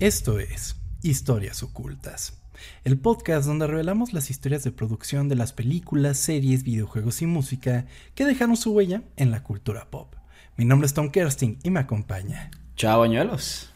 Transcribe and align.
Esto 0.00 0.38
es 0.38 0.76
Historias 1.02 1.62
Ocultas, 1.62 2.40
el 2.84 2.98
podcast 2.98 3.46
donde 3.46 3.66
revelamos 3.66 4.14
las 4.14 4.30
historias 4.30 4.64
de 4.64 4.72
producción 4.72 5.28
de 5.28 5.34
las 5.34 5.52
películas, 5.52 6.16
series, 6.16 6.62
videojuegos 6.62 7.20
y 7.20 7.26
música 7.26 7.84
que 8.14 8.24
dejaron 8.24 8.56
su 8.56 8.72
huella 8.72 9.02
en 9.18 9.30
la 9.30 9.42
cultura 9.42 9.90
pop. 9.90 10.14
Mi 10.56 10.64
nombre 10.64 10.86
es 10.86 10.94
Tom 10.94 11.10
Kersting 11.10 11.58
y 11.62 11.68
me 11.68 11.80
acompaña. 11.80 12.50
Chao, 12.76 13.00
bañuelos. 13.00 13.74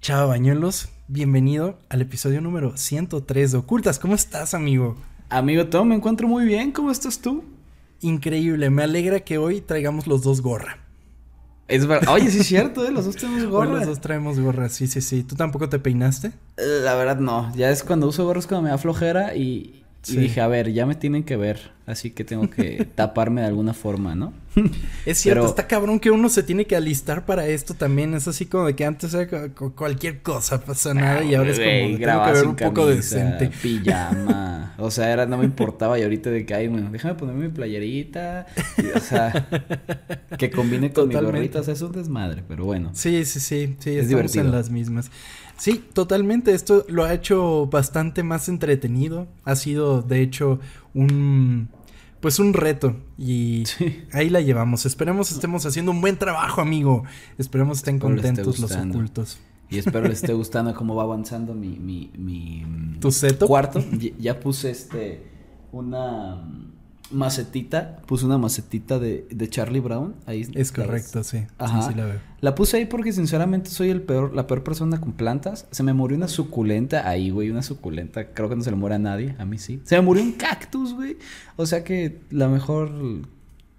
Chao, 0.00 0.26
bañuelos. 0.26 0.88
Bienvenido 1.06 1.78
al 1.88 2.02
episodio 2.02 2.40
número 2.40 2.76
103 2.76 3.52
de 3.52 3.58
Ocultas. 3.58 4.00
¿Cómo 4.00 4.16
estás, 4.16 4.54
amigo? 4.54 4.96
Amigo 5.28 5.68
Tom, 5.68 5.86
me 5.86 5.94
encuentro 5.94 6.26
muy 6.26 6.46
bien. 6.46 6.72
¿Cómo 6.72 6.90
estás 6.90 7.20
tú? 7.20 7.44
Increíble. 8.00 8.70
Me 8.70 8.82
alegra 8.82 9.20
que 9.20 9.38
hoy 9.38 9.60
traigamos 9.60 10.08
los 10.08 10.24
dos 10.24 10.40
gorra. 10.40 10.83
Es 11.68 11.86
verdad. 11.86 12.12
Oye, 12.12 12.30
sí 12.30 12.40
es 12.40 12.46
cierto, 12.46 12.86
¿eh? 12.86 12.90
Los 12.90 13.06
dos 13.06 13.16
tenemos 13.16 13.46
gorra. 13.46 13.70
Hoy 13.70 13.78
los 13.78 13.86
dos 13.86 14.00
traemos 14.00 14.38
gorra, 14.38 14.68
sí, 14.68 14.86
sí, 14.86 15.00
sí. 15.00 15.22
¿Tú 15.22 15.34
tampoco 15.34 15.68
te 15.68 15.78
peinaste? 15.78 16.32
La 16.56 16.94
verdad, 16.94 17.18
no. 17.18 17.52
Ya 17.56 17.70
es 17.70 17.82
cuando 17.82 18.06
uso 18.06 18.24
gorros 18.24 18.46
cuando 18.46 18.64
me 18.64 18.70
da 18.70 18.78
flojera 18.78 19.34
y, 19.34 19.83
y 20.08 20.16
dije, 20.16 20.40
a 20.40 20.48
ver, 20.48 20.72
ya 20.72 20.86
me 20.86 20.94
tienen 20.94 21.24
que 21.24 21.36
ver, 21.36 21.70
así 21.86 22.10
que 22.10 22.24
tengo 22.24 22.50
que 22.50 22.86
taparme 22.94 23.40
de 23.40 23.46
alguna 23.46 23.74
forma, 23.74 24.14
¿no? 24.14 24.32
Es 25.04 25.18
cierto, 25.18 25.46
está 25.46 25.66
cabrón 25.66 25.98
que 25.98 26.10
uno 26.10 26.28
se 26.28 26.42
tiene 26.42 26.64
que 26.66 26.76
alistar 26.76 27.26
para 27.26 27.46
esto 27.46 27.74
también. 27.74 28.14
Es 28.14 28.28
así 28.28 28.46
como 28.46 28.66
de 28.66 28.76
que 28.76 28.84
antes 28.84 29.12
era 29.14 29.48
cualquier 29.48 30.22
cosa, 30.22 30.64
pasa 30.64 30.94
nada 30.94 31.24
y 31.24 31.34
ahora 31.34 31.50
es 31.50 31.58
como 31.58 31.98
tengo 31.98 32.24
que 32.24 32.32
ver 32.32 32.46
un 32.46 32.56
poco 32.56 32.86
decente. 32.86 33.50
Pijama, 33.62 34.74
o 34.78 34.90
sea, 34.90 35.12
era, 35.12 35.26
no 35.26 35.38
me 35.38 35.44
importaba 35.44 35.98
y 35.98 36.02
ahorita 36.02 36.30
de 36.30 36.46
que, 36.46 36.54
ay, 36.54 36.68
bueno, 36.68 36.90
déjame 36.90 37.14
ponerme 37.14 37.48
mi 37.48 37.52
playerita, 37.52 38.46
o 38.94 39.00
sea, 39.00 39.48
que 40.38 40.50
combine 40.50 40.92
con 40.92 41.08
mi 41.08 41.14
gorrita, 41.14 41.60
o 41.60 41.64
sea, 41.64 41.74
es 41.74 41.82
un 41.82 41.92
desmadre, 41.92 42.44
pero 42.46 42.64
bueno. 42.64 42.90
Sí, 42.92 43.24
sí, 43.24 43.40
sí, 43.40 43.76
sí, 43.78 43.90
es 43.90 44.06
estamos 44.06 44.36
en 44.36 44.52
las 44.52 44.70
mismas. 44.70 45.10
Sí, 45.64 45.82
totalmente. 45.94 46.52
Esto 46.52 46.84
lo 46.90 47.04
ha 47.04 47.14
hecho 47.14 47.68
bastante 47.68 48.22
más 48.22 48.50
entretenido. 48.50 49.28
Ha 49.44 49.56
sido, 49.56 50.02
de 50.02 50.20
hecho, 50.20 50.60
un 50.92 51.70
pues 52.20 52.38
un 52.38 52.52
reto 52.52 52.96
y 53.16 53.64
ahí 54.12 54.28
la 54.28 54.42
llevamos. 54.42 54.84
Esperemos 54.84 55.32
estemos 55.32 55.64
haciendo 55.64 55.90
un 55.92 56.02
buen 56.02 56.18
trabajo, 56.18 56.60
amigo. 56.60 57.04
Esperemos 57.38 57.78
estén 57.78 57.98
contentos 57.98 58.58
los 58.58 58.72
ocultos. 58.76 59.38
Y 59.70 59.78
espero 59.78 60.06
les 60.06 60.22
esté 60.22 60.34
gustando 60.34 60.74
cómo 60.74 60.96
va 60.96 61.04
avanzando 61.04 61.54
mi 61.54 61.78
mi 61.78 62.12
mi 62.18 62.98
tu 63.00 63.10
seto 63.10 63.46
cuarto. 63.46 63.82
Ya 64.18 64.40
puse 64.40 64.70
este 64.70 65.26
una 65.72 66.46
macetita, 67.14 67.98
puse 68.06 68.26
una 68.26 68.38
macetita 68.38 68.98
de, 68.98 69.26
de 69.30 69.48
Charlie 69.48 69.80
Brown. 69.80 70.14
Ahí 70.26 70.46
es 70.54 70.72
correcto, 70.72 71.24
sí. 71.24 71.44
Ajá. 71.58 71.82
Sí, 71.82 71.94
la 71.96 72.04
veo. 72.06 72.20
La 72.40 72.54
puse 72.54 72.76
ahí 72.76 72.86
porque 72.86 73.12
sinceramente 73.12 73.70
soy 73.70 73.88
el 73.90 74.02
peor, 74.02 74.34
la 74.34 74.46
peor 74.46 74.62
persona 74.62 75.00
con 75.00 75.12
plantas. 75.12 75.66
Se 75.70 75.82
me 75.82 75.92
murió 75.92 76.16
una 76.16 76.28
suculenta 76.28 77.08
ahí, 77.08 77.30
güey, 77.30 77.50
una 77.50 77.62
suculenta. 77.62 78.32
Creo 78.32 78.48
que 78.48 78.56
no 78.56 78.62
se 78.62 78.70
le 78.70 78.76
muere 78.76 78.96
a 78.96 78.98
nadie, 78.98 79.34
a 79.38 79.44
mí 79.44 79.58
sí. 79.58 79.80
Se 79.84 79.96
me 79.96 80.02
murió 80.02 80.22
un 80.22 80.32
cactus, 80.32 80.92
güey. 80.92 81.16
O 81.56 81.64
sea 81.64 81.84
que 81.84 82.20
la 82.30 82.48
mejor, 82.48 82.90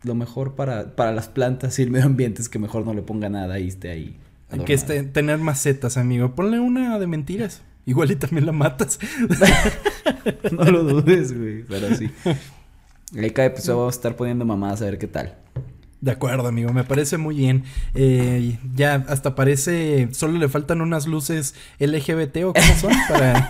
lo 0.03 0.16
mejor 0.16 0.55
para, 0.55 0.95
para 0.95 1.11
las 1.11 1.27
plantas 1.27 1.77
y 1.77 1.83
el 1.83 1.92
medio 1.92 2.08
ambiente 2.08 2.42
es 2.42 2.49
que 2.49 2.58
mejor 2.58 2.86
no 2.86 2.94
le 2.94 3.02
ponga 3.02 3.30
nada 3.30 3.59
y 3.59 3.67
esté 3.67 3.92
ahí. 3.92 4.17
Que 4.66 4.73
esté, 4.73 5.03
tener 5.03 5.38
macetas, 5.39 5.97
amigo. 5.97 6.33
Ponle 6.33 6.59
una 6.59 6.98
de 6.98 7.08
mentiras. 7.08 7.61
Igual 7.86 8.11
y 8.11 8.15
también 8.15 8.45
la 8.45 8.52
matas. 8.52 8.99
no 10.52 10.64
lo 10.65 10.83
dudes, 10.83 11.38
güey, 11.38 11.64
pero 11.64 11.95
sí. 11.95 12.09
Ahí 13.14 13.30
cada 13.32 13.49
episodio 13.49 13.80
vamos 13.80 13.95
a 13.95 13.98
estar 13.98 14.16
poniendo 14.16 14.45
mamadas 14.45 14.82
a 14.82 14.86
ver 14.86 14.98
qué 14.98 15.08
tal. 15.08 15.36
De 16.02 16.11
acuerdo, 16.11 16.48
amigo, 16.48 16.73
me 16.73 16.83
parece 16.83 17.17
muy 17.17 17.36
bien. 17.36 17.64
Eh, 17.93 18.58
ya 18.76 19.05
hasta 19.08 19.36
parece, 19.36 20.10
solo 20.11 20.38
le 20.38 20.49
faltan 20.49 20.82
unas 20.82 21.08
luces 21.08 21.55
LGBT 21.80 22.38
o 22.45 22.54
cómo 22.54 22.76
son 22.80 22.94
para... 23.10 23.49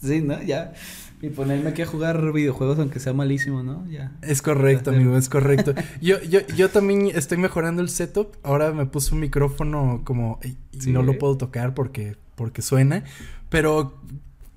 sí, 0.00 0.20
¿no? 0.22 0.42
Ya. 0.42 0.72
Y 1.20 1.28
ponerme 1.30 1.70
aquí 1.70 1.82
a 1.82 1.86
jugar 1.86 2.32
videojuegos 2.32 2.78
aunque 2.78 3.00
sea 3.00 3.12
malísimo, 3.12 3.62
¿no? 3.62 3.86
Ya. 3.88 4.12
Es 4.22 4.40
correcto, 4.40 4.90
amigo, 4.90 5.16
es 5.16 5.28
correcto. 5.28 5.74
Yo, 6.00 6.22
yo, 6.22 6.40
yo 6.56 6.68
también 6.68 7.06
estoy 7.14 7.38
mejorando 7.38 7.82
el 7.82 7.88
setup. 7.88 8.36
Ahora 8.44 8.72
me 8.72 8.86
puse 8.86 9.14
un 9.14 9.20
micrófono 9.20 10.02
como... 10.04 10.38
Y 10.42 10.90
no 10.90 11.02
lo 11.02 11.18
puedo 11.18 11.36
tocar 11.36 11.74
porque, 11.74 12.16
porque 12.36 12.62
suena. 12.62 13.02
Pero 13.48 14.00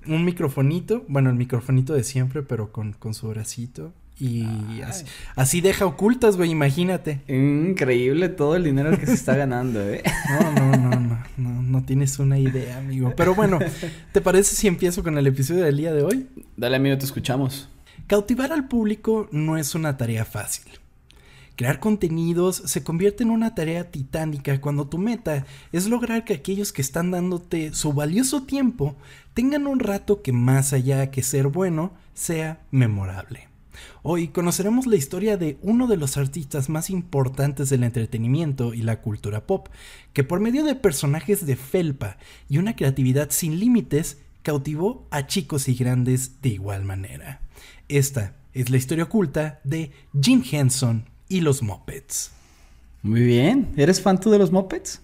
un 0.06 0.24
microfonito, 0.24 1.04
bueno, 1.08 1.30
el 1.30 1.36
microfonito 1.36 1.94
de 1.94 2.04
siempre, 2.04 2.42
pero 2.42 2.72
con, 2.72 2.92
con 2.92 3.14
su 3.14 3.28
bracito. 3.28 3.92
Y 4.24 4.46
así, 5.34 5.60
deja 5.60 5.84
ocultas, 5.84 6.36
güey, 6.36 6.52
imagínate. 6.52 7.22
Increíble 7.26 8.28
todo 8.28 8.54
el 8.54 8.62
dinero 8.62 8.96
que 8.96 9.04
se 9.04 9.14
está 9.14 9.34
ganando, 9.34 9.80
¿eh? 9.80 10.00
No, 10.30 10.52
no, 10.52 10.76
no, 10.76 11.00
no, 11.00 11.24
no, 11.36 11.62
no 11.62 11.84
tienes 11.84 12.20
una 12.20 12.38
idea, 12.38 12.78
amigo. 12.78 13.14
Pero 13.16 13.34
bueno, 13.34 13.58
¿te 14.12 14.20
parece 14.20 14.54
si 14.54 14.68
empiezo 14.68 15.02
con 15.02 15.18
el 15.18 15.26
episodio 15.26 15.64
del 15.64 15.76
día 15.76 15.92
de 15.92 16.04
hoy? 16.04 16.28
Dale, 16.56 16.76
amigo, 16.76 16.96
te 16.98 17.04
escuchamos. 17.04 17.68
Cautivar 18.06 18.52
al 18.52 18.68
público 18.68 19.28
no 19.32 19.56
es 19.56 19.74
una 19.74 19.96
tarea 19.96 20.24
fácil. 20.24 20.70
Crear 21.56 21.80
contenidos 21.80 22.62
se 22.64 22.84
convierte 22.84 23.24
en 23.24 23.30
una 23.30 23.56
tarea 23.56 23.90
titánica 23.90 24.60
cuando 24.60 24.86
tu 24.86 24.98
meta 24.98 25.46
es 25.72 25.88
lograr 25.88 26.24
que 26.24 26.34
aquellos 26.34 26.72
que 26.72 26.82
están 26.82 27.10
dándote 27.10 27.74
su 27.74 27.92
valioso 27.92 28.44
tiempo 28.44 28.94
tengan 29.34 29.66
un 29.66 29.80
rato 29.80 30.22
que 30.22 30.30
más 30.30 30.72
allá 30.72 31.10
que 31.10 31.24
ser 31.24 31.48
bueno, 31.48 31.92
sea 32.14 32.60
memorable. 32.70 33.51
Hoy 34.02 34.28
conoceremos 34.28 34.86
la 34.86 34.96
historia 34.96 35.36
de 35.36 35.58
uno 35.62 35.86
de 35.86 35.96
los 35.96 36.16
artistas 36.16 36.68
más 36.68 36.90
importantes 36.90 37.70
del 37.70 37.84
entretenimiento 37.84 38.74
y 38.74 38.82
la 38.82 39.00
cultura 39.00 39.46
pop, 39.46 39.68
que 40.12 40.24
por 40.24 40.40
medio 40.40 40.64
de 40.64 40.74
personajes 40.74 41.46
de 41.46 41.56
felpa 41.56 42.16
y 42.48 42.58
una 42.58 42.76
creatividad 42.76 43.30
sin 43.30 43.58
límites, 43.60 44.18
cautivó 44.42 45.06
a 45.10 45.26
chicos 45.26 45.68
y 45.68 45.74
grandes 45.74 46.42
de 46.42 46.50
igual 46.50 46.84
manera. 46.84 47.40
Esta 47.88 48.34
es 48.54 48.70
la 48.70 48.76
historia 48.76 49.04
oculta 49.04 49.60
de 49.64 49.92
Jim 50.20 50.42
Henson 50.50 51.08
y 51.28 51.40
los 51.40 51.62
Muppets. 51.62 52.32
Muy 53.02 53.22
bien, 53.22 53.72
¿eres 53.76 54.00
fan 54.00 54.20
tú 54.20 54.30
de 54.30 54.38
los 54.38 54.52
Muppets? 54.52 55.00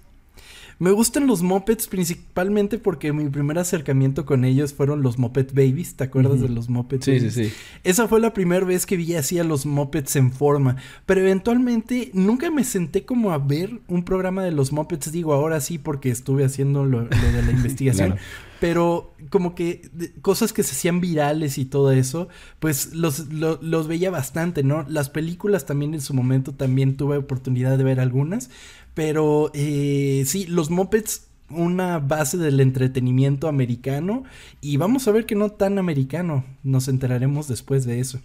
Me 0.81 0.93
gustan 0.93 1.27
los 1.27 1.43
Muppets 1.43 1.89
principalmente 1.89 2.79
porque 2.79 3.13
mi 3.13 3.29
primer 3.29 3.59
acercamiento 3.59 4.25
con 4.25 4.45
ellos 4.45 4.73
fueron 4.73 5.03
los 5.03 5.19
Muppet 5.19 5.53
Babies. 5.53 5.97
¿Te 5.97 6.05
acuerdas 6.05 6.41
de 6.41 6.49
los 6.49 6.69
Muppets? 6.69 7.05
Sí, 7.05 7.19
sí, 7.19 7.31
sí. 7.33 7.53
Esa 7.83 8.07
fue 8.07 8.21
la 8.21 8.33
primera 8.33 8.65
vez 8.65 8.87
que 8.87 8.97
vi 8.97 9.15
así 9.17 9.41
a 9.41 9.45
los 9.45 9.67
Muppets 9.67 10.15
en 10.15 10.31
forma. 10.31 10.77
Pero 11.05 11.21
eventualmente 11.23 12.11
nunca 12.15 12.53
me 12.53 12.63
senté 12.63 13.05
como 13.05 13.33
a 13.33 13.39
ver 13.39 13.81
un 13.89 14.05
programa 14.05 14.45
de 14.45 14.53
los 14.53 14.71
Muppets. 14.71 15.11
Digo, 15.11 15.33
ahora 15.33 15.61
sí 15.61 15.79
porque 15.79 16.11
estuve 16.11 16.45
haciendo 16.45 16.85
lo, 16.85 17.07
de 17.07 17.43
la 17.43 17.51
investigación. 17.51 18.15
Pero 18.61 19.15
como 19.31 19.55
que 19.55 19.89
cosas 20.21 20.53
que 20.53 20.63
se 20.63 20.73
hacían 20.73 21.01
virales 21.01 21.59
y 21.59 21.65
todo 21.65 21.93
eso, 21.93 22.29
pues 22.59 22.93
los, 22.93 23.29
los 23.31 23.87
veía 23.87 24.11
bastante, 24.11 24.63
¿no? 24.63 24.85
Las 24.89 25.11
películas 25.11 25.67
también 25.67 25.95
en 25.95 26.01
su 26.01 26.13
momento 26.13 26.53
también 26.55 26.97
tuve 26.97 27.17
oportunidad 27.17 27.79
de 27.79 27.85
ver 27.85 28.01
algunas. 28.01 28.51
Pero 28.99 29.53
eh, 29.55 30.25
sí, 30.27 30.45
los 30.47 30.71
Muppets, 30.71 31.29
una 31.51 32.01
base 32.01 32.37
del 32.37 32.59
entretenimiento 32.59 33.47
americano. 33.47 34.25
Y 34.61 34.77
vamos 34.77 35.07
a 35.07 35.13
ver 35.13 35.25
que 35.25 35.37
no 35.37 35.51
tan 35.51 35.79
americano. 35.79 36.45
Nos 36.65 36.89
enteraremos 36.89 37.47
después 37.47 37.85
de 37.85 38.01
eso. 38.01 38.19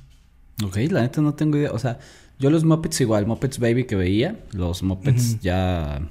Ok, 0.65 0.77
la 0.89 1.01
neta 1.01 1.21
no 1.21 1.35
tengo 1.35 1.57
idea. 1.57 1.71
O 1.73 1.77
sea, 1.77 1.99
yo 2.39 2.49
los 2.49 2.63
Muppets 2.63 3.01
igual, 3.01 3.27
Muppets 3.27 3.59
Baby 3.59 3.83
que 3.83 3.95
veía, 3.95 4.39
los 4.51 4.81
Muppets 4.81 5.39
ya 5.41 6.01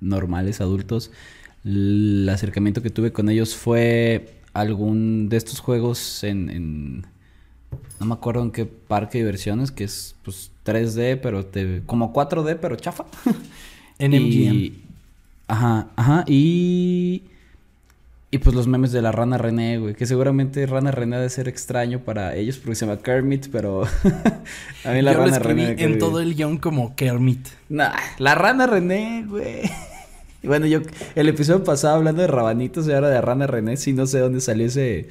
normales, 0.00 0.60
adultos. 0.60 1.12
El 1.64 2.28
acercamiento 2.28 2.82
que 2.82 2.90
tuve 2.90 3.12
con 3.12 3.28
ellos 3.28 3.54
fue 3.54 4.40
algún 4.54 5.28
de 5.28 5.36
estos 5.36 5.60
juegos 5.60 6.24
en, 6.24 6.50
en 6.50 7.06
no 8.00 8.06
me 8.06 8.14
acuerdo 8.14 8.42
en 8.42 8.50
qué 8.50 8.66
parque 8.66 9.18
de 9.18 9.24
diversiones, 9.24 9.70
que 9.70 9.84
es 9.84 10.16
pues 10.24 10.50
3D, 10.64 11.20
pero 11.22 11.46
te, 11.46 11.84
como 11.86 12.12
4D, 12.12 12.58
pero 12.60 12.74
chafa. 12.74 13.04
En 14.04 14.12
MGM. 14.12 14.72
Ajá, 15.48 15.88
ajá. 15.96 16.24
Y. 16.26 17.22
Y 18.30 18.38
pues 18.38 18.54
los 18.56 18.66
memes 18.66 18.90
de 18.90 19.00
la 19.00 19.12
rana 19.12 19.38
René, 19.38 19.78
güey. 19.78 19.94
Que 19.94 20.06
seguramente 20.06 20.66
rana 20.66 20.90
René 20.90 21.16
ha 21.16 21.20
de 21.20 21.30
ser 21.30 21.48
extraño 21.48 22.00
para 22.00 22.34
ellos 22.34 22.58
porque 22.58 22.74
se 22.74 22.84
llama 22.84 23.00
Kermit, 23.00 23.46
pero. 23.50 23.84
a 24.84 24.90
mí 24.90 25.02
la 25.02 25.14
rana 25.14 25.38
René. 25.38 25.76
En 25.78 25.98
todo 25.98 26.20
el 26.20 26.34
guion 26.34 26.58
como 26.58 26.94
Kermit. 26.96 27.46
Nah, 27.68 27.94
la 28.18 28.34
rana 28.34 28.66
René, 28.66 29.24
güey. 29.26 29.70
Y 30.42 30.46
bueno, 30.48 30.66
yo. 30.66 30.80
El 31.14 31.28
episodio 31.28 31.64
pasado 31.64 31.96
hablando 31.96 32.20
de 32.20 32.28
rabanitos 32.28 32.86
y 32.88 32.92
ahora 32.92 33.08
de 33.08 33.20
rana 33.20 33.46
René, 33.46 33.76
sí, 33.76 33.92
no 33.92 34.06
sé 34.06 34.18
dónde 34.18 34.40
salió 34.40 34.66
ese. 34.66 35.08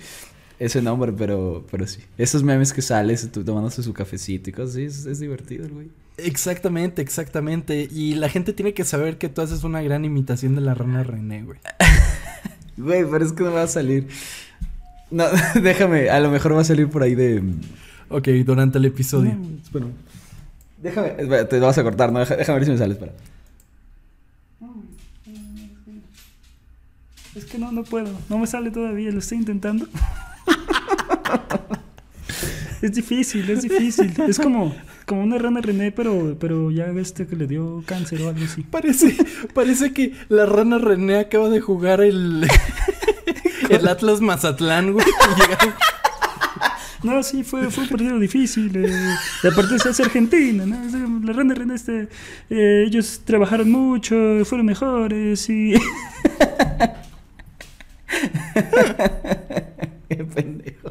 Ese 0.59 0.81
nombre, 0.81 1.11
pero, 1.11 1.65
pero 1.71 1.87
sí. 1.87 2.01
Esos 2.17 2.43
memes 2.43 2.71
que 2.71 2.81
sales 2.81 3.27
tomándose 3.31 3.81
su 3.81 3.91
cafecito 3.91 4.49
y 4.49 4.53
cosas 4.53 4.75
así, 4.75 4.83
es, 4.83 5.05
es 5.07 5.19
divertido, 5.19 5.67
güey. 5.67 5.87
Exactamente, 6.25 7.01
exactamente. 7.01 7.87
Y 7.91 8.15
la 8.15 8.29
gente 8.29 8.53
tiene 8.53 8.73
que 8.73 8.83
saber 8.83 9.17
que 9.17 9.29
tú 9.29 9.41
haces 9.41 9.63
una 9.63 9.81
gran 9.81 10.05
imitación 10.05 10.55
de 10.55 10.61
la 10.61 10.73
rana 10.73 11.03
René, 11.03 11.43
güey. 11.43 11.59
Güey, 12.75 13.05
pero 13.05 13.23
es 13.23 13.33
que 13.33 13.43
no 13.43 13.51
va 13.51 13.61
a 13.61 13.67
salir. 13.67 14.07
No, 15.11 15.25
déjame, 15.61 16.09
a 16.09 16.19
lo 16.19 16.31
mejor 16.31 16.55
va 16.55 16.61
a 16.61 16.63
salir 16.63 16.89
por 16.89 17.03
ahí 17.03 17.13
de. 17.13 17.43
Ok, 18.09 18.27
durante 18.45 18.79
el 18.79 18.85
episodio. 18.85 19.37
espera. 19.63 19.85
Déjame, 20.81 21.09
te 21.45 21.59
vas 21.59 21.77
a 21.77 21.83
cortar, 21.83 22.11
¿no? 22.11 22.25
Déjame 22.25 22.59
ver 22.59 22.65
si 22.65 22.71
me 22.71 22.77
sale, 22.79 22.93
espera. 22.93 23.13
Es 27.35 27.45
que 27.45 27.57
no, 27.57 27.71
no 27.71 27.83
puedo. 27.83 28.09
No 28.29 28.37
me 28.37 28.47
sale 28.47 28.69
todavía, 28.69 29.11
lo 29.11 29.19
estoy 29.19 29.39
intentando. 29.39 29.87
es 32.81 32.93
difícil, 32.93 33.49
es 33.49 33.63
difícil. 33.63 34.13
Es 34.27 34.39
como, 34.39 34.75
como 35.05 35.23
una 35.23 35.37
rana 35.37 35.61
René, 35.61 35.91
pero, 35.91 36.37
pero 36.39 36.71
ya 36.71 36.85
este 36.87 37.27
que 37.27 37.35
le 37.35 37.47
dio 37.47 37.83
cáncer 37.85 38.21
o 38.21 38.29
algo 38.29 38.43
así. 38.43 38.61
Parece, 38.71 39.15
parece 39.53 39.93
que 39.93 40.13
la 40.29 40.45
rana 40.45 40.77
René 40.77 41.17
acaba 41.19 41.49
de 41.49 41.61
jugar 41.61 42.01
el, 42.01 42.47
el 43.69 43.87
Atlas 43.87 44.21
Mazatlán, 44.21 44.93
güey. 44.93 45.05
No, 47.03 47.21
sí, 47.21 47.43
fue, 47.43 47.69
fue 47.69 47.83
un 47.83 47.89
partido 47.89 48.17
difícil. 48.17 48.71
Eh, 48.75 49.15
y 49.43 49.47
aparte 49.47 49.75
es 49.75 49.99
Argentina, 49.99 50.65
¿no? 50.65 50.75
Eh, 50.85 51.21
La 51.25 51.33
rana 51.33 51.53
René, 51.53 51.75
este, 51.75 52.07
eh, 52.49 52.85
ellos 52.87 53.21
trabajaron 53.25 53.69
mucho, 53.69 54.15
fueron 54.45 54.65
mejores 54.65 55.49
y... 55.49 55.73
Qué 60.09 60.23
pendejo. 60.23 60.82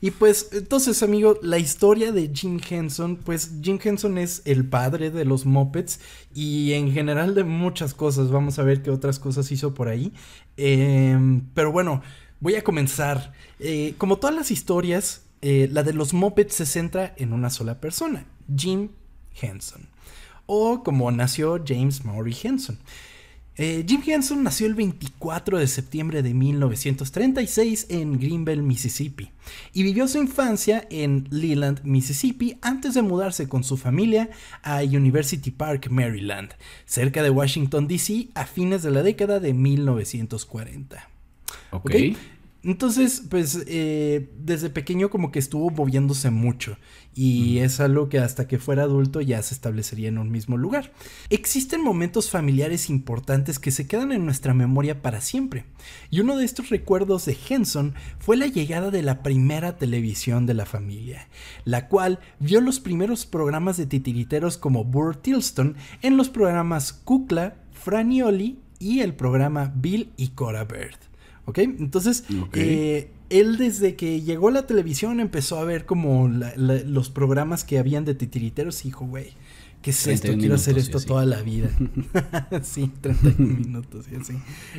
Y 0.00 0.12
pues, 0.12 0.50
entonces, 0.52 1.02
amigo, 1.02 1.38
la 1.42 1.58
historia 1.58 2.12
de 2.12 2.30
Jim 2.32 2.60
Henson, 2.68 3.16
pues 3.16 3.52
Jim 3.62 3.78
Henson 3.82 4.18
es 4.18 4.42
el 4.44 4.64
padre 4.68 5.10
de 5.10 5.24
los 5.24 5.44
Muppets 5.44 6.00
y 6.34 6.72
en 6.72 6.92
general 6.92 7.34
de 7.34 7.44
muchas 7.44 7.94
cosas. 7.94 8.30
Vamos 8.30 8.58
a 8.58 8.62
ver 8.62 8.82
qué 8.82 8.90
otras 8.90 9.18
cosas 9.18 9.50
hizo 9.50 9.74
por 9.74 9.88
ahí. 9.88 10.12
Em, 10.56 11.42
pero 11.54 11.72
bueno, 11.72 12.02
voy 12.40 12.54
a 12.54 12.64
comenzar. 12.64 13.32
Eh, 13.58 13.94
como 13.98 14.18
todas 14.18 14.36
las 14.36 14.50
historias, 14.50 15.22
eh, 15.42 15.68
la 15.72 15.82
de 15.82 15.92
los 15.92 16.14
Muppets 16.14 16.54
se 16.54 16.66
centra 16.66 17.14
en 17.16 17.32
una 17.32 17.50
sola 17.50 17.80
persona, 17.80 18.26
Jim 18.56 18.90
Henson. 19.40 19.88
O 20.46 20.82
como 20.82 21.10
nació 21.10 21.62
James 21.66 22.04
Maury 22.04 22.36
Henson. 22.42 22.78
Eh, 23.60 23.84
Jim 23.86 24.00
Henson 24.06 24.44
nació 24.44 24.68
el 24.68 24.74
24 24.74 25.58
de 25.58 25.66
septiembre 25.66 26.22
de 26.22 26.32
1936 26.32 27.86
en 27.88 28.20
Greenville, 28.20 28.62
Mississippi, 28.62 29.32
y 29.72 29.82
vivió 29.82 30.06
su 30.06 30.18
infancia 30.18 30.86
en 30.90 31.26
Leland, 31.30 31.82
Mississippi, 31.82 32.56
antes 32.62 32.94
de 32.94 33.02
mudarse 33.02 33.48
con 33.48 33.64
su 33.64 33.76
familia 33.76 34.30
a 34.62 34.82
University 34.82 35.50
Park, 35.50 35.88
Maryland, 35.90 36.50
cerca 36.86 37.20
de 37.24 37.30
Washington, 37.30 37.88
D.C., 37.88 38.28
a 38.34 38.46
fines 38.46 38.84
de 38.84 38.92
la 38.92 39.02
década 39.02 39.40
de 39.40 39.52
1940. 39.52 41.08
Ok. 41.72 41.90
¿Ok? 41.90 41.94
Entonces, 42.64 43.22
pues 43.30 43.62
eh, 43.68 44.30
desde 44.36 44.68
pequeño 44.68 45.10
como 45.10 45.30
que 45.30 45.38
estuvo 45.38 45.70
moviéndose 45.70 46.30
mucho 46.30 46.76
y 47.14 47.58
es 47.58 47.78
algo 47.78 48.08
que 48.08 48.18
hasta 48.18 48.48
que 48.48 48.58
fuera 48.58 48.82
adulto 48.82 49.20
ya 49.20 49.40
se 49.42 49.54
establecería 49.54 50.08
en 50.08 50.18
un 50.18 50.32
mismo 50.32 50.56
lugar. 50.56 50.92
Existen 51.30 51.84
momentos 51.84 52.30
familiares 52.30 52.90
importantes 52.90 53.60
que 53.60 53.70
se 53.70 53.86
quedan 53.86 54.10
en 54.10 54.24
nuestra 54.24 54.54
memoria 54.54 55.02
para 55.02 55.20
siempre 55.20 55.66
y 56.10 56.18
uno 56.18 56.36
de 56.36 56.44
estos 56.44 56.68
recuerdos 56.68 57.26
de 57.26 57.38
Henson 57.48 57.94
fue 58.18 58.36
la 58.36 58.48
llegada 58.48 58.90
de 58.90 59.02
la 59.02 59.22
primera 59.22 59.78
televisión 59.78 60.44
de 60.44 60.54
la 60.54 60.66
familia, 60.66 61.28
la 61.64 61.86
cual 61.86 62.18
vio 62.40 62.60
los 62.60 62.80
primeros 62.80 63.24
programas 63.24 63.76
de 63.76 63.86
titiriteros 63.86 64.58
como 64.58 64.82
Burr 64.82 65.14
Tilston 65.14 65.76
en 66.02 66.16
los 66.16 66.28
programas 66.28 66.92
Kukla, 66.92 67.56
Franioli 67.72 68.58
y 68.80 69.00
el 69.00 69.14
programa 69.14 69.72
Bill 69.76 70.12
y 70.16 70.28
Cora 70.30 70.64
Bird. 70.64 71.07
¿Ok? 71.48 71.58
Entonces, 71.58 72.24
eh, 72.52 73.10
él 73.30 73.56
desde 73.56 73.96
que 73.96 74.20
llegó 74.20 74.48
a 74.48 74.52
la 74.52 74.66
televisión 74.66 75.18
empezó 75.18 75.58
a 75.58 75.64
ver 75.64 75.86
como 75.86 76.28
la- 76.28 76.52
la- 76.56 76.82
los 76.82 77.08
programas 77.10 77.64
que 77.64 77.78
habían 77.78 78.04
de 78.04 78.14
titiriteros 78.14 78.82
y 78.84 78.88
dijo, 78.88 79.06
güey, 79.06 79.32
¿qué 79.80 79.90
es 79.90 80.06
esto? 80.06 80.26
31 80.28 80.40
Quiero 80.40 80.54
hacer 80.56 80.76
esto 80.78 81.00
toda 81.00 81.24
la 81.24 81.40
vida. 81.40 81.70
sí, 82.62 82.90
31 83.00 83.54
minutos 83.60 84.06
y 84.12 84.16
así. 84.16 84.34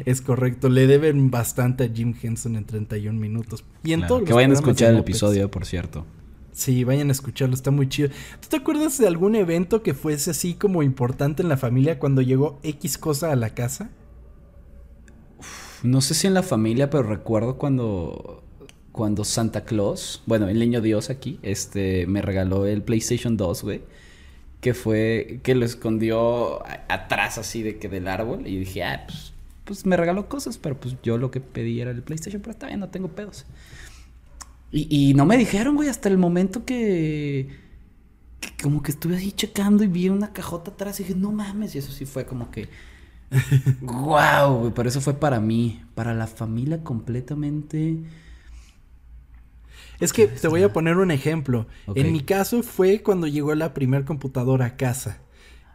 Es 0.06 0.22
correcto, 0.22 0.70
le 0.70 0.86
deben 0.88 1.32
bastante 1.32 1.86
a 1.86 1.90
Jim 1.90 2.14
Henson 2.22 2.56
en 2.56 2.66
31 2.66 3.20
minutos. 3.20 3.64
Y 3.84 3.94
en 3.94 4.02
Claro, 4.02 4.08
todos 4.16 4.24
que 4.26 4.30
los 4.30 4.36
vayan 4.36 4.52
a 4.52 4.54
escuchar 4.56 4.90
el 4.92 4.98
Muppets. 4.98 5.10
episodio, 5.18 5.50
por 5.52 5.66
cierto. 5.66 6.06
Sí, 6.52 6.84
vayan 6.84 7.10
a 7.10 7.14
escucharlo, 7.14 7.56
está 7.56 7.72
muy 7.72 7.88
chido. 7.88 8.10
¿Tú 8.42 8.50
te 8.50 8.58
acuerdas 8.58 8.98
de 8.98 9.08
algún 9.08 9.36
evento 9.36 9.82
que 9.82 9.94
fuese 9.94 10.32
así 10.32 10.56
como 10.56 10.84
importante 10.84 11.42
en 11.42 11.50
la 11.50 11.58
familia 11.58 11.98
cuando 12.00 12.22
llegó 12.22 12.60
X 12.64 12.98
cosa 12.98 13.32
a 13.32 13.36
la 13.36 13.56
casa? 13.56 13.90
No 15.84 16.02
sé 16.02 16.14
si 16.14 16.28
en 16.28 16.34
la 16.34 16.44
familia, 16.44 16.90
pero 16.90 17.04
recuerdo 17.04 17.58
cuando 17.58 18.44
cuando 18.92 19.24
Santa 19.24 19.64
Claus, 19.64 20.22
bueno, 20.26 20.50
el 20.50 20.60
niño 20.60 20.82
Dios 20.82 21.10
aquí, 21.10 21.40
este 21.42 22.06
me 22.08 22.22
regaló 22.22 22.66
el 22.66 22.82
PlayStation 22.82 23.38
2, 23.38 23.64
güey, 23.64 23.82
que 24.62 24.74
fue 24.74 25.40
que 25.44 25.56
lo 25.56 25.66
escondió 25.66 26.64
atrás 26.90 27.38
así 27.38 27.64
de 27.64 27.78
que 27.80 27.88
del 27.90 28.08
árbol 28.08 28.48
y 28.48 28.58
dije, 28.60 28.84
"Ah, 28.84 29.06
pues 29.08 29.34
pues 29.66 29.86
me 29.86 29.96
regaló 29.98 30.28
cosas, 30.28 30.58
pero 30.58 30.80
pues 30.80 30.96
yo 31.04 31.18
lo 31.18 31.32
que 31.32 31.42
pedí 31.42 31.80
era 31.80 31.92
el 31.92 32.02
PlayStation, 32.04 32.42
pero 32.42 32.52
está 32.52 32.68
bien, 32.68 32.80
no 32.80 32.90
tengo 32.90 33.10
pedos." 33.10 33.46
Y, 34.72 35.14
no 35.16 35.26
me 35.26 35.38
dijeron, 35.38 35.76
güey, 35.76 35.90
hasta 35.90 36.10
el 36.10 36.18
momento 36.20 36.64
que, 36.64 37.50
que 38.40 38.50
como 38.62 38.84
que 38.84 38.92
estuve 38.92 39.18
ahí 39.18 39.32
checando 39.32 39.84
y 39.84 39.88
vi 39.88 40.10
una 40.10 40.32
cajota 40.32 40.72
atrás 40.72 41.00
y 41.00 41.04
dije, 41.04 41.16
no 41.16 41.32
mames, 41.32 41.74
y 41.74 41.80
eso 41.80 41.92
sí 41.92 42.06
fue 42.06 42.26
como 42.26 42.52
que... 42.52 42.70
wow, 43.82 44.60
güey, 44.60 44.74
pero 44.74 44.90
eso 44.90 45.02
fue 45.02 45.14
para 45.20 45.40
mí, 45.40 45.82
para 45.96 46.14
la 46.14 46.28
familia 46.28 46.84
completamente... 46.84 48.04
Es 50.00 50.14
que 50.14 50.28
te 50.28 50.48
voy 50.48 50.64
a 50.64 50.72
poner 50.72 50.98
un 50.98 51.12
ejemplo. 51.12 51.68
En 51.94 52.12
mi 52.12 52.22
caso 52.22 52.64
fue 52.64 53.02
cuando 53.02 53.28
llegó 53.28 53.54
la 53.56 53.74
primer 53.74 54.06
computadora 54.06 54.66
a 54.66 54.78
casa. 54.78 55.20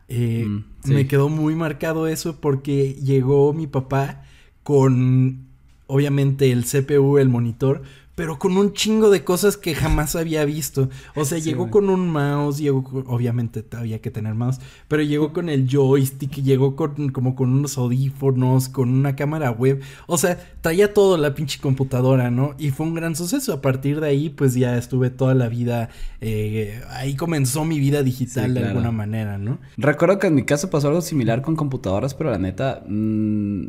Eh, 0.09 0.45
Mm, 0.47 0.65
sí. 0.81 0.95
Me 0.95 1.07
quedó 1.09 1.29
muy 1.29 1.55
marcado 1.55 2.07
eso 2.09 2.41
porque 2.41 2.95
llegó 2.95 3.53
mi 3.55 3.67
papá 3.67 4.25
con, 4.63 5.49
obviamente, 5.87 6.53
el 6.53 6.65
CPU, 6.65 7.19
el 7.19 7.29
monitor, 7.29 7.83
pero 8.15 8.39
con 8.39 8.57
un 8.57 8.73
chingo 8.73 9.11
de 9.11 9.25
cosas 9.25 9.57
que 9.57 9.75
jamás 9.75 10.15
había 10.15 10.45
visto. 10.45 10.89
O 11.17 11.25
sea, 11.25 11.39
Sí, 11.39 11.45
llegó 11.45 11.63
güey. 11.63 11.71
con 11.73 11.91
un 11.91 12.09
mouse, 12.09 12.59
llegó, 12.59 12.85
con- 12.85 13.05
obviamente 13.09 13.65
había 13.77 14.01
que 14.01 14.11
tener 14.11 14.35
mouse, 14.35 14.61
pero 14.89 15.03
llegó 15.03 15.33
con 15.33 15.49
el 15.49 15.69
joystick, 15.69 16.31
llegó 16.43 16.77
con 16.77 17.11
como 17.11 17.35
con 17.35 17.53
unos 17.53 17.77
audífonos, 17.79 18.69
con 18.69 18.89
una 18.91 19.17
cámara 19.17 19.51
web. 19.51 19.81
O 20.07 20.17
sea, 20.19 20.39
traía 20.61 20.95
todo 20.95 21.17
la 21.19 21.35
pinche 21.35 21.61
computadora, 21.61 22.31
¿no? 22.31 22.55
Y 22.59 22.71
fue 22.71 22.87
un 22.87 22.95
gran 22.95 23.17
suceso. 23.17 23.53
A 23.53 23.61
partir 23.61 24.01
de 24.01 24.07
ahí, 24.09 24.31
pues 24.31 24.55
ya 24.55 24.79
estuve 24.79 25.11
toda 25.11 25.35
la 25.35 25.49
vida, 25.49 25.89
eh, 26.21 26.81
ahí 26.91 27.17
comenzó 27.17 27.65
mi 27.65 27.81
vida 27.81 28.03
digital 28.03 28.45
Sí, 28.47 28.53
de 28.53 28.61
claro. 28.61 28.69
alguna 28.69 28.93
manera, 28.93 29.39
¿no? 29.39 29.59
Recuerdo 29.77 30.19
que 30.19 30.29
en 30.29 30.35
mi 30.37 30.45
caso 30.45 30.71
pasó 30.71 30.89
algo 30.89 31.01
similar 31.03 31.43
con 31.43 31.57
computadoras, 31.57 32.15
pero 32.15 32.31
la 32.31 32.39
neta, 32.39 32.85
mm, 32.89 33.65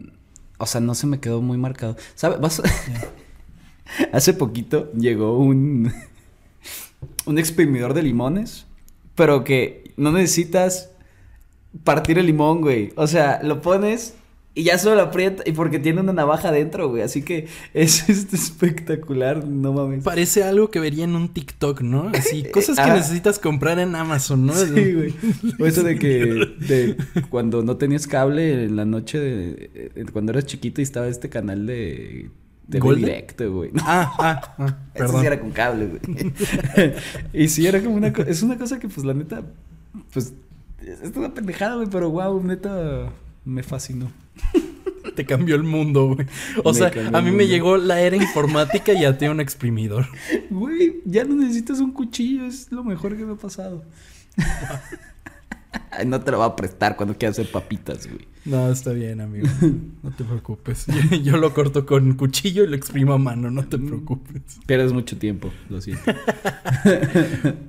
o 0.60 0.66
sea, 0.68 0.82
no 0.82 0.94
se 0.94 1.08
me 1.08 1.20
quedó 1.20 1.42
muy 1.42 1.58
marcado. 1.58 1.98
¿Sabes? 2.14 2.40
Vas- 2.40 2.62
Hace 4.12 4.34
poquito 4.34 4.92
llegó 4.94 5.38
un, 5.38 5.92
un 7.25 7.38
exprimidor 7.39 7.94
de 7.94 8.04
limones, 8.04 8.65
pero 9.15 9.44
que 9.44 9.92
no 9.98 10.12
necesitas 10.12 10.89
partir 11.84 12.18
el 12.18 12.25
limón, 12.25 12.62
güey. 12.62 12.92
O 12.96 13.08
sea, 13.08 13.42
lo 13.44 13.62
pones 13.62 14.15
y 14.58 14.63
ya 14.63 14.77
solo 14.77 14.96
lo 14.96 15.01
aprieta 15.01 15.44
y 15.46 15.51
porque 15.51 15.80
tiene 15.80 16.00
una 16.00 16.13
navaja 16.13 16.48
adentro, 16.48 16.88
güey. 16.89 17.04
Así 17.04 17.22
que 17.24 17.48
es, 17.74 18.08
es 18.10 18.34
espectacular, 18.34 19.46
no 19.46 19.74
mames. 19.74 20.04
Parece 20.04 20.44
algo 20.44 20.72
que 20.72 20.80
vería 20.80 21.04
en 21.04 21.15
un 21.15 21.27
TikTok, 21.30 21.82
¿no? 21.82 22.10
Así, 22.13 22.44
cosas 22.51 22.77
que 22.77 22.82
Ah. 22.84 22.96
necesitas 22.96 23.38
comprar 23.39 23.80
en 23.80 23.96
Amazon, 23.96 24.46
¿no? 24.46 24.54
Sí, 24.54 24.94
güey. 24.94 25.13
O 25.60 25.65
eso 25.65 25.84
de 25.84 26.00
que 26.00 26.08
de 26.68 26.96
cuando 27.30 27.63
no 27.63 27.75
tenías 27.77 28.08
cable 28.08 28.63
en 28.63 28.77
la 28.77 28.86
noche 28.86 29.20
de, 29.20 29.70
eh, 29.74 30.06
cuando 30.13 30.32
eras 30.32 30.46
chiquito 30.46 30.80
y 30.82 30.84
estaba 30.86 31.08
este 31.10 31.27
canal 31.30 31.65
de 31.65 32.30
¿Golden? 32.67 33.05
directo, 33.05 33.51
güey. 33.53 33.72
Ah, 33.81 34.13
ah, 34.19 34.55
ah, 34.57 34.65
eso 34.93 35.05
perdón. 35.05 35.22
sí 35.22 35.27
era 35.27 35.39
con 35.39 35.51
cable, 35.51 35.88
güey. 35.88 36.93
y 37.34 37.48
sí 37.50 37.67
era 37.67 37.81
como 37.84 37.95
una 37.95 38.12
co- 38.13 38.24
es 38.24 38.41
una 38.43 38.57
cosa 38.57 38.79
que 38.79 38.88
pues 38.88 39.05
la 39.05 39.13
neta 39.13 39.43
pues 40.13 40.34
es 40.81 41.15
una 41.15 41.34
pendejada, 41.34 41.75
güey, 41.75 41.88
pero 41.89 42.10
wow, 42.10 42.41
neta 42.43 43.12
me 43.43 43.63
fascinó. 43.63 44.12
Te 45.15 45.25
cambió 45.25 45.55
el 45.55 45.63
mundo, 45.63 46.13
güey. 46.15 46.27
O 46.63 46.74
Me 46.74 46.77
sea, 46.79 46.91
a 47.13 47.22
mí 47.22 47.31
me 47.31 47.48
llegó 47.48 47.77
la 47.77 48.01
era 48.01 48.17
informática 48.17 48.91
y 48.91 49.05
a 49.05 49.17
ti 49.17 49.27
un 49.27 49.39
exprimidor. 49.39 50.07
Güey, 50.50 51.01
ya 51.05 51.24
no 51.24 51.36
necesitas 51.36 51.79
un 51.79 51.91
cuchillo, 51.93 52.45
es 52.45 52.69
lo 52.72 52.84
mejor 52.84 53.15
que 53.15 53.24
me 53.25 53.34
ha 53.34 53.38
pasado. 53.38 53.86
No 56.05 56.19
te 56.22 56.31
lo 56.31 56.39
va 56.39 56.45
a 56.45 56.55
prestar 56.55 56.95
cuando 56.98 57.17
quieras 57.17 57.39
hacer 57.39 57.51
papitas, 57.51 58.07
güey. 58.07 58.27
No, 58.46 58.72
está 58.72 58.92
bien, 58.92 59.22
amigo. 59.22 59.48
No 60.04 60.12
te 60.12 60.24
preocupes. 60.24 60.86
Yo, 61.10 61.18
yo 61.18 61.38
lo 61.38 61.52
corto 61.54 61.86
con 61.86 62.14
cuchillo 62.14 62.64
y 62.64 62.68
lo 62.68 62.75
exprimo 62.75 63.14
a 63.14 63.18
mano, 63.18 63.50
no 63.50 63.68
te 63.68 63.80
preocupes. 63.80 64.60
Pierdes 64.68 64.94
mucho 64.94 65.18
tiempo, 65.18 65.52
lo 65.70 65.82
siento. 65.82 66.04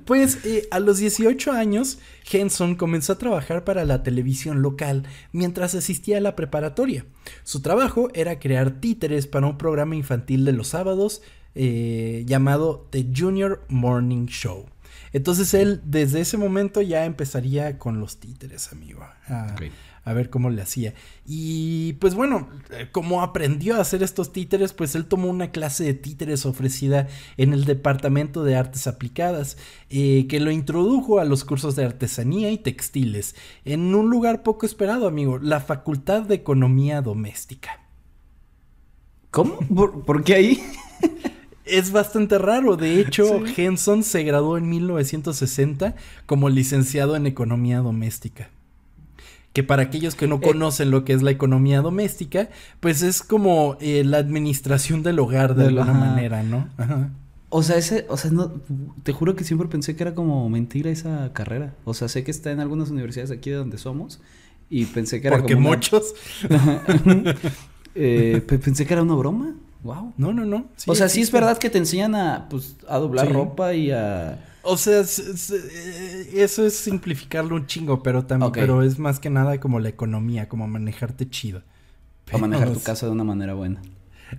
Pues 0.05 0.45
eh, 0.45 0.67
a 0.71 0.79
los 0.79 0.99
18 0.99 1.51
años, 1.51 1.99
Henson 2.31 2.75
comenzó 2.75 3.13
a 3.13 3.17
trabajar 3.17 3.63
para 3.63 3.83
la 3.85 4.03
televisión 4.03 4.61
local 4.61 5.03
mientras 5.31 5.75
asistía 5.75 6.17
a 6.17 6.21
la 6.21 6.35
preparatoria. 6.35 7.05
Su 7.43 7.61
trabajo 7.61 8.09
era 8.13 8.39
crear 8.39 8.79
títeres 8.79 9.27
para 9.27 9.47
un 9.47 9.57
programa 9.57 9.95
infantil 9.95 10.45
de 10.45 10.53
los 10.53 10.69
sábados 10.69 11.21
eh, 11.55 12.23
llamado 12.27 12.87
The 12.91 13.07
Junior 13.15 13.65
Morning 13.67 14.27
Show. 14.27 14.67
Entonces 15.11 15.53
él 15.53 15.81
desde 15.83 16.21
ese 16.21 16.37
momento 16.37 16.81
ya 16.81 17.05
empezaría 17.05 17.77
con 17.79 17.99
los 17.99 18.17
títeres, 18.17 18.71
amigo. 18.71 19.01
A, 19.27 19.53
Ok. 19.53 19.71
A 20.07 20.13
ver 20.13 20.29
cómo 20.29 20.49
le 20.49 20.61
hacía. 20.61 20.93
Y 21.25 21.93
pues 21.93 22.15
bueno, 22.15 22.47
eh, 22.71 22.87
como 22.93 23.21
aprendió 23.21 23.75
a 23.75 23.81
hacer 23.81 24.03
estos 24.03 24.31
títeres, 24.31 24.71
pues 24.71 24.95
él 24.95 25.05
tomó 25.05 25.27
una 25.27 25.51
clase 25.51 25.83
de 25.83 25.93
títeres 25.93 26.45
ofrecida 26.45 27.09
en 27.35 27.51
el 27.51 27.65
Departamento 27.65 28.45
de 28.45 28.55
Artes 28.55 28.87
Aplicadas, 28.87 29.57
eh, 29.89 30.25
que 30.29 30.39
lo 30.39 30.49
introdujo 30.49 31.19
a 31.19 31.25
los 31.25 31.43
cursos 31.43 31.75
de 31.75 31.83
artesanía 31.83 32.51
y 32.51 32.57
textiles, 32.57 33.35
en 33.65 33.93
un 33.93 34.09
lugar 34.09 34.43
poco 34.43 34.65
esperado, 34.65 35.09
amigo, 35.09 35.39
la 35.39 35.59
Facultad 35.59 36.21
de 36.21 36.35
Economía 36.35 37.01
Doméstica. 37.01 37.81
¿Cómo? 39.29 39.59
¿Por, 40.05 40.23
qué 40.23 40.35
ahí? 40.35 40.63
Es 41.65 41.91
bastante 41.91 42.37
raro. 42.37 42.77
De 42.77 43.01
hecho, 43.01 43.41
Henson 43.57 44.03
se 44.03 44.23
graduó 44.23 44.57
en 44.57 44.69
1960 44.69 45.95
como 46.25 46.47
licenciado 46.47 47.17
en 47.17 47.27
economía 47.27 47.79
doméstica 47.79 48.51
que 49.53 49.63
para 49.63 49.83
aquellos 49.83 50.15
que 50.15 50.27
no 50.27 50.35
eh, 50.35 50.41
conocen 50.41 50.91
lo 50.91 51.03
que 51.03 51.13
es 51.13 51.21
la 51.21 51.31
economía 51.31 51.81
doméstica, 51.81 52.49
pues 52.79 53.01
es 53.01 53.23
como 53.23 53.77
eh, 53.81 54.03
la 54.03 54.17
administración 54.17 55.03
del 55.03 55.19
hogar 55.19 55.55
de, 55.55 55.67
alguna 55.67 55.93
manera, 55.93 56.43
¿no? 56.43 56.67
O 57.49 57.63
sea, 57.63 57.77
ese, 57.77 58.05
o 58.09 58.17
sea, 58.17 58.29
no, 58.29 58.61
te 59.03 59.13
juro 59.13 59.35
que 59.35 59.43
siempre 59.43 59.67
pensé 59.69 59.95
que 59.95 60.03
era 60.03 60.13
como 60.13 60.49
mentira 60.49 60.91
esa 60.91 61.31
carrera. 61.33 61.73
O 61.85 61.93
sea, 61.93 62.09
sé 62.09 62.23
que 62.23 62.31
está 62.31 62.51
en 62.51 62.59
algunas 62.59 62.89
universidades 62.89 63.31
aquí 63.31 63.49
de 63.49 63.55
donde 63.55 63.77
somos 63.77 64.19
y 64.69 64.85
pensé 64.85 65.21
que 65.21 65.29
era 65.29 65.37
Porque 65.37 65.55
muchos. 65.55 66.13
eh, 67.95 68.41
pensé 68.45 68.85
que 68.85 68.93
era 68.93 69.01
una 69.01 69.15
broma. 69.15 69.55
Wow. 69.83 70.13
No, 70.17 70.33
no, 70.33 70.43
no. 70.43 70.65
o 70.85 70.95
sea, 70.95 71.07
sí 71.07 71.21
es 71.21 71.31
verdad 71.31 71.57
que 71.57 71.69
te 71.69 71.77
enseñan 71.77 72.15
a, 72.15 72.49
pues, 72.49 72.75
a 72.89 72.97
doblar 72.97 73.31
ropa 73.31 73.73
y 73.73 73.91
a 73.91 74.43
o 74.67 74.77
sea, 74.77 75.01
eh, 75.01 76.29
eso 76.33 76.65
es 76.65 76.75
simplificarlo 76.75 77.55
un 77.55 77.65
chingo, 77.67 78.03
pero 78.03 78.25
también, 78.25 78.51
pero 78.51 78.83
es 78.83 78.99
más 78.99 79.19
que 79.19 79.29
nada 79.29 79.59
como 79.59 79.79
la 79.79 79.89
economía, 79.89 80.49
como 80.49 80.67
manejarte 80.67 81.29
chido. 81.29 81.63
Para 82.25 82.39
manejar 82.39 82.73
tu 82.73 82.81
casa 82.81 83.05
de 83.05 83.13
una 83.13 83.23
manera 83.23 83.53
buena. 83.53 83.81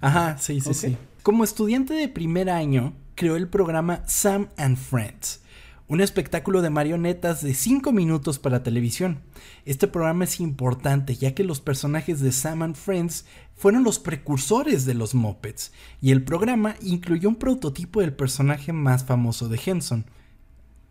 Ajá, 0.03 0.37
sí, 0.39 0.61
sí, 0.61 0.75
sí. 0.75 0.97
Como 1.23 1.45
estudiante 1.45 1.95
de 1.95 2.09
primer 2.09 2.51
año, 2.51 2.93
creó 3.15 3.37
el 3.37 3.49
programa 3.49 4.03
Sam 4.07 4.49
and 4.59 4.77
Friends, 4.77 5.41
un 5.87 6.03
espectáculo 6.03 6.61
de 6.61 6.69
marionetas 6.69 7.43
de 7.43 7.55
5 7.55 7.91
minutos 7.93 8.39
para 8.39 8.63
televisión. 8.63 9.23
Este 9.65 9.89
programa 9.89 10.25
es 10.25 10.41
importante 10.41 11.17
ya 11.17 11.35
que 11.35 11.45
los 11.45 11.61
personajes 11.63 12.21
de 12.21 12.33
Sam 12.33 12.63
and 12.63 12.77
Friends 12.77 13.25
fueron 13.57 13.83
los 13.83 13.99
precursores 13.99 14.85
de 14.85 14.93
los 14.93 15.15
Muppets, 15.15 15.73
y 16.03 16.11
el 16.11 16.23
programa 16.23 16.77
incluyó 16.83 17.31
un 17.31 17.37
prototipo 17.37 18.03
del 18.03 18.13
personaje 18.13 18.75
más 18.75 19.05
famoso 19.05 19.49
de 19.49 19.59
Henson, 19.65 20.05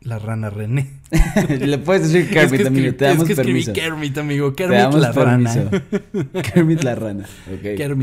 la 0.01 0.19
rana 0.19 0.49
René. 0.49 0.99
Le 1.49 1.77
puedes 1.77 2.11
decir 2.11 2.29
Kermit, 2.29 2.67
amigo. 2.67 2.95
Te 2.95 3.05
damos 3.05 3.23
es 3.23 3.27
que 3.27 3.33
escribí 3.33 3.65
Kermit, 3.65 4.17
amigo. 4.17 4.53
Kermit 4.53 4.93
la 4.93 5.11
rana. 5.11 5.53
Kermit 6.53 6.83
la 6.83 6.95
rana. 6.95 7.25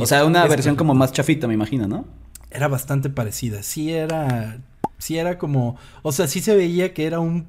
o 0.00 0.06
sea, 0.06 0.24
una 0.24 0.46
versión 0.46 0.76
como 0.76 0.94
más 0.94 1.12
chafita, 1.12 1.46
me 1.46 1.54
imagino, 1.54 1.86
¿no? 1.86 2.06
Era 2.50 2.68
bastante 2.68 3.10
parecida. 3.10 3.62
Sí 3.62 3.92
era... 3.92 4.58
Sí 4.98 5.18
era 5.18 5.38
como... 5.38 5.76
O 6.02 6.12
sea, 6.12 6.28
sí 6.28 6.40
se 6.40 6.54
veía 6.54 6.94
que 6.94 7.06
era 7.06 7.20
un... 7.20 7.48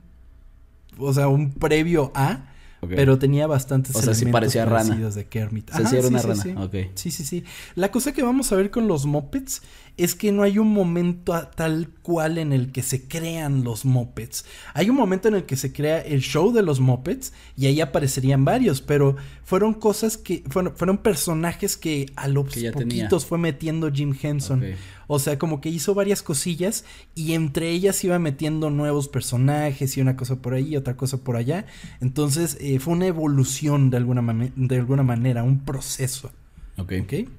O 0.98 1.14
sea, 1.14 1.28
un 1.28 1.54
previo 1.54 2.12
a... 2.16 2.55
Pero 2.88 3.18
tenía 3.18 3.48
bastantes 3.48 3.96
o 3.96 4.02
sea, 4.02 4.14
sí 4.14 4.26
parecía 4.28 4.66
rana. 4.66 4.96
de 4.96 5.26
Kermit. 5.26 5.72
Ajá, 5.72 5.88
sí, 5.88 5.96
era 5.96 6.08
una 6.08 6.22
rana. 6.22 6.44
Sí. 6.44 6.54
Okay. 6.56 6.92
sí, 6.96 7.12
sí, 7.12 7.24
sí. 7.24 7.44
La 7.76 7.92
cosa 7.92 8.12
que 8.12 8.24
vamos 8.24 8.52
a 8.52 8.56
ver 8.56 8.72
con 8.72 8.88
los 8.88 9.06
Muppets 9.06 9.62
es 9.98 10.14
que 10.14 10.32
no 10.32 10.44
hay 10.44 10.60
un 10.60 10.74
momento 10.74 11.34
tal 11.56 11.90
cual 12.02 12.38
en 12.38 12.52
el 12.52 12.72
que 12.72 12.84
se 12.84 13.08
crean 13.08 13.64
los 13.64 13.86
Muppets. 13.86 14.46
Hay 14.74 14.90
un 14.90 14.96
momento 14.96 15.28
en 15.30 15.36
el 15.36 15.46
que 15.46 15.56
se 15.56 15.72
crea 15.72 16.00
el 16.02 16.22
show 16.22 16.52
de 16.52 16.62
los 16.62 16.80
Muppets 16.80 17.32
y 17.56 17.68
ahí 17.68 17.80
aparecerían 17.80 18.44
varios, 18.44 18.82
pero 18.82 19.16
fueron 19.44 19.74
cosas 19.74 20.18
que 20.18 20.44
fueron, 20.50 20.76
fueron 20.76 20.98
personajes 20.98 21.78
que 21.78 22.12
a 22.16 22.28
los 22.28 22.54
poquitos 22.74 23.26
fue 23.26 23.38
metiendo 23.38 23.92
Jim 23.92 24.16
Henson. 24.22 24.64
O 25.08 25.20
sea, 25.20 25.38
como 25.40 25.62
que 25.62 25.70
hizo 25.70 25.94
varias 25.94 26.22
cosillas 26.22 26.86
y 27.14 27.34
entre 27.34 27.70
ellas 27.70 28.04
iba 28.04 28.20
metiendo 28.20 28.70
nuevos 28.70 29.08
personajes 29.08 29.98
y 29.98 30.02
una 30.02 30.16
cosa 30.16 30.38
por 30.38 30.54
ahí 30.54 30.70
y 30.70 30.78
otra 30.78 30.98
cosa 30.98 31.18
por 31.18 31.36
allá. 31.36 31.66
Entonces 32.02 32.58
eh, 32.60 32.80
fue 32.80 32.94
una 32.94 33.08
evolución 33.08 33.90
de 33.90 33.98
alguna, 33.98 34.52
de 34.56 34.78
alguna 34.78 35.04
manera, 35.04 35.44
un 35.44 35.60
proceso. 35.60 36.32
Ok. 36.78 36.94
¿Okay? 37.04 37.30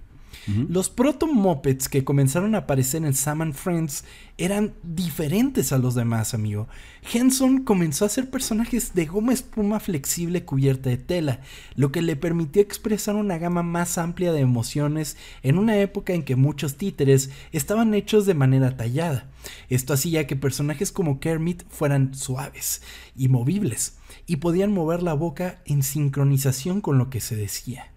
Los 0.47 0.91
proto 0.91 1.27
Muppets 1.27 1.89
que 1.89 2.05
comenzaron 2.05 2.55
a 2.55 2.59
aparecer 2.59 3.05
en 3.05 3.15
Sam 3.15 3.53
Friends 3.53 4.05
eran 4.39 4.75
diferentes 4.85 5.73
a 5.73 5.79
los 5.79 5.97
demás, 5.97 6.35
amigo. 6.35 6.69
Henson 7.13 7.65
comenzó 7.65 8.05
a 8.05 8.07
hacer 8.07 8.31
personajes 8.31 8.95
de 8.95 9.07
goma 9.07 9.33
espuma 9.33 9.81
flexible 9.81 10.45
cubierta 10.45 10.89
de 10.89 10.99
tela, 10.99 11.41
lo 11.75 11.91
que 11.91 12.01
le 12.01 12.15
permitió 12.15 12.63
expresar 12.63 13.17
una 13.17 13.39
gama 13.39 13.65
más 13.65 13.99
amplia 13.99 14.33
de 14.33 14.41
emociones 14.41 15.17
en 15.43 15.59
una 15.59 15.79
época 15.79 16.13
en 16.13 16.23
que 16.23 16.37
muchos 16.37 16.77
títeres 16.77 17.31
estaban 17.51 17.93
hechos 17.95 18.25
de 18.25 18.35
manera 18.35 18.77
tallada. 18.77 19.29
Esto 19.69 19.95
hacía 19.95 20.29
que 20.29 20.37
personajes 20.37 20.93
como 20.93 21.19
Kermit 21.19 21.65
fueran 21.69 22.15
suaves 22.15 22.83
y 23.17 23.29
movibles, 23.29 23.97
y 24.27 24.37
podían 24.37 24.73
mover 24.73 25.03
la 25.03 25.15
boca 25.15 25.61
en 25.65 25.83
sincronización 25.83 26.81
con 26.81 26.99
lo 26.99 27.11
que 27.11 27.21
se 27.21 27.35
decía. 27.35 27.91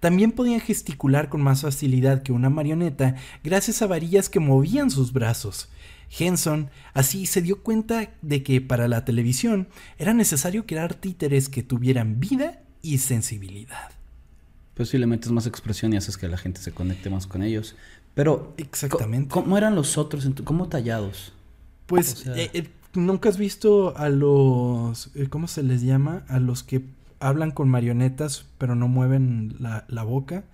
También 0.00 0.32
podían 0.32 0.60
gesticular 0.60 1.28
con 1.28 1.42
más 1.42 1.62
facilidad 1.62 2.22
que 2.22 2.32
una 2.32 2.50
marioneta 2.50 3.16
gracias 3.42 3.82
a 3.82 3.86
varillas 3.86 4.28
que 4.28 4.40
movían 4.40 4.90
sus 4.90 5.12
brazos. 5.12 5.68
Henson 6.16 6.70
así 6.92 7.26
se 7.26 7.42
dio 7.42 7.62
cuenta 7.62 8.10
de 8.22 8.42
que 8.42 8.60
para 8.60 8.88
la 8.88 9.04
televisión 9.04 9.68
era 9.98 10.14
necesario 10.14 10.66
crear 10.66 10.94
títeres 10.94 11.48
que 11.48 11.62
tuvieran 11.62 12.20
vida 12.20 12.60
y 12.82 12.98
sensibilidad. 12.98 13.90
Pues 14.74 14.88
si 14.88 14.98
le 14.98 15.06
metes 15.06 15.30
más 15.30 15.46
expresión 15.46 15.92
y 15.92 15.96
haces 15.96 16.16
que 16.16 16.28
la 16.28 16.36
gente 16.36 16.60
se 16.60 16.72
conecte 16.72 17.08
más 17.08 17.26
con 17.26 17.42
ellos. 17.42 17.76
Pero, 18.14 18.54
exactamente. 18.56 19.28
¿Cómo 19.28 19.56
eran 19.56 19.74
los 19.74 19.98
otros? 19.98 20.28
¿Cómo 20.44 20.68
tallados? 20.68 21.32
Pues, 21.86 22.26
eh, 22.26 22.50
eh, 22.52 22.68
¿nunca 22.94 23.28
has 23.28 23.38
visto 23.38 23.96
a 23.96 24.08
los. 24.08 25.10
Eh, 25.14 25.28
¿Cómo 25.28 25.48
se 25.48 25.62
les 25.62 25.82
llama? 25.82 26.24
A 26.28 26.38
los 26.38 26.62
que 26.62 26.82
hablan 27.24 27.50
con 27.50 27.68
marionetas, 27.68 28.46
pero 28.58 28.74
no 28.74 28.88
mueven 28.88 29.56
la, 29.58 29.84
la 29.88 30.02
boca. 30.02 30.44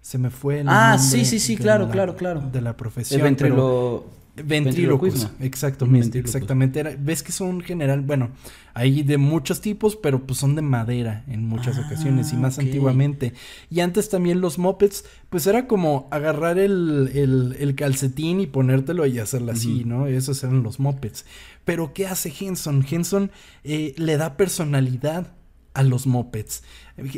Se 0.00 0.18
me 0.18 0.30
fue 0.30 0.60
el 0.60 0.68
Ah, 0.68 0.98
sí, 0.98 1.24
sí, 1.24 1.38
sí, 1.38 1.56
claro, 1.56 1.88
claro, 1.90 2.16
claro. 2.16 2.40
De 2.40 2.60
la 2.60 2.76
profesión. 2.76 3.20
El 3.20 3.24
ventrilo... 3.24 4.20
Ventriloquismo, 4.42 5.28
exactamente, 5.40 6.18
exactamente. 6.18 6.96
ves 6.98 7.22
que 7.22 7.32
son 7.32 7.60
general, 7.60 8.00
bueno, 8.00 8.30
hay 8.74 9.02
de 9.02 9.18
muchos 9.18 9.60
tipos, 9.60 9.96
pero 9.96 10.24
pues 10.24 10.38
son 10.38 10.54
de 10.54 10.62
madera 10.62 11.24
en 11.28 11.44
muchas 11.44 11.76
ah, 11.76 11.84
ocasiones 11.84 12.32
y 12.32 12.36
más 12.36 12.58
antiguamente. 12.58 13.34
Y 13.70 13.80
antes 13.80 14.08
también 14.08 14.40
los 14.40 14.58
mopeds, 14.58 15.04
pues 15.28 15.46
era 15.46 15.66
como 15.66 16.08
agarrar 16.10 16.58
el, 16.58 17.10
el, 17.12 17.56
el 17.58 17.74
calcetín 17.74 18.40
y 18.40 18.46
ponértelo 18.46 19.04
y 19.04 19.18
hacerlo 19.18 19.52
así, 19.52 19.84
¿no? 19.84 20.06
Esos 20.06 20.42
eran 20.42 20.62
los 20.62 20.80
mopeds. 20.80 21.26
Pero 21.64 21.92
¿qué 21.92 22.06
hace 22.06 22.32
Henson? 22.40 22.86
Henson 22.88 23.30
eh, 23.64 23.94
le 23.98 24.16
da 24.16 24.36
personalidad 24.36 25.34
a 25.74 25.82
los 25.82 26.06
mopeds. 26.06 26.62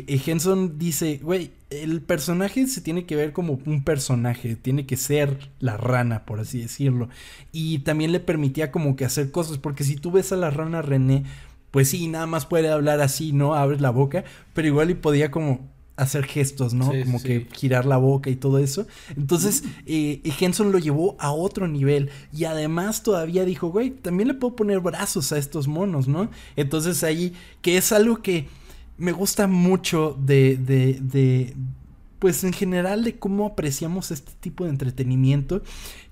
Henson 0.07 0.77
dice, 0.77 1.19
güey, 1.21 1.51
el 1.69 2.01
personaje 2.01 2.67
se 2.67 2.81
tiene 2.81 3.05
que 3.05 3.15
ver 3.15 3.33
como 3.33 3.59
un 3.65 3.83
personaje, 3.83 4.55
tiene 4.55 4.85
que 4.85 4.97
ser 4.97 5.51
la 5.59 5.77
rana, 5.77 6.25
por 6.25 6.39
así 6.39 6.61
decirlo. 6.61 7.09
Y 7.51 7.79
también 7.79 8.11
le 8.11 8.19
permitía 8.19 8.71
como 8.71 8.95
que 8.95 9.05
hacer 9.05 9.31
cosas, 9.31 9.57
porque 9.57 9.83
si 9.83 9.95
tú 9.95 10.11
ves 10.11 10.31
a 10.31 10.37
la 10.37 10.51
rana 10.51 10.81
René, 10.81 11.23
pues 11.71 11.89
sí, 11.89 12.07
nada 12.07 12.27
más 12.27 12.45
puede 12.45 12.69
hablar 12.69 13.01
así, 13.01 13.33
¿no? 13.33 13.55
Abres 13.55 13.81
la 13.81 13.89
boca, 13.89 14.23
pero 14.53 14.67
igual 14.67 14.91
y 14.91 14.95
podía 14.95 15.31
como 15.31 15.72
hacer 15.95 16.25
gestos, 16.25 16.73
¿no? 16.73 16.91
Como 17.03 17.21
que 17.21 17.47
girar 17.53 17.85
la 17.85 17.97
boca 17.97 18.29
y 18.29 18.35
todo 18.35 18.57
eso. 18.57 18.87
Entonces, 19.15 19.63
eh, 19.85 20.21
Henson 20.39 20.71
lo 20.71 20.79
llevó 20.79 21.15
a 21.19 21.31
otro 21.31 21.67
nivel 21.67 22.09
y 22.31 22.45
además 22.45 23.03
todavía 23.03 23.45
dijo, 23.45 23.67
güey, 23.67 23.91
también 23.91 24.27
le 24.27 24.33
puedo 24.33 24.55
poner 24.55 24.79
brazos 24.79 25.31
a 25.31 25.37
estos 25.37 25.67
monos, 25.67 26.07
¿no? 26.07 26.29
Entonces 26.55 27.03
ahí, 27.03 27.33
que 27.61 27.77
es 27.77 27.91
algo 27.91 28.21
que 28.21 28.47
me 28.97 29.11
gusta 29.11 29.47
mucho 29.47 30.17
de, 30.19 30.57
de, 30.57 30.99
de, 30.99 31.55
pues 32.19 32.43
en 32.43 32.53
general 32.53 33.03
de 33.03 33.17
cómo 33.17 33.45
apreciamos 33.45 34.11
este 34.11 34.31
tipo 34.39 34.63
de 34.63 34.71
entretenimiento, 34.71 35.61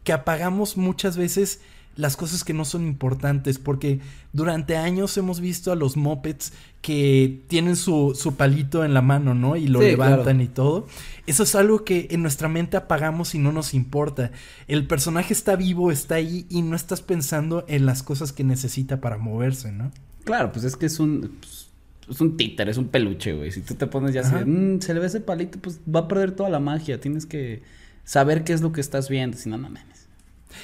que 0.03 0.13
apagamos 0.13 0.77
muchas 0.77 1.17
veces 1.17 1.61
las 2.01 2.17
cosas 2.17 2.43
que 2.43 2.55
no 2.55 2.65
son 2.65 2.87
importantes, 2.87 3.59
porque 3.59 3.99
durante 4.33 4.75
años 4.75 5.15
hemos 5.17 5.39
visto 5.39 5.71
a 5.71 5.75
los 5.75 5.97
mopeds 5.97 6.51
que 6.81 7.43
tienen 7.47 7.75
su, 7.75 8.13
su 8.15 8.35
palito 8.35 8.83
en 8.83 8.95
la 8.95 9.03
mano, 9.03 9.35
¿no? 9.35 9.55
Y 9.55 9.67
lo 9.67 9.79
levantan 9.79 10.41
y 10.41 10.47
todo. 10.47 10.87
Eso 11.27 11.43
es 11.43 11.53
algo 11.53 11.85
que 11.85 12.07
en 12.09 12.23
nuestra 12.23 12.47
mente 12.47 12.75
apagamos 12.75 13.35
y 13.35 13.37
no 13.37 13.51
nos 13.51 13.75
importa. 13.75 14.31
El 14.67 14.87
personaje 14.87 15.31
está 15.31 15.55
vivo, 15.55 15.91
está 15.91 16.15
ahí 16.15 16.47
y 16.49 16.63
no 16.63 16.75
estás 16.75 17.01
pensando 17.01 17.65
en 17.67 17.85
las 17.85 18.01
cosas 18.01 18.33
que 18.33 18.43
necesita 18.43 18.99
para 18.99 19.19
moverse, 19.19 19.71
¿no? 19.71 19.91
Claro, 20.23 20.51
pues 20.51 20.65
es 20.65 20.75
que 20.75 20.87
es 20.87 20.99
un... 20.99 21.37
Pues, 21.39 21.67
es 22.09 22.19
un 22.19 22.35
títer, 22.35 22.67
es 22.67 22.77
un 22.77 22.87
peluche, 22.87 23.31
güey. 23.33 23.51
Si 23.51 23.61
tú 23.61 23.75
te 23.75 23.85
pones 23.85 24.13
ya 24.13 24.21
así, 24.21 24.33
mm, 24.43 24.81
se 24.81 24.93
le 24.95 24.99
ve 24.99 25.05
ese 25.05 25.21
palito, 25.21 25.59
pues 25.59 25.79
va 25.87 26.01
a 26.01 26.07
perder 26.07 26.31
toda 26.31 26.49
la 26.49 26.59
magia. 26.59 26.99
Tienes 26.99 27.27
que 27.27 27.61
saber 28.03 28.43
qué 28.43 28.53
es 28.53 28.61
lo 28.61 28.73
que 28.73 28.81
estás 28.81 29.07
viendo, 29.07 29.37
si 29.37 29.49
no, 29.49 29.57
no 29.57 29.69
mames. 29.69 29.90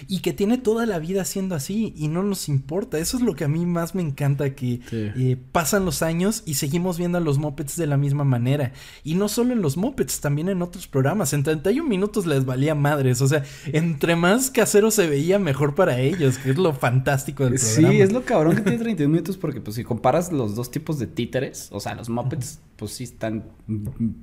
Y 0.07 0.19
que 0.19 0.33
tiene 0.33 0.57
toda 0.57 0.85
la 0.85 0.99
vida 0.99 1.25
siendo 1.25 1.55
así 1.55 1.93
y 1.97 2.07
no 2.07 2.23
nos 2.23 2.49
importa. 2.49 2.97
Eso 2.99 3.17
es 3.17 3.23
lo 3.23 3.35
que 3.35 3.43
a 3.43 3.47
mí 3.47 3.65
más 3.65 3.95
me 3.95 4.01
encanta, 4.01 4.53
que 4.55 4.79
Sí. 4.89 5.09
eh, 5.15 5.37
pasan 5.51 5.85
los 5.85 6.01
años 6.01 6.43
y 6.45 6.55
seguimos 6.55 6.97
viendo 6.97 7.17
a 7.17 7.21
los 7.21 7.37
Muppets 7.37 7.75
de 7.77 7.87
la 7.87 7.97
misma 7.97 8.23
manera. 8.23 8.73
Y 9.03 9.15
no 9.15 9.27
solo 9.29 9.53
en 9.53 9.61
los 9.61 9.77
Muppets, 9.77 10.19
también 10.19 10.49
en 10.49 10.61
otros 10.61 10.87
programas. 10.87 11.33
En 11.33 11.43
31 11.43 11.87
minutos 11.87 12.25
les 12.25 12.45
valía 12.45 12.75
madres. 12.75 13.21
O 13.21 13.27
sea, 13.27 13.43
entre 13.73 14.15
más 14.15 14.49
casero 14.51 14.91
se 14.91 15.07
veía, 15.07 15.39
mejor 15.39 15.75
para 15.75 15.99
ellos, 15.99 16.37
que 16.37 16.51
es 16.51 16.57
lo 16.57 16.73
fantástico 16.73 17.43
del 17.45 17.57
Sí, 17.59 17.81
programa. 17.81 18.03
es 18.03 18.11
lo 18.11 18.23
cabrón 18.25 18.55
que 18.55 18.61
tiene 18.61 18.77
31 18.79 19.11
minutos 19.11 19.37
porque 19.37 19.61
pues 19.61 19.75
si 19.75 19.83
comparas 19.83 20.31
los 20.31 20.55
dos 20.55 20.71
tipos 20.71 20.99
de 20.99 21.07
títeres, 21.07 21.69
o 21.71 21.79
sea, 21.79 21.95
los 21.95 22.09
Muppets 22.09 22.59
pues 22.75 22.91
sí 22.91 23.03
están 23.05 23.43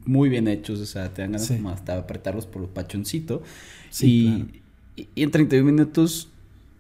muy 0.06 0.28
bien 0.28 0.47
hechos, 0.49 0.80
o 0.80 0.87
sea, 0.87 1.12
te 1.12 1.23
dan 1.23 1.33
ganas 1.33 1.47
Sí. 1.49 1.56
como 1.56 1.71
hasta 1.71 1.99
apretarlos 1.99 2.47
por 2.47 2.62
el 2.62 2.68
pachoncito. 2.68 3.42
Sí, 3.90 4.06
y, 4.06 4.42
claro. 4.42 4.63
Y, 4.97 5.09
y 5.15 5.23
en 5.23 5.31
31 5.31 5.65
minutos, 5.71 6.29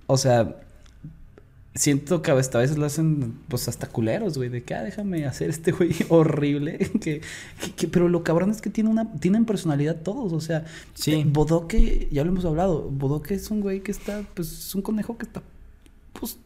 o 0.06 0.16
sea, 0.16 0.56
siento 1.74 2.22
que 2.22 2.30
hasta 2.30 2.58
a 2.58 2.60
veces 2.60 2.78
lo 2.78 2.86
hacen 2.86 3.34
pues 3.48 3.66
hasta 3.66 3.88
culeros, 3.88 4.36
güey, 4.36 4.48
de 4.48 4.62
que 4.62 4.74
ah, 4.74 4.82
déjame 4.84 5.24
hacer 5.26 5.50
este 5.50 5.72
güey 5.72 5.90
horrible, 6.08 6.78
que, 7.00 7.20
que, 7.60 7.72
que- 7.76 7.88
pero 7.88 8.08
lo 8.08 8.22
cabrón 8.22 8.50
es 8.50 8.60
que 8.60 8.70
tiene 8.70 8.90
una 8.90 9.12
tienen 9.14 9.44
personalidad 9.44 9.96
todos, 10.02 10.32
o 10.32 10.40
sea, 10.40 10.64
Sí. 10.94 11.12
eh, 11.14 11.24
Bodoque, 11.26 12.08
ya 12.12 12.22
lo 12.24 12.30
hemos 12.30 12.44
hablado, 12.44 12.82
Bodoque 12.90 13.34
es 13.34 13.50
un 13.50 13.60
güey 13.60 13.80
que 13.80 13.90
está 13.90 14.22
pues 14.34 14.52
es 14.52 14.74
un 14.74 14.82
conejo 14.82 15.18
que 15.18 15.26
está 15.26 15.42
pues 16.18 16.38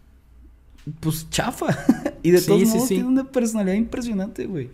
pues 1.00 1.28
chafa 1.28 1.76
y 2.22 2.30
de 2.30 2.38
Sí, 2.40 2.46
todos 2.46 2.60
sí, 2.60 2.66
modos 2.68 2.82
sí. 2.88 2.94
tiene 2.94 3.08
una 3.08 3.24
personalidad 3.30 3.74
impresionante, 3.76 4.46
güey. 4.46 4.70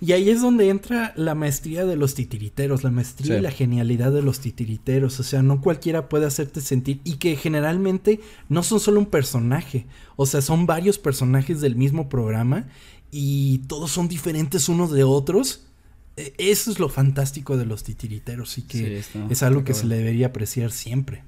Y 0.00 0.12
ahí 0.12 0.30
es 0.30 0.40
donde 0.40 0.68
entra 0.68 1.12
la 1.16 1.34
maestría 1.34 1.84
de 1.84 1.96
los 1.96 2.14
titiriteros, 2.14 2.84
la 2.84 2.90
maestría 2.90 3.34
Sí. 3.34 3.38
y 3.38 3.42
la 3.42 3.50
genialidad 3.50 4.12
de 4.12 4.22
los 4.22 4.38
titiriteros. 4.40 5.18
O 5.18 5.22
sea, 5.24 5.42
no 5.42 5.60
cualquiera 5.60 6.08
puede 6.08 6.26
hacerte 6.26 6.60
sentir. 6.60 7.00
Y 7.04 7.14
que 7.16 7.34
generalmente 7.36 8.20
no 8.48 8.62
son 8.62 8.78
solo 8.80 9.00
un 9.00 9.06
personaje. 9.06 9.86
O 10.16 10.24
sea, 10.26 10.40
son 10.40 10.66
varios 10.66 10.98
personajes 10.98 11.60
del 11.60 11.74
mismo 11.74 12.08
programa. 12.08 12.66
Y 13.10 13.58
todos 13.68 13.90
son 13.90 14.06
diferentes 14.08 14.68
unos 14.68 14.92
de 14.92 15.02
otros. 15.02 15.64
E- 16.16 16.32
Eso 16.38 16.70
es 16.70 16.78
lo 16.78 16.88
fantástico 16.88 17.56
de 17.56 17.66
los 17.66 17.82
titiriteros. 17.82 18.56
Y 18.58 18.62
que 18.62 19.02
Sí, 19.02 19.18
es 19.30 19.42
algo 19.42 19.64
que 19.64 19.74
se 19.74 19.86
le 19.86 19.96
debería 19.96 20.28
apreciar 20.28 20.70
siempre. 20.70 21.24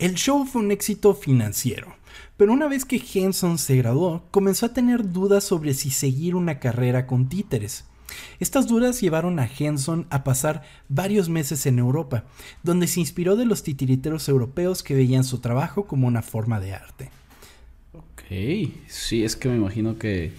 El 0.00 0.14
show 0.14 0.46
fue 0.46 0.62
un 0.62 0.70
éxito 0.72 1.14
financiero, 1.14 1.94
pero 2.38 2.54
una 2.54 2.68
vez 2.68 2.86
que 2.86 3.02
Henson 3.14 3.58
se 3.58 3.76
graduó, 3.76 4.24
comenzó 4.30 4.64
a 4.66 4.72
tener 4.72 5.12
dudas 5.12 5.44
sobre 5.44 5.74
si 5.74 5.90
seguir 5.90 6.34
una 6.36 6.58
carrera 6.58 7.06
con 7.06 7.28
títeres. 7.28 7.84
Estas 8.38 8.66
dudas 8.66 9.00
llevaron 9.00 9.38
a 9.38 9.48
Henson 9.48 10.06
a 10.10 10.24
pasar 10.24 10.62
varios 10.88 11.28
meses 11.28 11.66
en 11.66 11.78
Europa, 11.78 12.24
donde 12.62 12.86
se 12.86 13.00
inspiró 13.00 13.36
de 13.36 13.46
los 13.46 13.62
titiriteros 13.62 14.28
europeos 14.28 14.82
que 14.82 14.94
veían 14.94 15.24
su 15.24 15.38
trabajo 15.38 15.86
como 15.86 16.06
una 16.06 16.22
forma 16.22 16.60
de 16.60 16.74
arte. 16.74 17.10
Ok, 17.92 18.72
sí, 18.86 19.24
es 19.24 19.36
que 19.36 19.48
me 19.48 19.56
imagino 19.56 19.98
que 19.98 20.32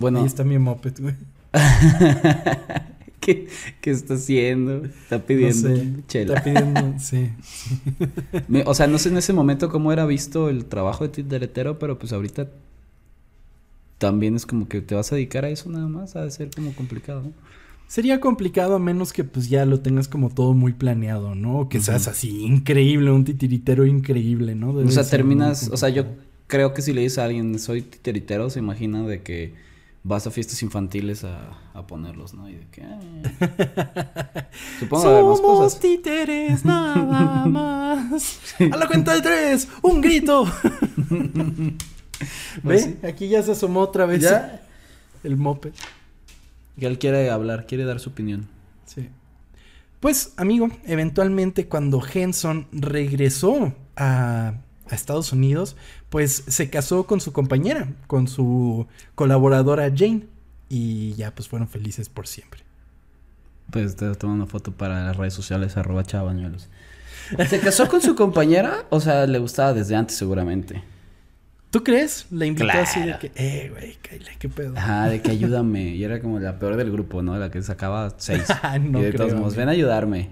bueno, 0.00 0.20
Ahí 0.20 0.26
está 0.26 0.44
mi 0.44 0.58
moped, 0.58 0.94
güey. 0.98 1.14
¿qué, 3.20 3.48
qué 3.82 3.90
está 3.90 4.14
haciendo? 4.14 4.86
Está 4.86 5.18
pidiendo 5.18 5.68
No 5.68 5.76
sé, 5.76 5.92
chela. 6.08 6.34
Está 6.38 6.44
pidiendo, 6.44 6.98
sí. 6.98 7.30
O 8.64 8.74
sea, 8.74 8.86
no 8.86 8.98
sé 8.98 9.10
en 9.10 9.18
ese 9.18 9.34
momento 9.34 9.68
cómo 9.68 9.92
era 9.92 10.06
visto 10.06 10.48
el 10.48 10.64
trabajo 10.64 11.04
de 11.04 11.10
titeretero, 11.10 11.78
pero 11.78 11.98
pues 11.98 12.14
ahorita 12.14 12.48
también 14.00 14.34
es 14.34 14.46
como 14.46 14.66
que 14.66 14.80
te 14.80 14.94
vas 14.94 15.12
a 15.12 15.14
dedicar 15.14 15.44
a 15.44 15.50
eso 15.50 15.68
nada 15.68 15.86
más, 15.86 16.16
ha 16.16 16.24
de 16.24 16.30
ser 16.30 16.50
como 16.50 16.72
complicado, 16.74 17.22
¿no? 17.22 17.32
Sería 17.86 18.18
complicado 18.18 18.76
a 18.76 18.78
menos 18.78 19.12
que 19.12 19.24
pues 19.24 19.50
ya 19.50 19.66
lo 19.66 19.80
tengas 19.80 20.08
como 20.08 20.30
todo 20.30 20.54
muy 20.54 20.72
planeado, 20.72 21.34
¿no? 21.34 21.68
Que 21.68 21.80
seas 21.80 22.08
así 22.08 22.44
increíble, 22.44 23.10
un 23.10 23.24
titiritero 23.24 23.84
increíble, 23.84 24.54
¿no? 24.54 24.72
Debe 24.72 24.88
o 24.88 24.90
sea, 24.92 25.04
terminas, 25.04 25.68
o 25.70 25.76
sea, 25.76 25.90
yo 25.90 26.04
creo 26.46 26.72
que 26.72 26.80
si 26.82 26.92
le 26.94 27.02
dices 27.02 27.18
a 27.18 27.24
alguien 27.24 27.58
soy 27.58 27.82
titeritero, 27.82 28.48
se 28.48 28.60
imagina 28.60 29.02
de 29.02 29.22
que 29.22 29.54
vas 30.02 30.26
a 30.26 30.30
fiestas 30.30 30.62
infantiles 30.62 31.24
a, 31.24 31.58
a 31.74 31.86
ponerlos, 31.86 32.32
¿no? 32.32 32.48
Y 32.48 32.54
de 32.54 32.66
que... 32.70 32.82
ah. 32.82 33.00
Supongo 34.78 35.02
que 35.02 35.08
hay 35.10 35.24
más 35.24 35.38
Somos 35.38 35.40
cosas. 35.40 35.80
títeres 35.80 36.64
nada 36.64 37.44
más. 37.46 38.40
A 38.72 38.76
la 38.76 38.86
cuenta 38.86 39.14
de 39.14 39.20
tres, 39.20 39.68
un 39.82 40.00
grito. 40.00 40.46
Pues 42.62 43.00
¿Ve? 43.00 43.08
Aquí 43.08 43.28
ya 43.28 43.42
se 43.42 43.52
asomó 43.52 43.80
otra 43.80 44.06
vez 44.06 44.22
¿Ya? 44.22 44.62
el 45.24 45.36
moped. 45.36 45.72
Que 46.78 46.86
él 46.86 46.98
quiere 46.98 47.30
hablar, 47.30 47.66
quiere 47.66 47.84
dar 47.84 48.00
su 48.00 48.10
opinión. 48.10 48.48
Sí. 48.86 49.08
Pues, 50.00 50.32
amigo, 50.36 50.68
eventualmente 50.84 51.68
cuando 51.68 52.02
Henson 52.02 52.66
regresó 52.72 53.74
a, 53.96 54.54
a 54.88 54.94
Estados 54.94 55.32
Unidos, 55.32 55.76
pues 56.08 56.44
se 56.46 56.70
casó 56.70 57.06
con 57.06 57.20
su 57.20 57.32
compañera, 57.32 57.88
con 58.06 58.28
su 58.28 58.86
colaboradora 59.14 59.90
Jane. 59.94 60.26
Y 60.68 61.14
ya 61.14 61.34
pues 61.34 61.48
fueron 61.48 61.68
felices 61.68 62.08
por 62.08 62.28
siempre. 62.28 62.62
Pues 63.70 63.96
te 63.96 64.14
tomo 64.14 64.34
una 64.34 64.46
foto 64.46 64.72
para 64.72 65.04
las 65.04 65.16
redes 65.16 65.34
sociales, 65.34 65.76
arroba 65.76 66.04
chavañuelos. 66.04 66.68
¿Se 67.48 67.60
casó 67.60 67.88
con 67.88 68.00
su 68.00 68.14
compañera? 68.14 68.86
O 68.90 69.00
sea, 69.00 69.26
le 69.26 69.38
gustaba 69.38 69.72
desde 69.72 69.96
antes 69.96 70.16
seguramente. 70.16 70.82
¿Tú 71.70 71.84
crees? 71.84 72.26
La 72.30 72.46
invitó 72.46 72.64
Claro. 72.64 72.80
así 72.82 73.00
de 73.00 73.16
que, 73.18 73.30
eh, 73.36 73.70
güey, 73.70 73.96
qué 74.38 74.48
pedo. 74.48 74.76
Ajá, 74.76 75.08
de 75.08 75.22
que 75.22 75.30
ayúdame. 75.30 75.94
Y 75.94 76.02
era 76.02 76.20
como 76.20 76.40
la 76.40 76.58
peor 76.58 76.76
del 76.76 76.90
grupo, 76.90 77.22
¿no? 77.22 77.38
La 77.38 77.50
que 77.50 77.62
sacaba 77.62 78.12
seis. 78.18 78.44
No 78.80 79.00
y 79.00 79.04
de 79.04 79.12
todos 79.12 79.34
modos, 79.34 79.54
ven 79.54 79.68
a 79.68 79.72
ayudarme. 79.72 80.30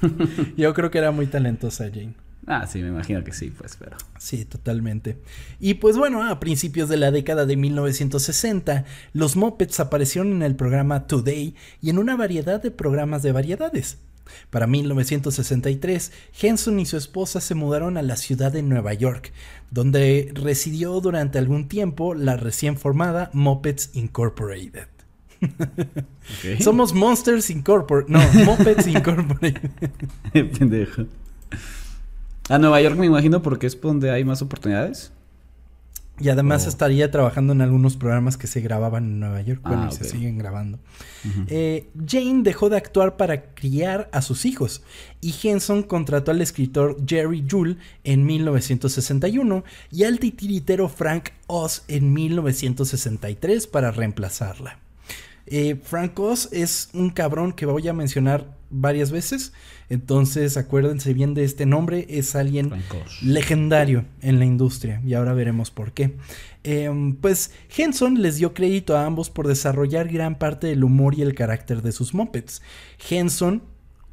Yo 0.56 0.72
creo 0.74 0.90
que 0.90 0.98
era 0.98 1.10
muy 1.10 1.26
talentosa 1.26 1.84
Jane. 1.88 2.14
Ah, 2.46 2.66
sí, 2.66 2.80
me 2.82 2.88
imagino 2.88 3.22
que 3.22 3.32
sí, 3.32 3.50
pues, 3.56 3.76
pero. 3.78 3.96
Sí, 4.18 4.44
totalmente. 4.44 5.16
Y 5.60 5.74
pues 5.74 5.96
bueno, 5.96 6.24
a 6.28 6.40
principios 6.40 6.88
de 6.88 6.96
la 6.96 7.12
década 7.12 7.46
de 7.46 7.56
1960, 7.56 8.84
los 9.12 9.36
Muppets 9.36 9.78
aparecieron 9.78 10.32
en 10.32 10.42
el 10.42 10.56
programa 10.56 11.06
Today 11.06 11.54
y 11.80 11.90
en 11.90 11.98
una 11.98 12.16
variedad 12.16 12.60
de 12.60 12.72
programas 12.72 13.22
de 13.22 13.30
variedades. 13.32 13.98
Para 14.50 14.66
1963, 14.66 16.12
Henson 16.40 16.80
y 16.80 16.86
su 16.86 16.96
esposa 16.96 17.40
se 17.40 17.54
mudaron 17.54 17.96
a 17.96 18.02
la 18.02 18.16
ciudad 18.16 18.52
de 18.52 18.62
Nueva 18.62 18.94
York, 18.94 19.32
donde 19.70 20.30
residió 20.34 21.00
durante 21.00 21.38
algún 21.38 21.68
tiempo 21.68 22.14
la 22.14 22.36
recién 22.36 22.76
formada 22.76 23.30
Muppets 23.32 23.90
Incorporated. 23.94 24.88
Somos 26.60 26.92
Monsters 26.94 27.50
Incorporated. 27.50 28.12
No, 28.12 28.20
Muppets 28.44 28.86
Incorporated. 28.86 29.70
Pendejo. 30.32 31.06
A 32.48 32.58
Nueva 32.58 32.80
York 32.80 32.96
me 32.96 33.06
imagino 33.06 33.42
porque 33.42 33.66
es 33.66 33.80
donde 33.80 34.10
hay 34.10 34.24
más 34.24 34.42
oportunidades. 34.42 35.12
Y 36.20 36.28
además 36.28 36.66
Oh. 36.66 36.68
estaría 36.68 37.10
trabajando 37.10 37.52
en 37.52 37.62
algunos 37.62 37.96
programas 37.96 38.36
que 38.36 38.46
se 38.46 38.60
grababan 38.60 39.04
en 39.04 39.20
Nueva 39.20 39.40
York. 39.40 39.60
Bueno, 39.64 39.84
Ah, 39.84 39.88
y 39.90 39.96
se 39.96 40.04
siguen 40.04 40.38
grabando. 40.38 40.78
Eh, 41.48 41.88
Jane 42.06 42.42
dejó 42.42 42.68
de 42.68 42.76
actuar 42.76 43.16
para 43.16 43.54
criar 43.54 44.08
a 44.12 44.22
sus 44.22 44.44
hijos 44.44 44.82
y 45.20 45.34
Henson 45.42 45.82
contrató 45.82 46.30
al 46.30 46.40
escritor 46.42 46.96
Jerry 47.06 47.44
Juhl 47.50 47.78
en 48.04 48.24
1961 48.26 49.64
y 49.90 50.04
al 50.04 50.18
titiritero 50.18 50.88
Frank 50.88 51.30
Oz 51.46 51.82
en 51.88 52.12
1963 52.12 53.66
para 53.66 53.90
reemplazarla. 53.90 54.78
Eh, 55.46 55.76
Frank 55.82 56.18
Oz 56.18 56.48
es 56.52 56.90
un 56.92 57.10
cabrón 57.10 57.52
que 57.52 57.66
voy 57.66 57.88
a 57.88 57.92
mencionar 57.92 58.56
varias 58.70 59.10
veces, 59.10 59.52
entonces 59.90 60.56
acuérdense 60.56 61.12
bien 61.12 61.34
de 61.34 61.44
este 61.44 61.66
nombre, 61.66 62.06
es 62.08 62.34
alguien 62.34 62.70
Francos. 62.70 63.22
legendario 63.22 64.04
en 64.22 64.38
la 64.38 64.46
industria 64.46 65.02
y 65.04 65.14
ahora 65.14 65.34
veremos 65.34 65.70
por 65.70 65.92
qué. 65.92 66.16
Em, 66.64 67.14
pues 67.16 67.50
Henson 67.76 68.22
les 68.22 68.36
dio 68.36 68.54
crédito 68.54 68.96
a 68.96 69.04
ambos 69.04 69.30
por 69.30 69.46
desarrollar 69.46 70.08
gran 70.08 70.38
parte 70.38 70.68
del 70.68 70.84
humor 70.84 71.14
y 71.16 71.22
el 71.22 71.34
carácter 71.34 71.82
de 71.82 71.92
sus 71.92 72.14
Muppets. 72.14 72.62
Henson 73.10 73.62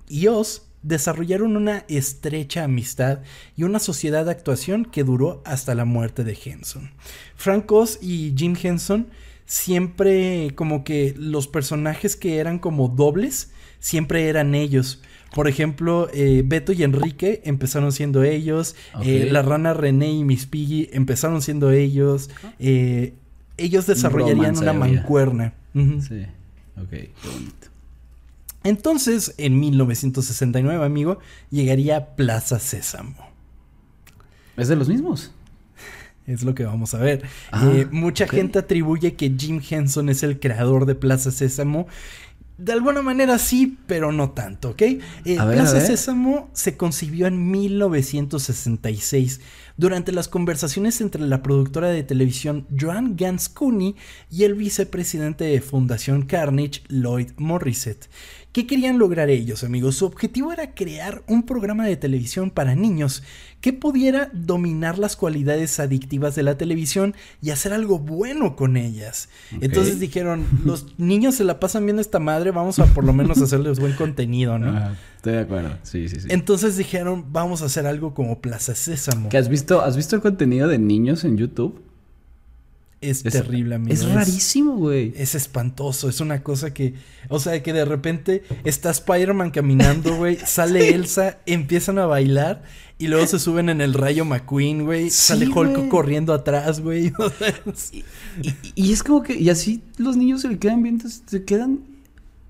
y 0.09 0.27
Oz 0.27 0.63
desarrollaron 0.81 1.57
una 1.57 1.85
estrecha 1.87 2.63
amistad 2.63 3.19
y 3.55 3.63
una 3.63 3.79
sociedad 3.79 4.25
de 4.25 4.31
actuación 4.31 4.85
que 4.85 5.03
duró 5.03 5.41
hasta 5.45 5.75
la 5.75 5.85
muerte 5.85 6.23
de 6.23 6.37
Henson. 6.43 6.91
Frank 7.35 7.71
Oz 7.71 7.99
y 8.01 8.33
Jim 8.35 8.55
Henson 8.61 9.07
siempre 9.49 10.51
como 10.53 10.83
que 10.83 11.15
los 11.17 11.47
personajes 11.47 12.15
que 12.15 12.37
eran 12.37 12.59
como 12.59 12.87
dobles 12.87 13.49
siempre 13.79 14.29
eran 14.29 14.53
ellos. 14.53 15.01
Por 15.33 15.47
ejemplo, 15.47 16.07
eh, 16.13 16.43
Beto 16.45 16.71
y 16.71 16.83
Enrique 16.83 17.41
empezaron 17.45 17.91
siendo 17.91 18.23
ellos. 18.23 18.75
Eh, 19.01 19.27
la 19.31 19.41
rana 19.41 19.73
René 19.73 20.11
y 20.11 20.23
Miss 20.23 20.45
Piggy 20.45 20.89
empezaron 20.93 21.41
siendo 21.41 21.71
ellos. 21.71 22.29
eh, 22.59 23.15
ellos 23.57 23.87
desarrollarían 23.87 24.55
romance 24.55 24.61
una 24.61 24.73
mancuerna. 24.73 25.53
Sí. 25.73 26.25
Ok, 26.77 26.89
qué 26.91 27.11
bonito. 27.33 27.67
Entonces, 28.63 29.33
en 29.37 29.59
1969, 29.59 30.85
amigo, 30.85 31.17
llegaría 31.49 32.15
Plaza 32.15 32.59
Sésamo. 32.59 33.27
¿Es 34.57 34.67
de 34.67 34.75
los 34.75 34.87
mismos? 34.87 35.31
Es 36.29 36.43
lo 36.43 36.53
que 36.53 36.63
vamos 36.63 36.93
a 36.93 36.99
ver. 36.99 37.23
Ah, 37.51 37.67
Eh, 37.73 37.87
mucha 37.91 38.27
gente 38.27 38.59
atribuye 38.59 39.15
que 39.15 39.33
Jim 39.35 39.61
Henson 39.67 40.09
es 40.09 40.21
el 40.21 40.39
creador 40.39 40.85
de 40.85 40.93
Plaza 40.95 41.31
Sésamo. 41.31 41.87
De 42.59 42.73
alguna 42.73 43.01
manera 43.01 43.37
sí, 43.39 43.77
pero 43.87 44.11
no 44.11 44.31
tanto, 44.31 44.71
¿ok? 44.71 44.81
Eh, 44.81 44.99
ver, 45.25 45.37
Plaza. 45.37 45.79
Sésamo 45.79 46.49
se 46.53 46.75
concibió 46.75 47.25
en 47.25 47.49
1966 47.49 49.39
durante 49.77 50.11
las 50.11 50.27
conversaciones 50.27 50.99
entre 50.99 51.21
la 51.21 51.41
productora 51.41 51.87
de 51.87 52.03
televisión 52.03 52.67
Joan 52.77 53.15
Gans 53.15 53.47
Cooney 53.47 53.95
y 54.29 54.43
el 54.43 54.55
vicepresidente 54.55 55.45
de 55.45 55.61
Fundación 55.61 56.23
Carnage, 56.23 56.81
Lloyd 56.89 57.29
Morissette. 57.37 58.09
¿Qué 58.51 58.65
querían 58.65 58.97
lograr 58.97 59.29
ellos, 59.29 59.63
amigos? 59.63 59.97
Su 59.97 60.05
objetivo 60.05 60.51
era 60.51 60.73
crear 60.73 61.21
un 61.27 61.43
programa 61.43 61.85
de 61.85 61.97
televisión 61.97 62.49
para 62.49 62.73
niños 62.73 63.21
que 63.61 63.73
pudiera 63.73 64.31
dominar 64.33 64.97
las 64.97 65.15
cualidades 65.15 65.79
adictivas 65.79 66.33
de 66.33 66.41
la 66.41 66.57
televisión 66.57 67.13
y 67.43 67.51
hacer 67.51 67.73
algo 67.73 67.99
bueno 67.99 68.55
con 68.55 68.75
ellas. 68.75 69.29
Entonces 69.61 69.99
dijeron, 69.99 70.47
los 70.65 70.97
niños 70.97 71.35
se 71.35 71.43
la 71.43 71.59
pasan 71.59 71.85
viendo 71.85 72.01
esta 72.01 72.17
madre, 72.17 72.49
vamos 72.49 72.79
a 72.79 72.85
por 72.87 73.03
lo 73.03 73.13
menos 73.13 73.39
hacerles 73.39 73.79
buen 73.79 73.93
contenido, 73.93 74.57
¿no? 74.57 74.75
Ajá, 74.75 74.95
estoy 75.17 75.33
de 75.33 75.39
acuerdo. 75.39 75.77
Sí, 75.83 76.09
sí, 76.09 76.19
sí. 76.19 76.27
Entonces 76.31 76.75
dijeron, 76.75 77.31
vamos 77.31 77.61
a 77.61 77.65
hacer 77.65 77.85
algo 77.85 78.15
como 78.15 78.39
Plaza 78.39 78.73
Sésamo. 78.73 79.29
¿Qué 79.29 79.37
has 79.37 79.47
visto? 79.47 79.81
¿Has 79.81 79.95
visto 79.95 80.15
el 80.15 80.23
contenido 80.23 80.67
de 80.67 80.79
niños 80.79 81.23
en 81.23 81.37
YouTube? 81.37 81.79
Es, 83.01 83.25
Es- 83.25 83.31
terrible, 83.33 83.75
amigo. 83.75 83.93
Es 83.93 84.03
rarísimo, 84.11 84.75
güey. 84.75 85.13
Es 85.15 85.33
espantoso, 85.35 86.09
es 86.09 86.19
una 86.19 86.43
cosa 86.43 86.73
que, 86.73 86.95
o 87.29 87.39
sea, 87.39 87.63
que 87.63 87.71
de 87.71 87.85
repente 87.85 88.43
está 88.65 88.89
Spider-Man 88.91 89.51
caminando, 89.51 90.17
güey, 90.17 90.37
sale 90.45 90.89
Elsa, 90.93 91.39
empiezan 91.45 91.97
a 91.97 92.05
bailar 92.05 92.63
y 92.97 93.07
luego 93.07 93.25
se 93.25 93.39
suben 93.39 93.69
en 93.69 93.79
el 93.79 93.93
rayo 93.93 94.25
McQueen, 94.25 94.83
güey, 94.83 95.05
Sí, 95.09 95.15
sale 95.15 95.47
Hulk 95.47 95.87
corriendo 95.87 96.33
atrás, 96.33 96.81
güey. 96.81 97.13
o 97.17 97.29
sea, 97.29 97.47
es- 97.65 97.91
Y, 97.93 98.53
y 98.75 98.91
es 98.91 99.01
como 99.01 99.23
que, 99.23 99.39
y 99.39 99.49
así 99.49 99.81
los 99.97 100.17
niños 100.17 100.41
se 100.41 100.49
le 100.49 100.59
quedan 100.59 100.83
viendo, 100.83 101.05
se 101.07 101.45
quedan 101.45 101.79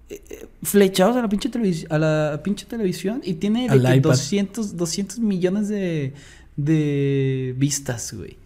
eh, 0.09 0.19
eh, 0.31 0.47
flechados 0.63 1.15
a 1.17 1.21
la 1.21 1.29
pinche 1.29 1.49
televisión, 1.49 1.91
a 1.93 1.99
la 1.99 2.41
pinche 2.43 2.65
televisión 2.65 3.21
y 3.23 3.35
tiene 3.35 3.65
de 3.65 3.69
Al 3.69 3.83
que 3.85 3.97
iPad. 3.97 4.09
200, 4.09 4.75
200 4.75 5.19
millones 5.19 5.67
de, 5.67 6.13
de 6.57 7.53
vistas, 7.55 8.13
güey. 8.13 8.37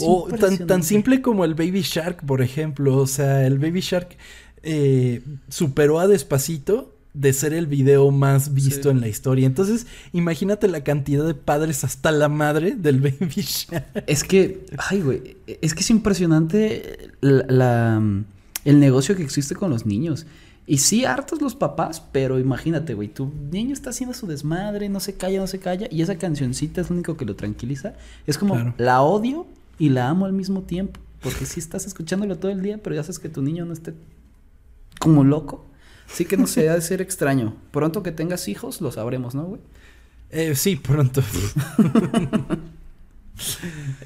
O 0.00 0.28
tan, 0.38 0.66
tan 0.66 0.82
simple 0.82 1.20
como 1.22 1.44
el 1.44 1.54
Baby 1.54 1.82
Shark, 1.82 2.24
por 2.26 2.42
ejemplo, 2.42 2.96
o 2.96 3.06
sea, 3.06 3.46
el 3.46 3.58
Baby 3.58 3.80
Shark 3.80 4.16
eh, 4.62 5.22
superó 5.48 6.00
a 6.00 6.06
Despacito 6.08 6.94
de 7.14 7.32
ser 7.32 7.52
el 7.54 7.66
video 7.66 8.10
más 8.10 8.54
visto 8.54 8.82
Sí. 8.84 8.88
en 8.90 9.00
la 9.00 9.08
historia. 9.08 9.46
Entonces, 9.46 9.86
imagínate 10.12 10.68
la 10.68 10.84
cantidad 10.84 11.26
de 11.26 11.34
padres 11.34 11.82
hasta 11.82 12.12
la 12.12 12.28
madre 12.28 12.76
del 12.76 13.00
Baby 13.00 13.28
Shark. 13.42 14.04
Es 14.06 14.22
que, 14.24 14.66
ay, 14.90 15.00
güey, 15.00 15.36
es 15.60 15.74
que 15.74 15.80
es 15.80 15.90
impresionante 15.90 17.10
la, 17.20 17.44
la- 17.48 18.22
el 18.64 18.80
negocio 18.80 19.16
que 19.16 19.22
existe 19.22 19.54
con 19.54 19.70
los 19.70 19.86
niños. 19.86 20.26
Y 20.66 20.78
sí, 20.78 21.06
hartos 21.06 21.40
los 21.40 21.54
papás, 21.54 22.02
pero 22.12 22.38
imagínate, 22.38 22.92
güey, 22.92 23.08
tu 23.08 23.32
niño 23.50 23.72
está 23.72 23.88
haciendo 23.90 24.14
su 24.14 24.26
desmadre, 24.26 24.90
no 24.90 25.00
se 25.00 25.14
calla, 25.14 25.40
no 25.40 25.46
se 25.46 25.58
calla, 25.60 25.88
y 25.90 26.02
esa 26.02 26.16
cancioncita 26.18 26.82
es 26.82 26.90
lo 26.90 26.94
único 26.94 27.16
que 27.16 27.24
lo 27.24 27.34
tranquiliza. 27.36 27.94
Es 28.26 28.36
como, 28.36 28.52
Claro. 28.54 28.74
la 28.76 29.00
odio 29.00 29.46
y 29.78 29.90
la 29.90 30.08
amo 30.08 30.26
al 30.26 30.32
mismo 30.32 30.62
tiempo, 30.62 31.00
porque 31.20 31.46
sí 31.46 31.60
estás 31.60 31.86
escuchándolo 31.86 32.38
todo 32.38 32.50
el 32.50 32.62
día, 32.62 32.78
pero 32.82 32.96
ya 32.96 33.02
sabes 33.02 33.18
que 33.18 33.28
tu 33.28 33.42
niño 33.42 33.64
no 33.64 33.72
esté 33.72 33.94
como 34.98 35.24
loco. 35.24 35.64
Sí 36.06 36.24
que 36.24 36.36
no 36.36 36.46
sé, 36.46 36.68
ha 36.68 36.74
de 36.74 36.80
ser 36.80 37.00
extraño. 37.00 37.54
Pronto 37.70 38.02
que 38.02 38.12
tengas 38.12 38.48
hijos, 38.48 38.80
lo 38.80 38.90
sabremos, 38.90 39.34
¿no, 39.34 39.44
güey? 39.44 39.60
Eh, 40.30 40.54
sí, 40.54 40.76
pronto. 40.76 41.22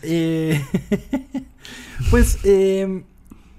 Eh, 0.02 0.62
pues 2.10 2.38
eh, 2.44 3.02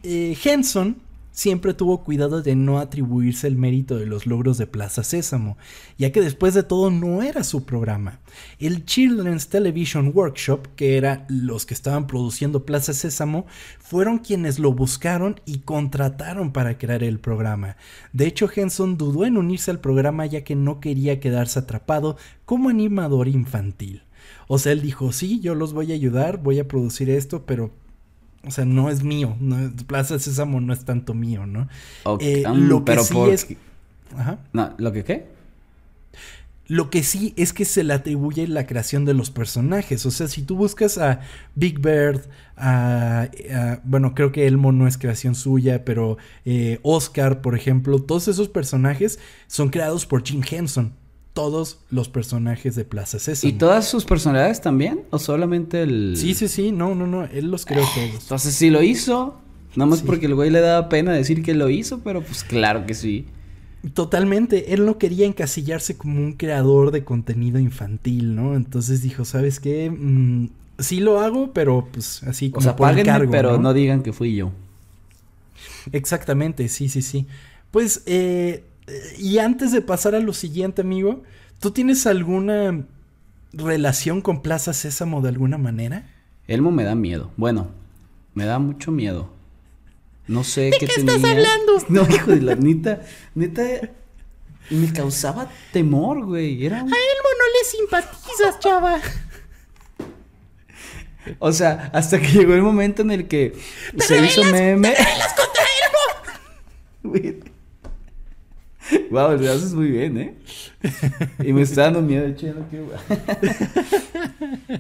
Henson 0.04 0.98
siempre 1.34 1.74
tuvo 1.74 2.04
cuidado 2.04 2.42
de 2.42 2.56
no 2.56 2.80
atribuirse 2.80 3.48
el 3.48 3.58
mérito 3.58 3.98
de 3.98 4.06
los 4.06 4.26
logros 4.26 4.58
de 4.58 4.68
Plaza 4.68 5.04
Sésamo, 5.04 5.58
ya 5.98 6.12
que 6.12 6.22
después 6.22 6.54
de 6.54 6.64
todo 6.64 6.92
no 6.92 7.22
era 7.22 7.44
su 7.44 7.66
programa. 7.66 8.22
El 8.60 8.86
Children's 8.86 9.50
Television 9.50 10.12
Workshop, 10.14 10.68
que 10.76 10.96
era 10.96 11.26
los 11.28 11.66
que 11.66 11.74
estaban 11.74 12.08
produciendo 12.08 12.66
Plaza 12.66 12.94
Sésamo, 12.94 13.46
fueron 13.80 14.20
quienes 14.20 14.60
lo 14.60 14.72
buscaron 14.72 15.42
y 15.46 15.60
contrataron 15.60 16.54
para 16.54 16.78
crear 16.78 17.04
el 17.04 17.20
programa. 17.20 17.76
De 18.14 18.28
hecho, 18.28 18.50
Henson 18.56 18.98
dudó 18.98 19.26
en 19.26 19.38
unirse 19.38 19.72
al 19.72 19.80
programa 19.80 20.26
ya 20.28 20.44
que 20.44 20.56
no 20.56 20.80
quería 20.80 21.20
quedarse 21.20 21.60
atrapado 21.60 22.16
como 22.46 22.70
animador 22.70 23.28
infantil. 23.28 24.04
O 24.48 24.60
sea, 24.60 24.72
él 24.72 24.82
dijo, 24.82 25.12
sí, 25.12 25.40
yo 25.40 25.56
los 25.56 25.74
voy 25.74 25.92
a 25.92 25.96
ayudar, 25.96 26.42
voy 26.42 26.60
a 26.60 26.68
producir 26.68 27.10
esto, 27.10 27.46
pero, 27.46 27.72
o 28.46 28.52
sea, 28.52 28.66
no 28.66 28.90
es 28.90 29.04
mío. 29.04 29.36
No, 29.40 29.60
es- 29.60 29.84
Plaza 29.84 30.20
Sésamo 30.20 30.60
no 30.62 30.74
es 30.74 30.86
tanto 30.86 31.14
mío, 31.14 31.46
¿no? 31.46 31.68
Ok, 32.04 32.22
Eh, 32.24 32.44
um, 32.48 32.68
lo 32.68 32.80
que 32.80 32.92
pero 32.92 33.04
sí 33.04 33.14
por- 33.14 33.30
es... 33.30 33.48
Ajá. 34.18 34.40
No, 34.54 34.74
¿lo 34.78 34.92
que 34.92 35.04
qué? 35.04 35.26
Lo 36.68 36.90
que 36.90 37.04
sí 37.04 37.34
es 37.36 37.52
que 37.52 37.66
se 37.66 37.84
le 37.84 37.94
atribuye 37.94 38.48
la 38.48 38.66
creación 38.66 39.04
de 39.04 39.14
los 39.14 39.30
personajes. 39.32 40.06
O 40.06 40.12
sea, 40.12 40.28
si 40.30 40.44
tú 40.44 40.56
buscas 40.56 40.98
a 40.98 41.20
Big 41.56 41.80
Bird, 41.80 42.22
a, 42.56 43.28
a- 43.54 43.80
bueno, 43.84 44.16
creo 44.16 44.32
que 44.32 44.48
Elmo 44.48 44.72
no 44.72 44.88
es 44.88 44.98
creación 44.98 45.36
suya, 45.36 45.84
pero 45.84 46.18
eh, 46.46 46.80
Oscar, 46.84 47.42
por 47.42 47.56
ejemplo, 47.56 48.00
todos 48.00 48.30
esos 48.30 48.48
personajes 48.48 49.20
son 49.48 49.70
creados 49.70 50.06
por 50.06 50.24
Jim 50.26 50.42
Henson. 50.50 50.94
Todos 51.34 51.80
los 51.90 52.10
personajes 52.10 52.76
de 52.76 52.86
Plaza 52.86 53.18
Sésamo. 53.18 53.50
¿Y 53.52 53.58
todas 53.58 53.88
sus 53.88 54.06
personalidades 54.06 54.62
también? 54.62 55.02
¿O 55.10 55.18
solamente 55.20 55.82
el.? 55.82 56.14
Sí, 56.16 56.34
sí, 56.36 56.48
sí, 56.48 56.72
no, 56.72 56.94
no, 56.94 57.08
no, 57.08 57.26
él 57.26 57.50
los 57.50 57.66
creó 57.66 57.84
todos. 57.96 58.22
Entonces 58.22 58.54
sí 58.54 58.70
lo 58.70 58.84
hizo. 58.84 59.40
Nada 59.76 59.90
más 59.90 60.00
Sí. 60.00 60.06
porque 60.06 60.28
el 60.28 60.36
güey 60.36 60.52
le 60.52 60.60
daba 60.62 60.88
pena 60.90 61.12
decir 61.14 61.42
que 61.42 61.56
lo 61.56 61.70
hizo, 61.70 62.00
pero 62.00 62.22
pues 62.22 62.44
claro 62.44 62.86
que 62.86 62.94
sí. 62.94 63.26
Totalmente, 63.96 64.74
él 64.76 64.86
no 64.86 64.98
quería 65.00 65.26
encasillarse 65.26 65.98
como 65.98 66.20
un 66.20 66.34
creador 66.34 66.92
de 66.92 67.04
contenido 67.04 67.58
infantil, 67.60 68.36
¿no? 68.36 68.56
Entonces 68.56 69.02
dijo, 69.02 69.26
¿sabes 69.26 69.60
qué? 69.60 69.90
Mm, 69.90 70.50
sí 70.78 71.00
lo 71.00 71.20
hago, 71.20 71.52
pero 71.52 71.88
pues 71.92 72.22
así 72.24 72.50
O 72.50 72.52
como 72.52 72.64
sea, 72.64 72.76
por 72.76 72.88
páguenme, 72.90 73.10
encargo, 73.10 73.32
pero 73.32 73.52
¿no? 73.54 73.58
¿no? 73.64 73.74
digan 73.74 74.04
que 74.04 74.14
fui 74.14 74.36
yo. 74.36 74.52
Exactamente, 75.92 76.68
sí, 76.70 76.88
sí, 76.90 77.02
sí. 77.02 77.26
Pues, 77.72 78.04
eh, 78.06 78.64
y 79.18 79.38
antes 79.40 79.72
de 79.72 79.82
pasar 79.82 80.16
a 80.16 80.20
lo 80.20 80.34
siguiente, 80.34 80.82
amigo, 80.82 81.24
¿tú 81.60 81.72
tienes 81.72 82.06
alguna 82.08 82.86
relación 83.54 84.22
con 84.22 84.42
Plaza 84.42 84.74
Sésamo 84.74 85.22
de 85.22 85.30
alguna 85.30 85.58
manera? 85.58 86.10
Elmo 86.48 86.72
me 86.72 86.84
da 86.84 86.96
miedo. 86.96 87.32
Bueno, 87.38 87.70
me 88.34 88.46
da 88.46 88.60
mucho 88.60 88.92
miedo. 88.92 89.32
No 90.28 90.44
sé 90.44 90.72
qué, 90.80 90.86
estás 90.86 91.24
hablando? 91.24 91.74
No, 91.90 92.08
hijo 92.10 92.32
de 92.32 92.42
la 92.42 92.56
neta, 92.56 93.02
neta 93.36 93.64
me 94.70 94.92
causaba 94.94 95.50
temor, 95.74 96.26
güey. 96.26 96.66
Era 96.66 96.78
un- 96.84 96.90
Elmo 96.90 97.30
no 97.40 97.46
le 97.60 97.66
simpatizas, 97.70 98.60
chava. 98.60 99.00
O 101.40 101.52
sea, 101.54 101.90
hasta 101.94 102.20
que 102.22 102.28
llegó 102.30 102.54
el 102.54 102.62
momento 102.62 103.02
en 103.02 103.12
el 103.12 103.28
que 103.28 103.54
se 103.98 104.26
hizo 104.26 104.44
meme. 104.46 104.94
Güey. 107.04 107.40
Wow, 109.12 109.38
lo 109.38 109.52
haces 109.52 109.74
muy 109.74 109.92
bien, 109.92 110.18
¿eh? 110.18 110.34
Y 111.44 111.54
me 111.54 111.62
está 111.62 111.84
dando 111.84 112.02
miedo, 112.02 112.24
de 112.24 112.32
hecho, 112.32 112.48
ya 112.48 112.54
no 112.54 112.66
quiero. 112.70 112.88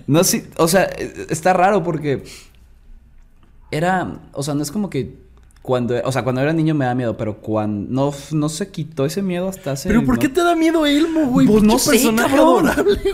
No, 0.07 0.23
sí, 0.23 0.43
o 0.57 0.67
sea, 0.67 0.83
eh, 0.97 1.27
está 1.29 1.53
raro 1.53 1.83
porque 1.83 2.23
era, 3.71 4.19
o 4.33 4.43
sea, 4.43 4.53
no 4.53 4.63
es 4.63 4.71
como 4.71 4.89
que 4.89 5.15
cuando, 5.61 5.95
o 6.03 6.11
sea, 6.11 6.23
cuando 6.23 6.41
era 6.41 6.51
niño 6.53 6.75
me 6.75 6.85
da 6.85 6.93
miedo, 6.95 7.15
pero 7.17 7.37
cuando 7.37 7.89
no, 7.89 8.13
no 8.31 8.49
se 8.49 8.69
quitó 8.69 9.05
ese 9.05 9.21
miedo 9.21 9.47
hasta 9.47 9.71
hace. 9.71 9.87
¿Pero 9.89 10.03
por 10.03 10.15
no- 10.15 10.19
qué 10.21 10.29
te 10.29 10.41
da 10.43 10.55
miedo 10.55 10.85
Elmo, 10.85 11.27
güey? 11.27 11.47
Pues 11.47 11.63
no 11.63 11.79
sé, 11.79 11.99
cabrón. 12.15 12.69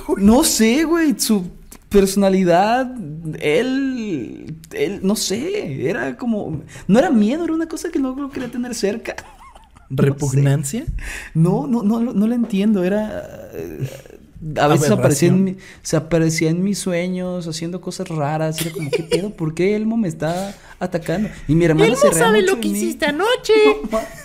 güey. 0.08 0.24
No 0.26 0.44
sé, 0.44 0.84
güey, 0.84 1.20
su 1.20 1.48
personalidad, 1.90 2.92
él, 3.40 4.56
él, 4.74 5.00
no 5.04 5.16
sé, 5.16 5.88
era 5.90 6.18
como, 6.18 6.62
no 6.88 7.00
era 7.00 7.10
miedo, 7.10 7.44
era 7.44 7.54
una 7.54 7.68
cosa 7.68 7.90
que 7.90 8.00
no 8.00 8.16
lo 8.16 8.30
quería 8.30 8.50
tener 8.52 8.74
cerca. 8.76 9.16
¿Repugnancia? 9.90 10.86
No, 11.34 11.68
no, 11.68 11.84
no, 11.84 12.00
no 12.02 12.28
lo 12.28 12.34
entiendo, 12.36 12.84
era... 12.84 13.50
eh, 13.54 13.90
A 14.58 14.68
veces 14.68 14.92
aparecía 14.92 15.30
en, 15.30 15.44
mi- 15.44 15.58
se 15.82 15.98
aparecía 15.98 16.50
en 16.50 16.64
mis 16.64 16.78
sueños 16.80 17.48
haciendo 17.48 17.82
cosas 17.82 18.08
raras. 18.08 18.62
Era 18.62 18.72
como, 18.72 18.90
¿qué 18.92 19.04
pedo? 19.04 19.32
¿Por 19.32 19.54
qué 19.54 19.76
Elmo 19.76 19.98
me 19.98 20.08
está 20.08 20.56
atacando? 20.80 21.30
Y 21.48 21.56
mi 21.56 21.66
hermana 21.66 21.96
se 21.96 22.10
reía 22.10 22.32
mucho 22.32 22.56
de 22.56 22.68
mí. 22.70 22.98
anoche. 23.06 23.54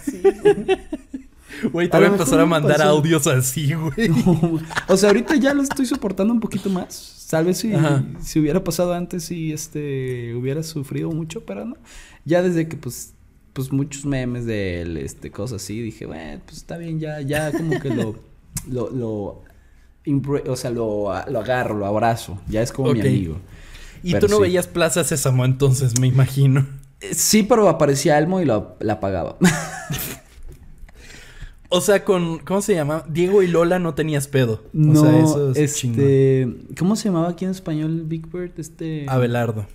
Sí. 0.05 0.22
Güey, 1.72 1.88
te 1.88 1.96
A 1.96 2.00
voy 2.00 2.07
a 2.07 2.09
lo 2.11 2.14
empezar 2.16 2.40
a 2.40 2.46
mandar 2.46 2.77
pasó. 2.79 2.90
audios 2.90 3.27
así, 3.27 3.72
güey. 3.74 4.09
No, 4.09 4.61
o 4.88 4.96
sea, 4.96 5.09
ahorita 5.11 5.37
ya 5.37 5.55
lo 5.55 5.62
estoy 5.62 5.87
soportando 5.87 6.33
un 6.35 6.40
poquito 6.40 6.68
más. 6.68 7.27
Tal 7.31 7.46
vez 7.46 7.59
si, 7.59 7.72
si 8.22 8.38
hubiera 8.38 8.62
pasado 8.62 8.92
antes 8.92 9.31
y 9.31 9.53
este 9.53 10.35
hubiera 10.35 10.62
sufrido 10.62 11.11
mucho, 11.11 11.44
pero 11.44 11.64
no. 11.64 11.77
Ya 12.24 12.42
desde 12.42 12.68
que 12.68 12.77
pues 12.77 13.13
pues 13.55 13.73
muchos 13.73 14.05
memes 14.05 14.45
de 14.45 14.83
él, 14.83 14.97
este 14.99 15.31
cosas 15.31 15.62
así, 15.62 15.81
dije, 15.81 16.05
bueno, 16.05 16.43
pues 16.45 16.59
está 16.59 16.77
bien, 16.77 17.01
ya 17.01 17.23
ya 17.23 17.51
como 17.51 17.81
que 17.81 17.88
lo 17.88 18.17
lo 18.69 19.43
o 20.47 20.57
sea, 20.57 20.71
lo, 20.71 21.12
lo 21.29 21.40
agarro, 21.40 21.79
lo 21.79 21.87
abrazo, 21.87 22.38
ya 22.47 22.61
es 22.61 22.73
como 22.73 22.93
mi 22.93 23.01
amigo. 23.01 23.38
Y 24.03 24.12
Pero 24.12 24.27
tú 24.27 24.33
no 24.33 24.37
sí. 24.37 24.43
veías 24.43 24.67
Plaza 24.67 25.03
Sésamo 25.03 25.47
entonces, 25.47 25.99
me 25.99 26.07
imagino. 26.07 26.67
Eh, 27.01 27.14
Sí, 27.14 27.43
pero 27.43 27.69
aparecía 27.71 28.19
Elmo 28.19 28.40
y 28.40 28.45
lo, 28.45 28.77
la 28.81 28.95
apagaba. 28.95 29.38
O 31.71 31.81
sea, 31.81 32.05
con. 32.05 32.38
¿Cómo 32.38 32.62
se 32.62 32.73
llama? 32.73 33.05
Diego 33.09 33.43
y 33.43 33.49
Lola 33.49 33.81
no 33.81 33.95
tenías 33.95 34.29
pedo. 34.29 34.62
No, 34.73 35.01
o 35.01 35.05
sea, 35.05 35.19
eso 35.19 35.53
es 35.55 35.75
chingón. 35.75 36.05
este... 36.05 36.57
¿Cómo 36.79 36.95
se 36.95 37.09
llamaba 37.09 37.31
aquí 37.31 37.47
en 37.47 37.51
español 37.51 38.05
Big 38.07 38.31
Bird? 38.31 38.53
Este... 38.59 39.07
Abelardo. 39.09 39.67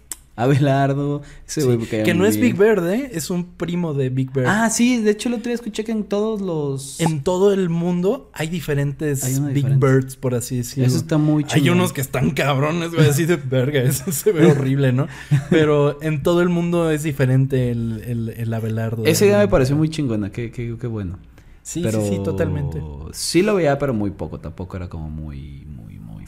Abelardo. 0.44 1.22
Ese 1.48 1.64
güey 1.64 1.78
Que 1.80 2.14
no 2.14 2.26
es. 2.26 2.40
Big 2.40 2.58
Bird, 2.58 2.88
¿eh? 2.90 3.12
Es 3.14 3.30
un 3.30 3.44
primo 3.46 3.94
de 3.94 4.10
Big 4.10 4.32
Bird. 4.32 4.48
Ah, 4.48 4.70
sí. 4.70 5.02
De 5.02 5.12
hecho, 5.12 5.30
el 5.30 5.36
otro 5.36 5.46
día 5.46 5.56
escuché 5.56 5.84
que 5.84 5.92
en 5.92 6.04
todos 6.06 6.42
los... 6.42 7.00
En 7.02 7.22
todo 7.24 7.54
el 7.54 7.70
mundo 7.70 8.30
hay 8.34 8.48
diferentes 8.48 9.24
Hay 9.24 9.34
Big 9.40 9.54
diferente. 9.56 9.86
Birds, 9.86 10.16
por 10.16 10.36
así 10.36 10.58
decirlo. 10.58 10.88
Eso 10.88 10.98
está 10.98 11.18
muy 11.18 11.44
Hay 11.44 11.62
chingón. 11.62 11.80
unos 11.80 11.94
que 11.94 12.02
están 12.02 12.32
cabrones, 12.32 12.92
güey, 12.94 13.08
así 13.10 13.26
de 13.26 13.36
verga, 13.36 13.82
eso 13.82 14.12
se 14.12 14.32
ve 14.32 14.46
horrible, 14.52 14.94
¿no? 14.94 15.08
Pero 15.50 16.02
en 16.02 16.24
todo 16.24 16.42
el 16.42 16.50
mundo 16.50 16.90
es 16.92 17.04
diferente 17.04 17.72
el, 17.72 18.02
el, 18.06 18.30
el 18.30 18.54
Abelardo. 18.54 19.06
Esa 19.06 19.26
idea 19.26 19.40
me 19.40 19.48
pareció 19.48 19.76
muy 19.76 19.90
chingona. 19.90 20.32
Qué, 20.32 20.52
qué, 20.52 20.76
qué 20.80 20.88
bueno. 20.88 21.20
Sí, 21.62 21.82
Pero 21.84 22.02
sí, 22.02 22.16
sí, 22.16 22.24
totalmente. 22.24 22.82
Sí 23.12 23.42
lo 23.44 23.54
veía, 23.56 23.78
pero 23.78 23.94
muy 23.94 24.10
poco. 24.12 24.40
Tampoco 24.40 24.76
era 24.78 24.88
como 24.90 25.10
muy 25.10 25.68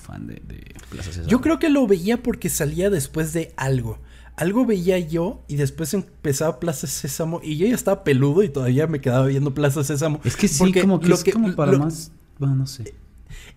fan 0.02 0.28
de, 0.28 0.36
de 0.48 0.76
Plaza 0.90 1.12
Sésamo. 1.12 1.30
Yo 1.30 1.42
creo 1.42 1.60
que 1.60 1.70
lo 1.70 1.88
veía 1.88 2.22
porque 2.22 2.50
salía 2.50 2.90
después 2.90 3.34
de 3.34 3.54
algo. 3.58 4.00
Algo 4.36 4.66
veía 4.66 4.98
yo 4.98 5.44
y 5.48 5.56
después 5.58 5.94
empezaba 5.94 6.60
Plaza 6.60 6.88
Sésamo 6.88 7.42
y 7.44 7.58
yo 7.58 7.68
ya 7.68 7.76
estaba 7.76 8.04
peludo 8.04 8.44
y 8.44 8.50
todavía 8.50 8.88
me 8.88 9.00
quedaba 9.02 9.26
viendo 9.28 9.54
Plaza 9.54 9.84
Sésamo. 9.84 10.20
Es 10.24 10.36
que 10.36 10.48
sí, 10.48 10.58
Porque 10.60 10.82
como 10.82 11.00
que 11.00 11.08
lo 11.10 11.16
es 11.16 11.24
como 11.26 11.56
para 11.56 11.74
lo- 11.74 11.80
más... 11.80 12.12
Bueno, 12.40 12.56
no 12.56 12.66
sé. 12.68 12.96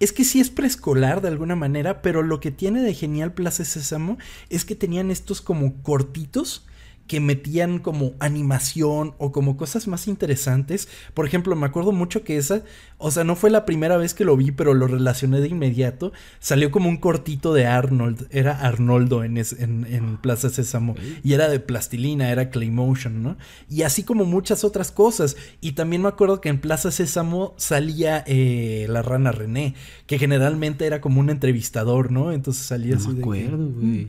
Es 0.00 0.12
que 0.12 0.24
sí 0.24 0.40
es 0.40 0.50
preescolar 0.50 1.22
de 1.22 1.28
alguna 1.28 1.56
manera, 1.56 2.02
pero 2.02 2.22
lo 2.22 2.40
que 2.40 2.50
tiene 2.50 2.82
de 2.82 2.92
genial 2.94 3.32
Plaza 3.32 3.64
Sésamo 3.64 4.18
es 4.50 4.64
que 4.64 4.74
tenían 4.74 5.10
estos 5.10 5.40
como 5.40 5.80
cortitos 5.82 6.66
que 7.06 7.20
metían 7.20 7.80
como 7.80 8.12
animación 8.18 9.14
o 9.18 9.30
como 9.30 9.56
cosas 9.58 9.88
más 9.88 10.08
interesantes. 10.08 10.88
Por 11.12 11.26
ejemplo, 11.26 11.54
me 11.54 11.66
acuerdo 11.66 11.92
mucho 11.92 12.24
que 12.24 12.38
esa, 12.38 12.62
o 12.96 13.10
sea, 13.10 13.24
no 13.24 13.36
fue 13.36 13.50
la 13.50 13.66
primera 13.66 13.96
vez 13.98 14.14
que 14.14 14.24
lo 14.24 14.36
vi, 14.36 14.52
pero 14.52 14.72
lo 14.72 14.86
relacioné 14.86 15.40
de 15.40 15.48
inmediato. 15.48 16.12
Salió 16.40 16.70
como 16.70 16.88
un 16.88 16.96
cortito 16.96 17.52
de 17.52 17.66
Arnold, 17.66 18.26
era 18.30 18.58
Arnoldo 18.58 19.22
en, 19.22 19.36
es- 19.36 19.52
en, 19.52 19.86
en 19.90 20.16
Plaza 20.16 20.48
Sésamo. 20.48 20.94
Y 21.22 21.34
era 21.34 21.48
de 21.48 21.60
plastilina, 21.60 22.30
era 22.30 22.48
Claymotion, 22.48 23.22
¿no? 23.22 23.36
Y 23.68 23.82
así 23.82 24.02
como 24.02 24.24
muchas 24.24 24.64
otras 24.64 24.90
cosas. 24.90 25.36
Y 25.60 25.72
también 25.72 26.00
me 26.02 26.08
acuerdo 26.08 26.40
que 26.40 26.48
en 26.48 26.58
Plaza 26.58 26.90
Sésamo 26.90 27.52
salía 27.58 28.24
eh, 28.26 28.86
la 28.88 29.02
rana 29.02 29.30
René, 29.30 29.74
que 30.06 30.18
generalmente 30.18 30.86
era 30.86 31.02
como 31.02 31.20
un 31.20 31.28
entrevistador, 31.28 32.10
¿no? 32.10 32.32
Entonces 32.32 32.64
salía 32.64 32.94
No 32.94 33.00
así 33.00 33.08
me 33.08 33.14
de 33.14 33.20
que- 33.20 33.24
acuerdo, 33.44 33.68
güey. 33.78 34.08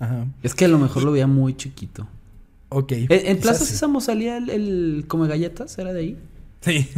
Ajá. 0.00 0.26
Es 0.42 0.56
que 0.56 0.64
a 0.64 0.68
lo 0.68 0.78
mejor 0.80 1.04
lo 1.04 1.12
veía 1.12 1.28
muy 1.28 1.54
chiquito. 1.56 2.08
Ok. 2.72 2.92
En, 3.08 3.40
Plaza 3.40 3.64
sí. 3.64 3.72
Sésamo 3.72 4.00
salía 4.00 4.36
el, 4.36 4.50
el 4.50 5.04
come 5.06 5.28
galletas, 5.28 5.76
¿era 5.78 5.92
de 5.92 6.00
ahí? 6.00 6.18
Sí. 6.60 6.88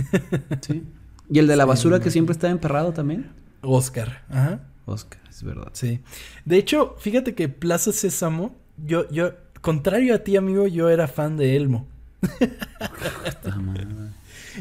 Sí. 0.61 0.83
Y 1.31 1.39
el 1.39 1.47
de 1.47 1.57
la 1.57 1.65
basura 1.65 2.01
que 2.01 2.11
siempre 2.11 2.33
estaba 2.33 2.53
emperrado 2.53 2.93
también. 2.93 3.31
Oscar. 3.63 4.25
Ajá. 4.29 4.61
Oscar, 4.87 5.21
es 5.29 5.43
verdad. 5.43 5.71
Sí. 5.73 6.01
De 6.45 6.59
hecho, 6.59 6.95
fíjate 6.99 7.35
que 7.35 7.49
Plaza 7.49 7.93
Sésamo, 7.93 8.55
yo, 8.85 9.09
yo, 9.11 9.33
contrario 9.61 10.15
a 10.15 10.19
ti, 10.19 10.37
amigo, 10.37 10.67
yo 10.67 10.91
era 10.91 11.09
fan 11.09 11.37
de 11.37 11.57
Elmo. 11.57 11.87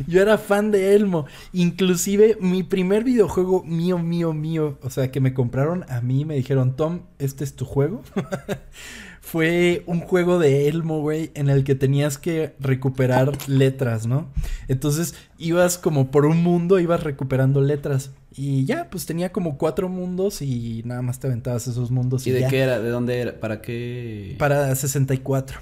Yo 0.08 0.22
era 0.22 0.38
fan 0.38 0.72
de 0.72 0.96
Elmo. 0.96 1.26
Inclusive, 1.52 2.38
mi 2.40 2.64
primer 2.64 3.04
videojuego 3.04 3.64
mío, 3.64 4.00
mío, 4.00 4.34
mío, 4.34 4.78
o 4.82 4.90
sea, 4.90 5.12
que 5.12 5.20
me 5.20 5.34
compraron 5.34 5.86
a 5.90 6.02
mí, 6.02 6.26
me 6.26 6.36
dijeron, 6.36 6.76
Tom, 6.76 7.02
este 7.20 7.44
es 7.44 7.56
tu 7.56 7.66
juego. 7.66 8.02
Fue 9.24 9.84
un 9.88 10.02
juego 10.02 10.38
de 10.38 10.68
Elmo, 10.68 11.00
güey, 11.00 11.32
en 11.34 11.50
el 11.50 11.64
que 11.64 11.76
tenías 11.76 12.18
que 12.18 12.54
recuperar 12.60 13.32
letras, 13.48 14.06
¿no? 14.06 14.28
Entonces, 14.68 15.16
ibas 15.38 15.78
como 15.78 16.12
por 16.12 16.26
un 16.26 16.44
mundo, 16.44 16.78
ibas 16.78 17.02
recuperando 17.02 17.62
letras. 17.62 18.12
Y 18.36 18.66
ya, 18.66 18.90
pues 18.90 19.06
tenía 19.06 19.32
como 19.32 19.58
cuatro 19.58 19.88
mundos 19.88 20.42
y 20.42 20.84
nada 20.84 21.02
más 21.02 21.20
te 21.20 21.28
aventabas 21.28 21.68
esos 21.68 21.90
mundos. 21.90 22.28
¿Y 22.28 22.32
de 22.32 22.42
ya. 22.42 22.50
qué 22.50 22.60
era? 22.60 22.80
¿De 22.82 22.90
dónde 22.90 23.18
era? 23.22 23.40
¿Para 23.40 23.62
qué? 23.62 24.36
Para 24.38 24.76
64. 24.76 25.62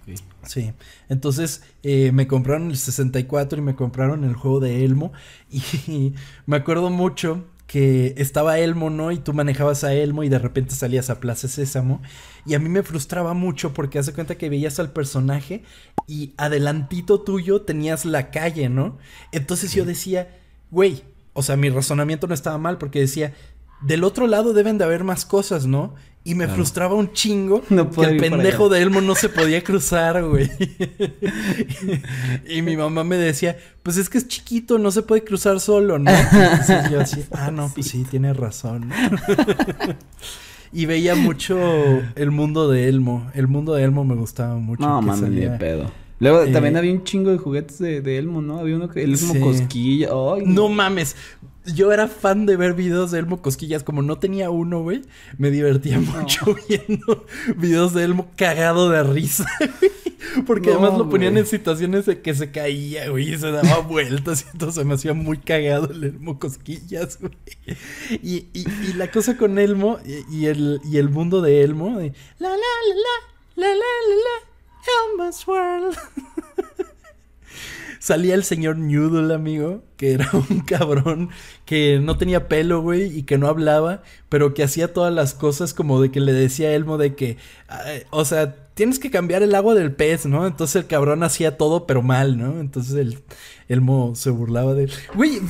Ok. 0.00 0.18
Sí, 0.42 0.72
entonces 1.08 1.62
eh, 1.84 2.10
me 2.12 2.26
compraron 2.26 2.68
el 2.68 2.76
64 2.76 3.60
y 3.60 3.62
me 3.62 3.76
compraron 3.76 4.24
el 4.24 4.34
juego 4.34 4.58
de 4.58 4.84
Elmo 4.84 5.12
y 5.50 6.14
me 6.46 6.56
acuerdo 6.56 6.90
mucho 6.90 7.44
que 7.68 8.14
estaba 8.16 8.58
Elmo, 8.58 8.88
¿no? 8.88 9.12
Y 9.12 9.18
tú 9.18 9.34
manejabas 9.34 9.84
a 9.84 9.92
Elmo 9.92 10.24
y 10.24 10.30
de 10.30 10.38
repente 10.38 10.74
salías 10.74 11.10
a 11.10 11.20
Plaza 11.20 11.48
Sésamo 11.48 12.00
y 12.46 12.54
a 12.54 12.58
mí 12.58 12.70
me 12.70 12.82
frustraba 12.82 13.34
mucho 13.34 13.74
porque 13.74 13.98
hace 13.98 14.14
cuenta 14.14 14.38
que 14.38 14.48
veías 14.48 14.80
al 14.80 14.90
personaje 14.90 15.62
y 16.06 16.32
adelantito 16.38 17.20
tuyo 17.20 17.60
tenías 17.60 18.06
la 18.06 18.30
calle, 18.30 18.70
¿no? 18.70 18.96
Entonces 19.32 19.74
yo 19.74 19.84
decía, 19.84 20.34
güey, 20.70 21.02
o 21.34 21.42
sea, 21.42 21.56
mi 21.56 21.68
razonamiento 21.68 22.26
no 22.26 22.32
estaba 22.32 22.56
mal 22.56 22.78
porque 22.78 23.00
decía, 23.00 23.34
del 23.82 24.02
otro 24.02 24.26
lado 24.26 24.54
deben 24.54 24.78
de 24.78 24.84
haber 24.84 25.04
más 25.04 25.26
cosas, 25.26 25.66
¿no? 25.66 25.94
Y 26.24 26.34
me 26.34 26.44
Claro. 26.44 26.56
frustraba 26.56 26.94
un 26.94 27.12
chingo 27.12 27.62
No 27.70 27.90
que 27.90 28.02
el 28.02 28.18
pendejo 28.18 28.68
de 28.68 28.82
Elmo 28.82 29.00
no 29.00 29.14
se 29.14 29.28
podía 29.30 29.64
cruzar, 29.64 30.22
güey. 30.24 30.50
y 32.48 32.60
mi 32.62 32.76
mamá 32.76 33.04
me 33.04 33.16
decía, 33.16 33.56
pues 33.82 33.96
es 33.96 34.08
que 34.10 34.18
es 34.18 34.28
chiquito, 34.28 34.78
no 34.78 34.90
se 34.90 35.02
puede 35.02 35.24
cruzar 35.24 35.60
solo, 35.60 35.98
¿no? 35.98 36.10
Entonces 36.10 36.90
yo 36.90 37.00
así, 37.00 37.24
ah, 37.32 37.50
no, 37.50 37.70
pues 37.74 37.86
sí, 37.88 38.04
tienes 38.10 38.36
razón. 38.36 38.90
y 40.72 40.86
veía 40.86 41.14
mucho 41.14 41.58
el 42.14 42.30
mundo 42.30 42.68
de 42.68 42.88
Elmo. 42.88 43.30
El 43.34 43.48
mundo 43.48 43.74
de 43.74 43.84
Elmo 43.84 44.04
me 44.04 44.14
gustaba 44.14 44.56
mucho. 44.56 44.82
No, 44.82 45.00
mames, 45.00 45.30
ni 45.30 45.36
de 45.36 45.46
salía- 45.46 45.58
pedo. 45.58 45.90
Luego 46.20 46.42
eh, 46.42 46.52
también 46.52 46.76
había 46.76 46.92
un 46.92 47.04
chingo 47.04 47.30
de 47.30 47.38
juguetes 47.38 47.78
de, 47.78 48.00
de 48.00 48.18
Elmo, 48.18 48.42
¿no? 48.42 48.58
Había 48.58 48.76
uno 48.76 48.88
que 48.88 49.02
el 49.04 49.14
Elmo 49.14 49.34
Sí. 49.34 49.40
cosquilla. 49.40 50.08
Ay, 50.12 50.42
No 50.46 50.68
mames. 50.68 51.14
Yo 51.74 51.92
era 51.92 52.08
fan 52.08 52.46
de 52.46 52.56
ver 52.56 52.72
videos 52.74 53.10
de 53.10 53.18
Elmo 53.18 53.42
Cosquillas. 53.42 53.82
Como 53.84 54.00
no 54.02 54.18
tenía 54.18 54.48
uno, 54.50 54.82
güey, 54.82 55.02
me 55.36 55.50
divertía 55.50 56.00
mucho 56.00 56.56
viendo 56.68 57.26
videos 57.56 57.92
de 57.92 58.04
Elmo 58.04 58.30
cagado 58.36 58.88
de 58.88 59.02
risa, 59.02 59.46
güey. 59.58 59.92
Porque 60.46 60.70
No, 60.70 60.78
además 60.78 60.98
lo 60.98 61.08
ponían 61.10 61.32
güey. 61.34 61.42
en 61.42 61.46
situaciones 61.48 62.06
de 62.06 62.20
que 62.22 62.34
se 62.34 62.50
caía, 62.50 63.08
güey, 63.10 63.34
y 63.34 63.38
se 63.38 63.50
daba 63.50 63.78
vueltas 63.88 64.44
y 64.46 64.50
entonces 64.52 64.76
se 64.76 64.84
me 64.84 64.94
hacía 64.94 65.12
muy 65.12 65.38
cagado 65.38 65.90
el 65.92 66.02
Elmo 66.04 66.38
Cosquillas, 66.38 67.18
güey. 67.20 67.32
Y, 68.22 68.46
y, 68.54 68.64
y 68.88 68.92
la 68.94 69.10
cosa 69.10 69.36
con 69.36 69.58
Elmo 69.58 69.98
y, 70.06 70.36
y 70.36 70.46
el, 70.46 70.80
y 70.90 70.96
el 70.96 71.10
mundo 71.10 71.42
de 71.42 71.62
Elmo, 71.62 71.98
de 71.98 72.12
la 72.38 72.48
la 72.48 72.56
la 72.56 72.56
la, 72.56 73.66
la 73.68 73.68
la 73.68 73.74
la 73.74 73.74
la, 73.74 74.47
Elmo's 75.12 75.46
World. 75.46 75.96
Salía 78.00 78.34
el 78.36 78.44
señor 78.44 78.76
Noodle, 78.76 79.34
amigo, 79.34 79.82
que 79.96 80.12
era 80.12 80.30
un 80.50 80.60
cabrón 80.60 81.30
que 81.64 81.98
no 82.00 82.16
tenía 82.16 82.46
pelo, 82.48 82.80
güey, 82.80 83.18
y 83.18 83.24
que 83.24 83.38
no 83.38 83.48
hablaba, 83.48 84.02
pero 84.28 84.54
que 84.54 84.62
hacía 84.62 84.92
todas 84.92 85.12
las 85.12 85.34
cosas 85.34 85.74
como 85.74 86.00
de 86.00 86.10
que 86.10 86.20
le 86.20 86.32
decía 86.32 86.68
a 86.68 86.72
Elmo 86.74 86.96
de 86.96 87.14
que, 87.16 87.38
"Ay, 87.66 88.04
o 88.10 88.24
sea, 88.24 88.54
tienes 88.74 89.00
que 89.00 89.10
cambiar 89.10 89.42
el 89.42 89.54
agua 89.56 89.74
del 89.74 89.92
pez, 89.92 90.26
¿no? 90.26 90.46
Entonces 90.46 90.76
el 90.76 90.86
cabrón 90.86 91.24
hacía 91.24 91.56
todo, 91.58 91.86
pero 91.86 92.00
mal, 92.00 92.38
¿no? 92.38 92.60
Entonces 92.60 92.94
el 92.94 93.18
Elmo 93.68 94.14
se 94.14 94.30
burlaba 94.30 94.74
de 94.74 94.84
él. 94.84 94.92
Güey, 95.14 95.40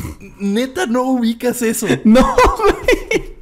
neta, 0.41 0.87
no 0.87 1.03
ubicas 1.03 1.61
eso. 1.61 1.87
No, 2.05 2.23
güey. 2.57 3.37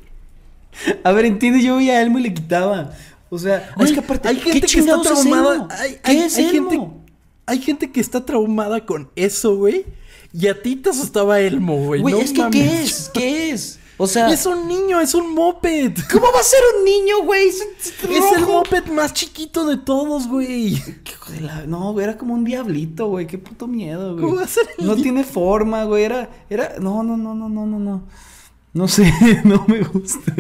A 1.05 1.13
ver, 1.13 1.25
entiende, 1.25 1.63
yo 1.63 1.77
veía 1.77 1.95
a 1.95 2.03
Elmo 2.03 2.19
y 2.19 2.23
le 2.25 2.35
quitaba. 2.35 2.91
O 3.31 3.39
sea, 3.39 3.73
Güey, 3.77 3.89
es 3.89 3.95
que 3.95 4.01
aparte, 4.01 4.29
hay 4.29 4.37
gente 4.37 4.61
¿qué 4.61 4.67
que 4.67 4.81
está 4.81 4.97
es 4.97 5.03
traumada. 5.03 5.55
Elmo? 5.55 5.69
Hay, 5.71 5.93
¿Qué 5.95 6.01
hay- 6.05 6.19
es 6.19 6.37
hay 6.37 6.45
gente, 6.51 6.81
hay 7.47 7.59
gente 7.61 7.91
que 7.93 8.01
está 8.01 8.25
traumada 8.25 8.87
con 8.87 9.11
eso, 9.17 9.57
güey. 9.57 9.85
Y 10.33 10.47
a 10.49 10.61
ti 10.63 10.77
te 10.77 10.91
asustaba 10.91 11.41
Elmo, 11.41 11.77
güey. 11.87 12.01
Güey, 12.03 12.15
no 12.15 12.21
es 12.21 12.33
que 12.33 12.39
mames. 12.43 12.53
¿qué 12.53 12.83
es? 12.83 13.11
¿Qué 13.13 13.51
es? 13.51 13.79
O 13.99 14.07
sea, 14.07 14.31
Es 14.31 14.45
un 14.45 14.69
niño, 14.69 15.01
es 15.01 15.15
un 15.15 15.33
moped. 15.35 15.93
¿cómo 16.13 16.27
va 16.31 16.41
a 16.41 16.43
ser 16.43 16.61
un 16.79 16.85
niño, 16.85 17.23
güey? 17.25 17.49
Es, 17.49 17.61
es 17.63 17.95
Es 18.11 18.25
el 18.37 18.45
moped 18.47 18.85
más 18.89 19.15
chiquito 19.15 19.67
de 19.67 19.79
todos, 19.79 20.29
güey. 20.29 20.75
¿Qué 21.03 21.13
hijo 21.13 21.33
de 21.33 21.41
la- 21.41 21.67
No, 21.67 21.93
güey, 21.95 22.05
era 22.05 22.19
como 22.19 22.35
un 22.35 22.45
diablito, 22.45 23.09
güey. 23.09 23.27
Qué 23.27 23.39
puto 23.39 23.67
miedo, 23.67 24.13
güey. 24.13 24.23
¿Cómo 24.25 24.37
va 24.37 24.43
a 24.45 24.49
ser 24.49 24.69
el 24.77 24.87
No 24.87 24.97
tiene 24.97 25.25
forma, 25.25 25.85
güey. 25.85 26.05
Era, 26.05 26.29
era. 26.51 26.75
No, 26.79 27.03
no, 27.03 27.17
no, 27.17 27.35
no, 27.35 27.49
no, 27.49 27.65
no, 27.67 27.79
no. 27.79 28.03
No 28.75 28.87
sé, 28.89 29.11
no 29.45 29.65
me 29.67 29.81
gusta. 29.83 30.33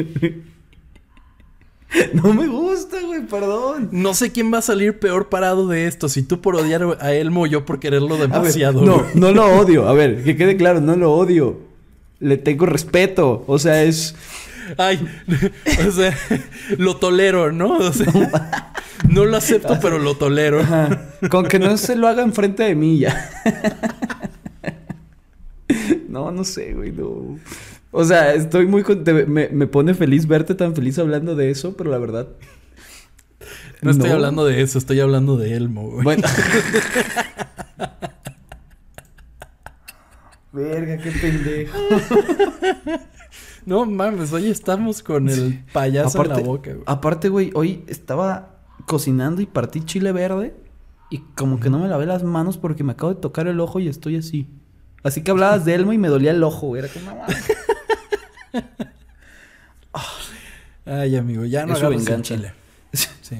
No 2.14 2.34
me 2.34 2.46
gusta, 2.46 2.96
güey, 3.04 3.22
perdón. 3.26 3.88
No 3.92 4.14
sé 4.14 4.32
quién 4.32 4.52
va 4.52 4.58
a 4.58 4.62
salir 4.62 4.98
peor 4.98 5.28
parado 5.28 5.66
de 5.68 5.86
esto, 5.86 6.08
si 6.08 6.22
tú 6.22 6.40
por 6.40 6.56
odiar 6.56 6.98
a 7.00 7.12
Elmo 7.14 7.42
o 7.42 7.46
yo 7.46 7.64
por 7.64 7.78
quererlo 7.80 8.14
A 8.14 8.18
ver, 8.18 8.30
demasiado. 8.30 8.82
no, 8.84 8.98
güey. 9.00 9.10
no 9.14 9.32
lo 9.32 9.44
odio. 9.60 9.88
A 9.88 9.92
ver, 9.92 10.22
que 10.24 10.36
quede 10.36 10.56
claro, 10.56 10.80
no 10.80 10.96
lo 10.96 11.12
odio. 11.12 11.58
Le 12.20 12.36
tengo 12.38 12.66
respeto. 12.66 13.44
O 13.46 13.58
sea, 13.58 13.82
es. 13.82 14.14
Ay, 14.78 15.06
o 15.88 15.90
sea, 15.92 16.16
lo 16.78 16.96
tolero, 16.96 17.52
¿no? 17.52 17.76
O 17.76 17.92
sea, 17.92 18.06
no 19.08 19.24
lo 19.24 19.36
acepto, 19.36 19.78
pero 19.80 19.98
lo 19.98 20.16
tolero. 20.16 20.60
Ajá. 20.60 21.10
Con 21.30 21.46
que 21.46 21.58
no 21.58 21.76
se 21.76 21.94
lo 21.94 22.08
haga 22.08 22.22
enfrente 22.22 22.64
de 22.64 22.74
mí 22.74 22.98
ya. 22.98 23.30
No, 26.08 26.30
no 26.32 26.44
sé, 26.44 26.72
güey, 26.72 26.92
no. 26.92 27.38
O 27.90 28.04
sea, 28.04 28.34
estoy 28.34 28.66
muy 28.66 28.82
contento. 28.82 29.30
Me, 29.30 29.48
me 29.48 29.66
pone 29.66 29.94
feliz 29.94 30.26
verte 30.26 30.54
tan 30.54 30.74
feliz 30.74 30.98
hablando 30.98 31.34
de 31.34 31.50
eso, 31.50 31.76
pero 31.76 31.90
la 31.90 31.98
verdad. 31.98 32.28
No 33.82 33.90
estoy 33.90 34.10
hablando 34.10 34.44
de 34.44 34.62
eso, 34.62 34.78
estoy 34.78 35.00
hablando 35.00 35.36
de 35.36 35.54
Elmo, 35.54 35.90
güey. 35.90 36.04
Bueno. 36.04 36.22
Verga, 40.52 40.98
qué 40.98 41.10
pendejo. 41.10 41.78
No 43.66 43.84
mames, 43.84 44.32
hoy 44.32 44.46
estamos 44.46 45.02
con 45.02 45.28
el 45.28 45.64
payaso 45.72 46.22
en 46.22 46.28
la 46.28 46.38
boca, 46.38 46.70
güey. 46.70 46.84
Aparte, 46.86 47.28
güey, 47.28 47.50
hoy 47.54 47.82
estaba 47.88 48.60
cocinando 48.86 49.42
y 49.42 49.46
partí 49.46 49.84
chile 49.84 50.12
verde. 50.12 50.54
Y 51.10 51.18
como 51.34 51.58
que 51.58 51.68
no 51.68 51.80
me 51.80 51.88
lavé 51.88 52.06
las 52.06 52.22
manos 52.22 52.58
porque 52.58 52.84
me 52.84 52.92
acabo 52.92 53.12
de 53.12 53.20
tocar 53.20 53.48
el 53.48 53.58
ojo 53.58 53.80
y 53.80 53.88
estoy 53.88 54.18
así. 54.18 54.48
Así 55.02 55.24
que 55.24 55.32
hablabas 55.32 55.64
de 55.64 55.74
Elmo 55.74 55.92
y 55.92 55.98
me 55.98 56.06
dolía 56.06 56.30
el 56.30 56.44
ojo, 56.44 56.68
güey. 56.68 56.84
Era 56.84 56.92
como, 56.92 57.10
Ay, 60.86 61.16
amigo, 61.16 61.44
ya 61.44 61.66
no 61.66 61.74
venganza. 61.88 62.22
chile. 62.22 62.52
Sí. 62.92 63.36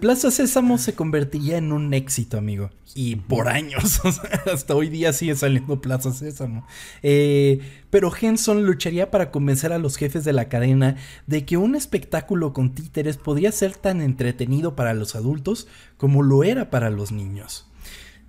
Plaza 0.00 0.30
Sésamo 0.30 0.78
se 0.78 0.94
convertiría 0.94 1.58
en 1.58 1.72
un 1.72 1.92
éxito, 1.92 2.38
amigo. 2.38 2.70
Y 2.94 3.16
por 3.16 3.48
años. 3.48 4.00
o 4.04 4.12
sea, 4.12 4.42
hasta 4.52 4.74
hoy 4.74 4.88
día 4.88 5.12
sigue 5.12 5.34
saliendo 5.34 5.80
Plaza 5.80 6.12
Sésamo. 6.12 6.66
Eh, 7.02 7.60
pero 7.90 8.12
Henson 8.14 8.64
lucharía 8.64 9.10
para 9.10 9.30
convencer 9.30 9.72
a 9.72 9.78
los 9.78 9.96
jefes 9.96 10.24
de 10.24 10.32
la 10.32 10.48
cadena 10.48 10.96
de 11.26 11.44
que 11.44 11.56
un 11.56 11.74
espectáculo 11.74 12.52
con 12.52 12.74
títeres 12.74 13.16
podría 13.16 13.52
ser 13.52 13.76
tan 13.76 14.00
entretenido 14.00 14.76
para 14.76 14.94
los 14.94 15.14
adultos 15.14 15.68
como 15.96 16.22
lo 16.22 16.44
era 16.44 16.70
para 16.70 16.90
los 16.90 17.12
niños. 17.12 17.66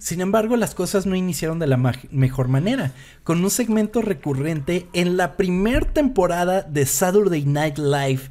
Sin 0.02 0.20
embargo, 0.20 0.58
las 0.58 0.74
cosas 0.74 1.06
no 1.06 1.16
iniciaron 1.16 1.60
de 1.60 1.68
la 1.68 1.78
mejor 2.10 2.48
manera, 2.48 2.92
con 3.24 3.44
un 3.44 3.52
segmento 3.52 4.02
recurrente 4.02 4.88
en 4.94 5.16
la 5.16 5.38
primer 5.38 5.86
temporada 5.86 6.64
de 6.64 6.88
Saturday 6.88 7.46
Night 7.46 7.78
Live 7.78 8.22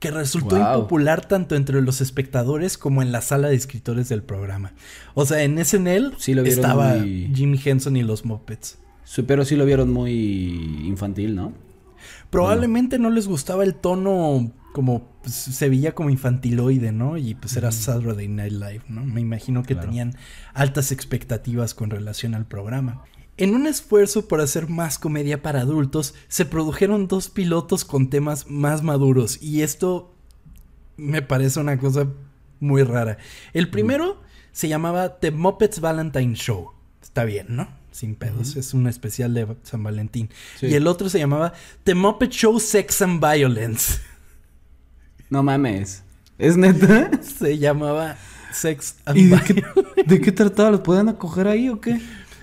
que 0.00 0.10
resultó 0.10 0.56
Wow. 0.56 0.74
impopular 0.74 1.26
tanto 1.26 1.54
entre 1.56 1.80
los 1.80 2.02
espectadores 2.02 2.76
como 2.76 3.00
en 3.00 3.10
la 3.10 3.22
sala 3.22 3.48
de 3.48 3.54
escritores 3.56 4.10
del 4.10 4.22
programa. 4.22 4.74
O 5.14 5.24
sea, 5.24 5.42
en 5.44 5.58
SNL 5.58 6.12
Sí 6.18 6.34
lo 6.34 6.42
estaba 6.44 6.96
muy- 6.96 7.32
Jimmy 7.34 7.58
Henson 7.64 7.96
y 7.96 8.02
los 8.02 8.26
Muppets. 8.26 8.76
Sí, 9.04 9.22
Pero 9.22 9.46
sí 9.46 9.56
lo 9.56 9.64
vieron 9.64 9.90
muy 9.90 10.12
infantil, 10.86 11.34
¿no? 11.34 11.54
Probablemente 12.28 12.98
no 12.98 13.08
les 13.08 13.26
gustaba 13.28 13.64
el 13.64 13.74
tono 13.74 14.50
como 14.74 15.06
pues, 15.22 15.32
se 15.36 15.68
veía 15.68 15.94
como 15.94 16.10
infantiloide, 16.10 16.90
¿no? 16.90 17.16
Y 17.16 17.36
pues 17.36 17.56
era 17.56 17.70
Saturday 17.70 18.26
Night 18.26 18.52
Live, 18.54 18.82
¿no? 18.88 19.04
Me 19.04 19.20
imagino 19.20 19.62
que 19.62 19.74
Claro. 19.74 19.86
tenían 19.88 20.16
altas 20.52 20.90
expectativas 20.90 21.74
con 21.74 21.90
relación 21.90 22.34
al 22.34 22.44
programa. 22.44 23.04
En 23.36 23.54
un 23.54 23.68
esfuerzo 23.68 24.26
por 24.26 24.40
hacer 24.40 24.68
más 24.68 24.98
comedia 24.98 25.42
para 25.42 25.60
adultos, 25.60 26.16
se 26.26 26.44
produjeron 26.44 27.06
dos 27.06 27.28
pilotos 27.28 27.84
con 27.84 28.10
temas 28.10 28.50
más 28.50 28.82
maduros 28.82 29.40
y 29.40 29.62
esto 29.62 30.12
me 30.96 31.22
parece 31.22 31.60
una 31.60 31.78
cosa 31.78 32.08
muy 32.58 32.82
rara. 32.82 33.18
El 33.52 33.70
primero 33.70 34.20
se 34.50 34.66
llamaba 34.66 35.20
The 35.20 35.30
Muppets 35.30 35.78
Valentine 35.78 36.34
Show. 36.34 36.72
Está 37.00 37.22
bien, 37.24 37.46
¿no? 37.50 37.68
Sin 37.92 38.16
pedos. 38.16 38.56
Es 38.56 38.74
un 38.74 38.88
especial 38.88 39.34
de 39.34 39.46
San 39.62 39.84
Valentín. 39.84 40.30
Sí. 40.58 40.66
Y 40.66 40.74
el 40.74 40.88
otro 40.88 41.08
se 41.08 41.20
llamaba 41.20 41.52
The 41.84 41.94
Muppet 41.94 42.32
Show 42.32 42.58
Sex 42.58 43.02
and 43.02 43.24
Violence. 43.24 44.00
No 45.34 45.42
mames. 45.42 46.04
¿Es 46.38 46.56
neta? 46.56 47.10
se 47.38 47.58
llamaba 47.58 48.16
Sex 48.52 48.96
and 49.04 49.18
¿Y 49.18 49.22
de 49.24 49.28
Violence. 49.36 49.54
qué, 49.96 50.02
de 50.04 50.20
qué 50.20 50.30
trataba? 50.32 50.70
¿Los 50.70 50.80
podían 50.80 51.08
acoger 51.08 51.48
ahí 51.48 51.68
o 51.68 51.80
qué? 51.80 52.00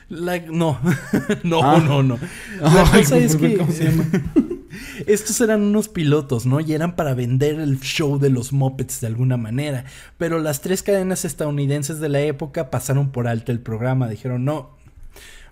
La- 0.10 0.40
no, 0.40 0.78
no, 1.44 1.62
Ah. 1.64 1.80
no, 1.86 2.04
no. 2.04 2.20
La 2.60 2.84
Ay, 2.92 3.02
cosa 3.04 3.18
es 3.18 3.38
que 3.38 3.56
¿cómo 3.58 3.72
se 3.72 3.86
llama? 3.86 4.04
estos 5.08 5.40
eran 5.40 5.62
unos 5.62 5.88
pilotos, 5.88 6.46
¿no? 6.46 6.60
Y 6.60 6.74
eran 6.74 6.98
para 6.98 7.14
vender 7.14 7.62
el 7.62 7.80
show 7.80 8.20
de 8.20 8.30
los 8.30 8.52
Muppets 8.52 9.00
de 9.00 9.08
alguna 9.08 9.38
manera. 9.38 9.86
Pero 10.18 10.40
las 10.40 10.60
tres 10.60 10.84
cadenas 10.84 11.24
estadounidenses 11.24 12.02
de 12.02 12.10
la 12.10 12.20
época 12.20 12.70
pasaron 12.70 13.12
por 13.14 13.28
alto 13.30 13.54
el 13.54 13.62
programa. 13.62 14.10
Dijeron, 14.10 14.44
no, 14.44 14.72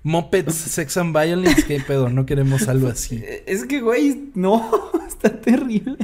Muppets, 0.03 0.55
Sex 0.55 0.97
and 0.97 1.17
Violence, 1.17 1.63
qué 1.65 1.79
pedo, 1.79 2.09
no 2.09 2.25
queremos 2.25 2.67
algo 2.67 2.89
así. 2.89 3.23
Es 3.45 3.63
que, 3.65 3.79
güey, 3.79 4.29
no. 4.35 4.69
Está 5.07 5.39
terrible. 5.39 5.95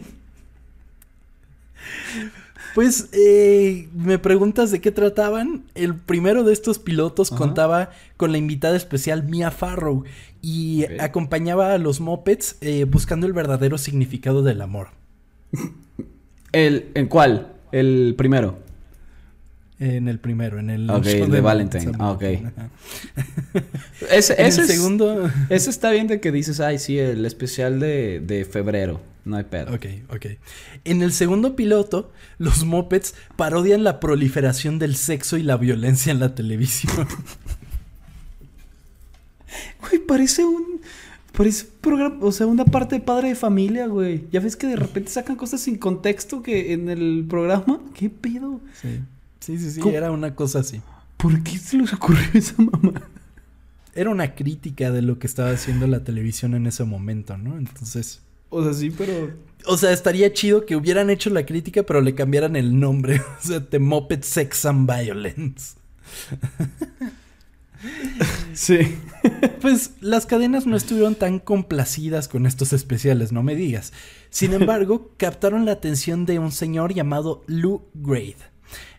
Pues 2.74 3.10
eh, 3.14 3.88
me 3.96 4.20
preguntas 4.20 4.70
de 4.72 4.82
qué 4.82 4.92
trataban. 4.92 5.64
El 5.76 5.96
primero 5.96 6.44
de 6.44 6.52
estos 6.54 6.78
pilotos 6.80 7.32
Ajá. 7.32 7.38
contaba 7.38 7.90
con 8.18 8.32
la 8.32 8.38
invitada 8.38 8.76
especial 8.76 9.24
Mia 9.24 9.50
Farrow 9.52 10.04
y 10.42 10.86
acompañaba 11.00 11.74
a 11.74 11.78
los 11.78 12.02
Muppets 12.02 12.58
eh, 12.62 12.84
buscando 12.86 13.28
el 13.28 13.34
verdadero 13.34 13.78
significado 13.78 14.44
del 14.44 14.62
amor. 14.62 14.90
¿El, 16.52 16.90
¿En 16.96 17.08
cuál? 17.08 17.54
El 17.72 18.14
primero. 18.18 18.60
En 19.80 20.08
el 20.08 20.20
primero, 20.20 20.58
en 20.60 20.70
el 20.70 20.90
Ok, 20.90 21.04
show 21.06 21.26
el 21.26 21.32
de 21.32 21.42
Valentine. 21.42 21.92
Ah, 22.00 22.12
ok. 22.12 22.24
Ese, 24.10 24.34
el 24.38 24.48
es- 24.48 24.56
segundo. 24.68 25.30
Ese 25.50 25.70
está 25.70 25.92
bien 25.92 26.08
de 26.08 26.20
que 26.22 26.32
dices, 26.32 26.60
ay, 26.62 26.80
sí, 26.80 26.98
el 26.98 27.26
especial 27.26 27.80
de, 27.80 28.22
de 28.22 28.46
febrero. 28.46 29.02
No 29.26 29.38
hay 29.38 29.44
pedo. 29.44 29.74
Ok, 29.74 29.86
ok. 30.10 30.26
En 30.84 31.02
el 31.02 31.12
segundo 31.12 31.56
piloto, 31.56 32.12
los 32.38 32.64
Muppets 32.64 33.16
parodian 33.36 33.84
la 33.84 34.00
proliferación 34.00 34.78
del 34.78 34.96
sexo 34.96 35.38
y 35.38 35.44
la 35.44 35.58
violencia 35.58 36.12
en 36.12 36.20
la 36.20 36.36
televisión. 36.36 37.08
Güey, 39.82 40.00
parece 40.00 40.44
un. 40.44 40.82
Parece 41.36 41.66
un 41.66 41.72
programa. 41.82 42.18
O 42.22 42.32
sea, 42.32 42.46
una 42.46 42.66
parte 42.66 42.96
de 42.96 43.02
padre 43.02 43.30
de 43.30 43.36
familia, 43.36 43.88
güey. 43.88 44.26
Ya 44.32 44.40
ves 44.40 44.56
que 44.56 44.68
de 44.68 44.76
repente 44.76 45.12
sacan 45.12 45.36
cosas 45.36 45.62
sin 45.62 45.78
contexto 45.78 46.42
que 46.42 46.74
en 46.74 46.90
el 46.90 47.26
programa. 47.30 47.80
¿Qué 47.94 48.10
pedo? 48.10 48.60
Sí, 48.82 49.00
sí, 49.40 49.58
sí, 49.58 49.72
sí, 49.72 49.90
era 49.90 50.12
una 50.12 50.36
cosa 50.36 50.60
así. 50.60 50.82
¿Por 51.18 51.42
qué 51.44 51.58
se 51.58 51.78
les 51.78 51.94
ocurrió 51.94 52.28
esa 52.34 52.56
mamá? 52.58 53.02
Era 53.94 54.10
una 54.10 54.36
crítica 54.36 54.92
de 54.92 55.02
lo 55.02 55.20
que 55.20 55.28
estaba 55.28 55.52
haciendo 55.52 55.88
la 55.88 56.04
televisión 56.04 56.54
en 56.54 56.68
ese 56.68 56.84
momento, 56.84 57.38
¿no? 57.38 57.58
Entonces, 57.58 58.22
O 58.58 58.64
sea, 58.64 58.74
sí, 58.74 58.90
pero. 58.90 59.34
o 59.66 59.78
sea, 59.78 59.92
estaría 59.92 60.32
chido 60.32 60.66
que 60.66 60.78
hubieran 60.78 61.10
hecho 61.10 61.30
la 61.30 61.46
crítica, 61.46 61.84
pero 61.84 62.00
le 62.00 62.16
cambiaran 62.16 62.56
el 62.56 62.80
nombre. 62.80 63.22
O 63.44 63.48
sea, 63.48 63.60
The 63.60 63.80
Muppet 63.80 64.24
Sex 64.24 64.66
and 64.66 64.90
Violence. 64.90 65.76
Sí. 68.54 68.78
Pues 69.62 69.92
las 70.00 70.28
cadenas 70.28 70.68
no 70.68 70.76
estuvieron 70.76 71.16
tan 71.16 71.40
complacidas 71.40 72.28
con 72.28 72.46
estos 72.46 72.74
especiales, 72.74 73.32
no 73.32 73.42
me 73.42 73.56
digas. 73.56 73.92
Sin 74.30 74.54
embargo, 74.54 75.12
captaron 75.18 75.66
la 75.66 75.72
atención 75.72 76.26
de 76.26 76.38
un 76.38 76.52
señor 76.52 76.94
llamado 76.94 77.44
Lou 77.48 77.84
Grade. 77.96 78.38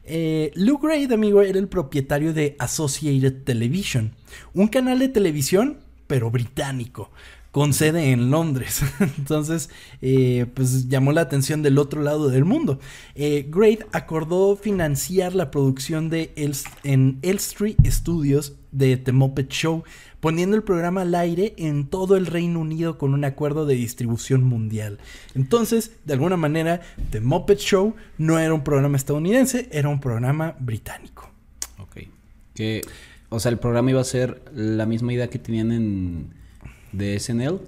Eh, 0.03 0.51
Lou 0.55 0.79
Grade, 0.79 1.15
amigo, 1.15 1.43
era 1.43 1.59
el 1.59 1.69
propietario 1.69 2.33
de 2.33 2.57
Associated 2.59 3.45
Television, 3.45 4.15
un 4.55 4.67
canal 4.67 4.99
de 4.99 5.09
televisión, 5.09 5.79
pero 6.09 6.31
británico, 6.31 7.11
con 7.57 7.73
sede 7.73 8.11
en 8.13 8.31
Londres. 8.31 8.83
Entonces, 9.17 9.71
eh, 10.03 10.45
pues 10.53 10.91
llamó 10.91 11.13
la 11.13 11.23
atención 11.23 11.63
del 11.63 11.79
otro 11.79 12.03
lado 12.03 12.29
del 12.29 12.45
mundo. 12.45 12.81
Eh, 13.15 13.47
Grade 13.49 13.87
acordó 13.93 14.57
financiar 14.57 15.35
la 15.35 15.51
producción 15.51 16.11
de 16.11 16.35
Els- 16.37 16.69
en 16.85 17.19
Elstree 17.23 17.75
Studios 17.87 18.57
de 18.73 18.99
The 18.99 19.13
Muppet 19.13 19.49
Show, 19.49 19.85
poniendo 20.21 20.55
el 20.55 20.65
programa 20.65 21.01
al 21.01 21.15
aire 21.15 21.55
en 21.57 21.87
todo 21.87 22.19
el 22.19 22.27
Reino 22.27 22.61
Unido 22.61 22.99
con 22.99 23.15
un 23.15 23.25
acuerdo 23.25 23.65
de 23.65 23.75
distribución 23.75 24.45
mundial. 24.45 24.99
Entonces, 25.35 25.93
de 26.05 26.13
alguna 26.13 26.37
manera, 26.37 26.83
The 27.11 27.23
Muppet 27.23 27.61
Show 27.61 27.95
no 28.19 28.39
era 28.39 28.53
un 28.53 28.65
programa 28.65 28.99
estadounidense, 28.99 29.71
era 29.73 29.89
un 29.89 29.99
programa 30.01 30.57
británico. 30.61 31.31
Ok. 31.79 32.03
Que. 32.55 32.83
O 33.31 33.41
sea, 33.41 33.51
el 33.51 33.59
programa 33.59 33.93
iba 33.93 34.03
a 34.03 34.05
ser 34.05 34.43
la 34.55 34.85
misma 34.85 35.15
idea 35.15 35.31
que 35.31 35.39
tenían 35.39 35.73
en. 35.73 36.37
De 36.97 37.19
SNL. 37.19 37.61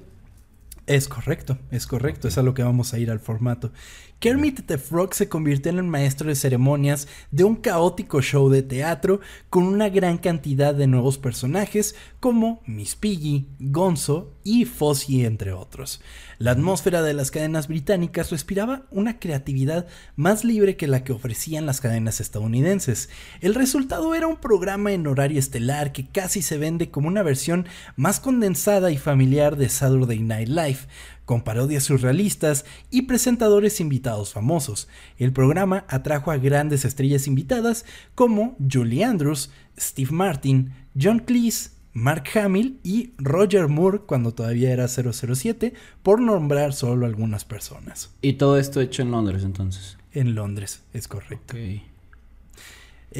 Es 0.86 1.06
correcto, 1.06 1.58
es 1.70 1.86
correcto, 1.86 2.28
es 2.28 2.38
a 2.38 2.42
lo 2.42 2.54
que 2.54 2.62
vamos 2.62 2.94
a 2.94 2.98
ir 2.98 3.10
al 3.10 3.20
formato. 3.20 3.72
Kermit 4.20 4.66
the 4.66 4.78
Frog 4.78 5.14
se 5.14 5.28
convirtió 5.28 5.70
en 5.70 5.78
el 5.78 5.84
maestro 5.84 6.28
de 6.28 6.34
ceremonias 6.34 7.06
de 7.30 7.44
un 7.44 7.54
caótico 7.54 8.20
show 8.20 8.48
de 8.48 8.64
teatro 8.64 9.20
con 9.48 9.62
una 9.62 9.90
gran 9.90 10.18
cantidad 10.18 10.74
de 10.74 10.88
nuevos 10.88 11.18
personajes 11.18 11.94
como 12.18 12.60
Miss 12.66 12.96
Piggy, 12.96 13.46
Gonzo 13.60 14.34
y 14.42 14.64
Fozzie 14.64 15.24
entre 15.24 15.52
otros. 15.52 16.00
La 16.38 16.50
atmósfera 16.50 17.02
de 17.02 17.14
las 17.14 17.30
cadenas 17.30 17.68
británicas 17.68 18.30
respiraba 18.30 18.86
una 18.90 19.20
creatividad 19.20 19.86
más 20.16 20.44
libre 20.44 20.76
que 20.76 20.88
la 20.88 21.04
que 21.04 21.12
ofrecían 21.12 21.66
las 21.66 21.80
cadenas 21.80 22.20
estadounidenses. 22.20 23.10
El 23.40 23.54
resultado 23.54 24.16
era 24.16 24.26
un 24.26 24.38
programa 24.38 24.92
en 24.92 25.06
horario 25.06 25.38
estelar 25.38 25.92
que 25.92 26.08
casi 26.08 26.42
se 26.42 26.58
vende 26.58 26.90
como 26.90 27.06
una 27.06 27.22
versión 27.22 27.66
más 27.94 28.18
condensada 28.18 28.90
y 28.90 28.96
familiar 28.96 29.56
de 29.56 29.68
Saturday 29.68 30.20
Night 30.20 30.48
Live, 30.48 30.78
con 31.28 31.42
parodias 31.42 31.84
surrealistas 31.84 32.64
y 32.88 33.02
presentadores 33.02 33.82
invitados 33.82 34.32
famosos. 34.32 34.88
El 35.18 35.34
programa 35.34 35.84
atrajo 35.88 36.30
a 36.30 36.38
grandes 36.38 36.86
estrellas 36.86 37.26
invitadas 37.26 37.84
como 38.14 38.56
Julie 38.58 39.04
Andrews, 39.04 39.50
Steve 39.78 40.10
Martin, 40.10 40.72
John 40.98 41.18
Cleese, 41.18 41.72
Mark 41.92 42.24
Hamill 42.34 42.80
y 42.82 43.12
Roger 43.18 43.68
Moore 43.68 44.00
cuando 44.06 44.32
todavía 44.32 44.72
era 44.72 44.88
007, 44.88 45.74
por 46.02 46.18
nombrar 46.18 46.72
solo 46.72 47.04
algunas 47.04 47.44
personas. 47.44 48.10
Y 48.22 48.34
todo 48.34 48.56
esto 48.56 48.80
hecho 48.80 49.02
en 49.02 49.10
Londres, 49.10 49.44
entonces. 49.44 49.98
En 50.12 50.34
Londres, 50.34 50.82
es 50.94 51.08
correcto. 51.08 51.54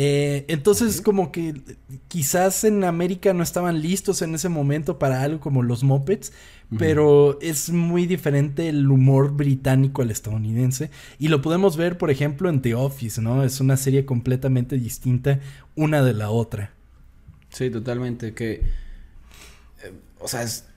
Eh, 0.00 0.44
entonces, 0.46 1.00
como 1.00 1.32
que 1.32 1.60
quizás 2.06 2.62
en 2.62 2.84
América 2.84 3.32
no 3.32 3.42
estaban 3.42 3.82
listos 3.82 4.22
en 4.22 4.32
ese 4.32 4.48
momento 4.48 4.96
para 4.96 5.22
algo 5.22 5.40
como 5.40 5.64
los 5.64 5.82
Muppets, 5.82 6.32
pero 6.78 7.36
es 7.40 7.70
muy 7.70 8.06
diferente 8.06 8.68
el 8.68 8.88
humor 8.88 9.32
británico 9.32 10.02
al 10.02 10.12
estadounidense. 10.12 10.90
Y 11.18 11.26
lo 11.26 11.42
podemos 11.42 11.76
ver, 11.76 11.98
por 11.98 12.12
ejemplo, 12.12 12.48
en 12.48 12.62
The 12.62 12.76
Office, 12.76 13.20
¿no? 13.20 13.42
Es 13.42 13.58
una 13.58 13.76
serie 13.76 14.04
completamente 14.04 14.76
distinta 14.76 15.40
una 15.74 16.00
de 16.04 16.14
la 16.14 16.30
otra. 16.30 16.70
Sí, 17.48 17.68
totalmente. 17.68 18.34
Que. 18.34 18.62
eh, 19.82 19.92
o 20.20 20.28
sea, 20.28 20.44
es. 20.44 20.67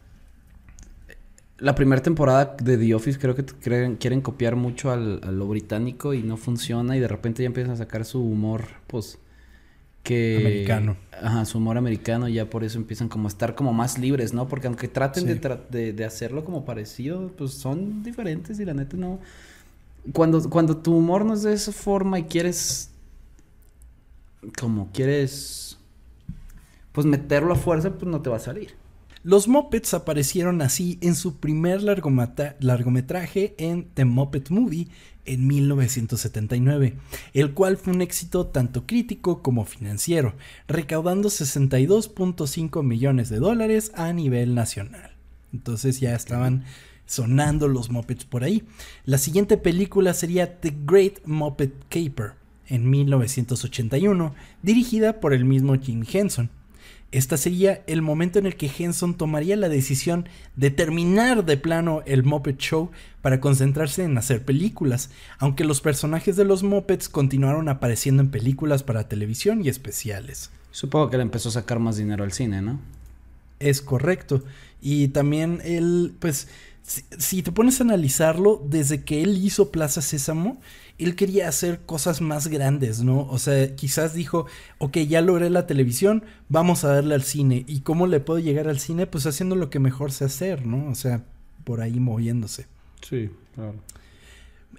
La 1.62 1.76
primera 1.76 2.02
temporada 2.02 2.56
de 2.62 2.78
The 2.78 2.96
Office 2.96 3.20
creo 3.20 3.36
que 3.36 3.46
creen- 3.46 3.96
quieren 3.98 4.22
copiar 4.22 4.56
mucho 4.56 4.92
al, 4.92 5.22
a 5.24 5.32
lo 5.32 5.48
británico 5.48 6.14
y 6.14 6.24
no 6.24 6.36
funciona. 6.36 6.98
Y 6.98 7.00
de 7.00 7.08
repente 7.08 7.44
ya 7.44 7.48
empiezan 7.48 7.74
a 7.74 7.78
sacar 7.78 8.04
su 8.04 8.20
humor, 8.22 8.64
pues. 8.88 9.20
Que. 10.04 10.38
Americano. 10.40 10.98
Ajá, 11.22 11.46
su 11.46 11.60
humor 11.60 11.78
americano. 11.78 12.28
Y 12.28 12.34
ya 12.34 12.50
por 12.50 12.64
eso 12.64 12.80
empiezan 12.80 13.08
como 13.10 13.28
a 13.28 13.30
estar 13.30 13.54
como 13.54 13.72
más 13.74 14.00
libres, 14.00 14.34
¿no? 14.34 14.48
Porque 14.48 14.66
aunque 14.68 14.88
traten 14.88 15.28
de, 15.28 15.36
Sí. 15.36 15.40
tra- 15.40 15.68
de, 15.70 15.94
de 15.94 16.04
hacerlo 16.06 16.44
como 16.44 16.66
parecido, 16.66 17.32
pues 17.38 17.52
son 17.54 18.02
diferentes 18.02 18.60
y 18.60 18.66
la 18.66 18.74
neta 18.74 18.98
no. 18.98 19.20
Cuando, 20.14 20.42
cuando 20.50 20.78
tu 20.78 20.96
humor 20.98 21.24
no 21.26 21.36
es 21.36 21.44
de 21.44 21.54
esa 21.54 21.72
forma 21.72 22.18
y 22.18 22.24
quieres. 22.24 22.90
Como 24.60 24.90
quieres 24.92 25.78
pues 26.94 27.06
meterlo 27.06 27.54
a 27.54 27.56
fuerza, 27.56 27.92
pues 27.92 28.10
no 28.12 28.22
te 28.22 28.30
va 28.32 28.38
a 28.38 28.40
salir. 28.40 28.74
Los 29.24 29.48
Muppets 29.48 29.94
aparecieron 29.94 30.64
así 30.64 30.98
en 31.02 31.14
su 31.14 31.36
primer 31.36 31.84
largometraje 31.84 33.54
en 33.60 33.88
The 33.94 34.06
Muppet 34.06 34.50
Movie 34.50 34.88
en 35.26 35.46
1979, 35.46 36.96
el 37.34 37.54
cual 37.54 37.78
fue 37.78 37.94
un 37.94 38.02
éxito 38.02 38.48
tanto 38.48 38.88
crítico 38.88 39.44
como 39.44 39.66
financiero, 39.66 40.34
recaudando 40.68 41.30
62.5 41.30 42.84
millones 42.84 43.30
de 43.30 43.38
dólares 43.38 43.92
a 43.94 44.12
nivel 44.12 44.56
nacional. 44.56 45.12
Entonces 45.54 46.00
ya 46.00 46.16
estaban 46.16 46.64
sonando 47.06 47.68
los 47.68 47.92
Muppets 47.92 48.26
por 48.26 48.44
ahí. 48.44 48.64
La 49.06 49.20
siguiente 49.20 49.58
película 49.58 50.16
sería 50.16 50.60
The 50.60 50.76
Great 50.84 51.26
Muppet 51.26 51.74
Caper 51.90 52.34
en 52.66 52.90
1981, 52.90 54.34
dirigida 54.64 55.20
por 55.20 55.36
el 55.36 55.46
mismo 55.46 55.76
Jim 55.76 56.04
Henson. 56.12 56.50
Esta 57.12 57.36
sería 57.36 57.84
el 57.88 58.02
momento 58.02 58.40
en 58.40 58.46
el 58.46 58.56
que 58.56 58.72
Henson 58.76 59.16
tomaría 59.16 59.58
la 59.58 59.68
decisión 59.68 60.30
de 60.56 60.72
terminar 60.72 61.44
de 61.44 61.58
plano 61.58 62.04
el 62.06 62.24
Muppet 62.24 62.58
Show 62.58 62.92
para 63.22 63.42
concentrarse 63.42 64.06
en 64.06 64.18
hacer 64.18 64.46
películas, 64.46 65.10
aunque 65.38 65.66
los 65.66 65.82
personajes 65.82 66.38
de 66.38 66.46
los 66.46 66.64
Muppets 66.64 67.10
continuaron 67.10 67.68
apareciendo 67.68 68.24
en 68.24 68.32
películas 68.32 68.84
para 68.84 69.10
televisión 69.10 69.64
y 69.64 69.68
especiales. 69.68 70.52
Supongo 70.72 71.10
que 71.10 71.18
le 71.18 71.24
empezó 71.24 71.50
a 71.50 71.54
sacar 71.54 71.80
más 71.80 71.98
dinero 71.98 72.24
al 72.24 72.32
cine, 72.32 72.62
¿no? 72.62 72.80
Es 73.60 73.82
correcto. 73.82 74.44
Y 74.82 75.10
también 75.10 75.60
él, 75.66 76.14
pues, 76.18 76.48
si, 76.84 77.44
te 77.44 77.52
pones 77.52 77.80
a 77.80 77.84
analizarlo, 77.84 78.62
desde 78.66 79.04
que 79.04 79.24
él 79.24 79.38
hizo 79.38 79.72
Plaza 79.72 80.02
Sésamo, 80.02 80.60
él 80.98 81.16
quería 81.16 81.48
hacer 81.48 81.82
cosas 81.86 82.22
más 82.22 82.48
grandes, 82.48 83.02
¿no? 83.02 83.28
O 83.28 83.40
sea, 83.40 83.76
quizás 83.76 84.14
dijo, 84.14 84.46
ok, 84.78 84.98
ya 85.00 85.22
logré 85.22 85.50
la 85.50 85.68
televisión, 85.68 86.24
vamos 86.50 86.84
a 86.84 86.94
darle 86.94 87.16
al 87.16 87.24
cine. 87.24 87.64
¿Y 87.68 87.82
cómo 87.82 88.08
le 88.08 88.20
puedo 88.20 88.40
llegar 88.40 88.68
al 88.68 88.80
cine? 88.80 89.08
Pues 89.08 89.26
haciendo 89.26 89.56
lo 89.56 89.70
que 89.70 89.80
mejor 89.80 90.12
sé 90.12 90.26
hacer, 90.26 90.66
¿no? 90.66 90.90
O 90.90 90.96
sea, 90.96 91.24
por 91.64 91.82
ahí 91.82 92.00
moviéndose. 92.00 92.68
Sí, 93.02 93.30
claro. 93.56 93.76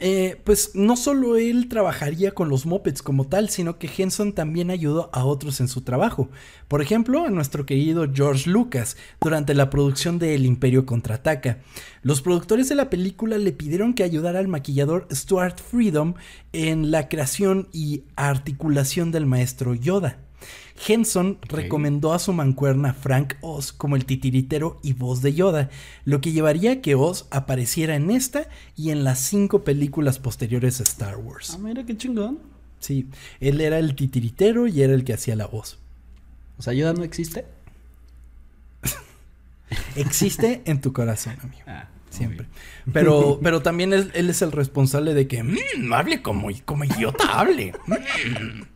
Eh, 0.00 0.40
pues 0.42 0.72
no 0.74 0.96
solo 0.96 1.36
él 1.36 1.68
trabajaría 1.68 2.32
con 2.32 2.48
los 2.48 2.66
mopeds 2.66 3.02
como 3.02 3.28
tal, 3.28 3.50
sino 3.50 3.78
que 3.78 3.90
Henson 3.96 4.32
también 4.32 4.70
ayudó 4.70 5.10
a 5.12 5.24
otros 5.24 5.60
en 5.60 5.68
su 5.68 5.82
trabajo. 5.82 6.28
Por 6.66 6.82
ejemplo, 6.82 7.24
a 7.24 7.30
nuestro 7.30 7.66
querido 7.66 8.06
George 8.12 8.50
Lucas 8.50 8.96
durante 9.20 9.54
la 9.54 9.70
producción 9.70 10.18
de 10.18 10.34
El 10.34 10.46
Imperio 10.46 10.86
contraataca. 10.86 11.58
Los 12.02 12.22
productores 12.22 12.68
de 12.68 12.74
la 12.74 12.90
película 12.90 13.38
le 13.38 13.52
pidieron 13.52 13.94
que 13.94 14.02
ayudara 14.02 14.38
al 14.38 14.48
maquillador 14.48 15.06
Stuart 15.12 15.60
Freedom 15.60 16.14
en 16.52 16.90
la 16.90 17.08
creación 17.08 17.68
y 17.72 18.04
articulación 18.16 19.12
del 19.12 19.26
maestro 19.26 19.74
Yoda. 19.74 20.18
Henson 20.86 21.38
recomendó 21.42 22.12
a 22.12 22.18
su 22.18 22.32
mancuerna 22.32 22.94
Frank 22.94 23.34
Oz 23.40 23.72
como 23.72 23.96
el 23.96 24.04
titiritero 24.04 24.80
y 24.82 24.92
voz 24.94 25.22
de 25.22 25.34
Yoda, 25.34 25.70
lo 26.04 26.20
que 26.20 26.32
llevaría 26.32 26.72
a 26.72 26.80
que 26.80 26.94
Oz 26.94 27.26
apareciera 27.30 27.94
en 27.94 28.10
esta 28.10 28.48
y 28.76 28.90
en 28.90 29.04
las 29.04 29.18
cinco 29.20 29.64
películas 29.64 30.18
posteriores 30.18 30.80
a 30.80 30.84
Star 30.84 31.16
Wars. 31.18 31.52
Ah, 31.54 31.58
mira 31.58 31.84
qué 31.84 31.96
chingón. 31.96 32.38
Sí, 32.80 33.06
él 33.40 33.60
era 33.60 33.78
el 33.78 33.94
titiritero 33.94 34.66
y 34.66 34.82
era 34.82 34.92
el 34.94 35.04
que 35.04 35.12
hacía 35.14 35.36
la 35.36 35.46
voz. 35.46 35.78
O 36.58 36.62
sea, 36.62 36.72
Yoda 36.72 36.92
no 36.94 37.04
existe. 37.04 37.44
Existe 39.96 40.62
en 40.64 40.80
tu 40.80 40.92
corazón, 40.92 41.36
amigo. 41.42 41.62
Ah, 41.66 41.88
Siempre. 42.10 42.46
Pero, 42.92 43.38
pero 43.42 43.62
también 43.62 43.92
él, 43.92 44.10
él 44.14 44.28
es 44.28 44.42
el 44.42 44.52
responsable 44.52 45.14
de 45.14 45.26
que 45.28 45.42
"Mm, 45.42 45.92
hable 45.94 46.20
como, 46.22 46.48
como 46.64 46.84
idiota, 46.84 47.24
hable. 47.40 47.72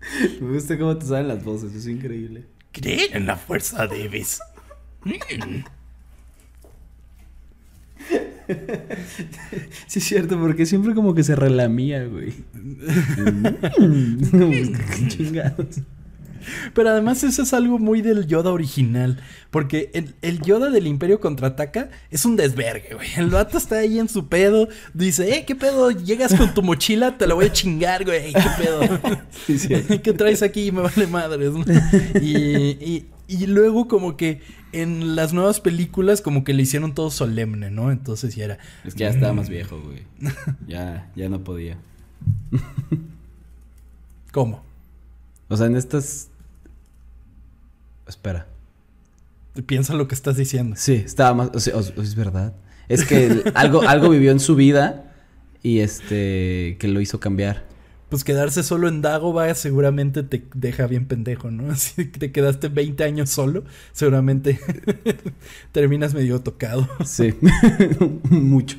Me 0.40 0.54
gusta 0.54 0.78
cómo 0.78 0.96
te 0.96 1.06
salen 1.06 1.28
las 1.28 1.44
voces, 1.44 1.74
es 1.74 1.86
increíble. 1.86 2.44
creer 2.72 3.16
en 3.16 3.26
la 3.26 3.36
fuerza 3.36 3.86
debes. 3.86 4.40
Sí, 9.86 10.00
es 10.00 10.04
cierto, 10.04 10.36
porque 10.40 10.66
siempre 10.66 10.92
como 10.92 11.14
que 11.14 11.22
se 11.22 11.36
relamía, 11.36 12.04
güey. 12.04 12.32
Qué 14.96 15.08
chingados. 15.08 15.80
Pero 16.74 16.90
además 16.90 17.22
eso 17.24 17.42
es 17.42 17.52
algo 17.52 17.78
muy 17.78 18.02
del 18.02 18.26
Yoda 18.26 18.50
original. 18.50 19.20
Porque 19.50 19.90
el, 19.94 20.14
el 20.22 20.40
Yoda 20.42 20.70
del 20.70 20.86
Imperio 20.86 21.20
Contraataca 21.20 21.90
es 22.10 22.24
un 22.24 22.36
desvergue, 22.36 22.94
güey. 22.94 23.08
El 23.16 23.30
vato 23.30 23.58
está 23.58 23.78
ahí 23.78 23.98
en 23.98 24.08
su 24.08 24.28
pedo. 24.28 24.68
Dice, 24.94 25.34
eh, 25.34 25.44
¿qué 25.44 25.54
pedo? 25.54 25.90
Llegas 25.90 26.34
con 26.34 26.54
tu 26.54 26.62
mochila, 26.62 27.18
te 27.18 27.26
la 27.26 27.34
voy 27.34 27.46
a 27.46 27.52
chingar, 27.52 28.04
güey. 28.04 28.32
¿Qué 28.32 28.50
pedo? 28.58 28.80
Sí, 29.46 29.58
sí. 29.58 29.68
¿Qué 30.02 30.12
traes 30.12 30.42
aquí? 30.42 30.70
Me 30.70 30.82
vale 30.82 31.06
madres. 31.06 31.52
¿no? 31.52 31.64
Y, 32.20 32.76
y, 32.80 33.06
y 33.28 33.46
luego 33.46 33.88
como 33.88 34.16
que 34.16 34.40
en 34.72 35.16
las 35.16 35.32
nuevas 35.32 35.60
películas 35.60 36.20
como 36.20 36.44
que 36.44 36.52
le 36.54 36.62
hicieron 36.62 36.94
todo 36.94 37.10
solemne, 37.10 37.70
¿no? 37.70 37.90
Entonces 37.90 38.34
ya 38.34 38.44
era... 38.44 38.58
Es 38.84 38.94
que 38.94 39.00
ya 39.00 39.10
estaba 39.10 39.32
más 39.32 39.48
viejo, 39.48 39.80
güey. 39.80 40.04
Ya, 40.66 41.10
ya 41.16 41.28
no 41.28 41.42
podía. 41.42 41.78
¿Cómo? 44.32 44.62
O 45.50 45.56
sea, 45.58 45.66
en 45.66 45.76
estas. 45.76 46.28
Espera. 48.08 48.46
Piensa 49.66 49.94
lo 49.94 50.08
que 50.08 50.14
estás 50.14 50.36
diciendo. 50.36 50.76
Sí, 50.78 50.94
estaba 50.94 51.34
más. 51.34 51.50
O 51.54 51.60
sea, 51.60 51.76
o- 51.76 52.02
es 52.02 52.14
verdad. 52.14 52.54
Es 52.88 53.04
que 53.04 53.44
algo, 53.54 53.82
algo 53.82 54.08
vivió 54.08 54.30
en 54.32 54.40
su 54.40 54.54
vida 54.56 55.12
y 55.62 55.80
este. 55.80 56.76
que 56.80 56.88
lo 56.88 57.00
hizo 57.00 57.20
cambiar. 57.20 57.68
Pues 58.08 58.24
quedarse 58.24 58.64
solo 58.64 58.88
en 58.88 59.02
Dagoba 59.02 59.54
seguramente 59.54 60.24
te 60.24 60.44
deja 60.54 60.88
bien 60.88 61.06
pendejo, 61.06 61.50
¿no? 61.52 61.74
Si 61.76 62.04
te 62.06 62.32
quedaste 62.32 62.68
20 62.68 63.04
años 63.04 63.30
solo, 63.30 63.62
seguramente 63.92 64.58
terminas 65.72 66.14
medio 66.14 66.40
tocado. 66.40 66.88
Sí. 67.04 67.34
Mucho. 68.30 68.78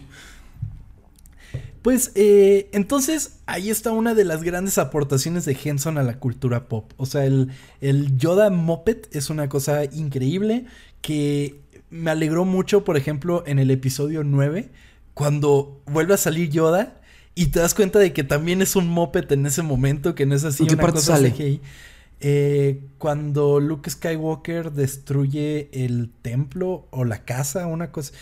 Pues 1.82 2.12
eh, 2.14 2.70
entonces 2.74 3.40
ahí 3.48 3.70
está 3.70 3.92
una 3.92 4.14
de 4.14 4.24
las 4.24 4.44
grandes 4.44 4.78
aportaciones 4.78 5.46
de 5.46 5.58
Henson 5.62 5.98
a 5.98 6.04
la 6.04 6.20
cultura 6.20 6.68
pop. 6.68 6.92
O 6.98 7.06
sea, 7.06 7.26
el, 7.26 7.50
el 7.82 8.18
Yoda 8.18 8.50
Muppet 8.52 9.14
es 9.16 9.30
una 9.30 9.50
cosa 9.50 9.86
increíble 9.86 10.66
que 11.02 11.60
me 11.90 12.12
alegró 12.12 12.46
mucho, 12.46 12.84
por 12.84 12.98
ejemplo, 12.98 13.44
en 13.48 13.60
el 13.60 13.72
episodio 13.72 14.24
9, 14.24 14.70
cuando 15.14 15.82
vuelve 15.86 16.14
a 16.14 16.18
salir 16.18 16.50
Yoda 16.50 17.02
y 17.36 17.48
te 17.48 17.60
das 17.60 17.74
cuenta 17.74 18.00
de 18.00 18.14
que 18.14 18.24
también 18.24 18.62
es 18.62 18.76
un 18.76 18.88
Muppet 18.88 19.32
en 19.32 19.46
ese 19.46 19.62
momento, 19.62 20.16
que 20.16 20.26
no 20.26 20.36
es 20.36 20.44
así 20.44 20.64
¿En 20.64 20.70
qué 20.70 20.76
una 20.76 20.84
parte 20.84 21.00
cosa 21.00 21.16
sale? 21.16 21.32
CGI. 21.32 21.62
Eh, 22.20 22.84
cuando 23.00 23.60
Luke 23.60 23.90
Skywalker 23.90 24.72
destruye 24.72 25.70
el 25.74 26.12
templo 26.22 26.88
o 26.92 27.04
la 27.04 27.24
casa, 27.26 27.66
una 27.66 27.92
cosa. 27.92 28.14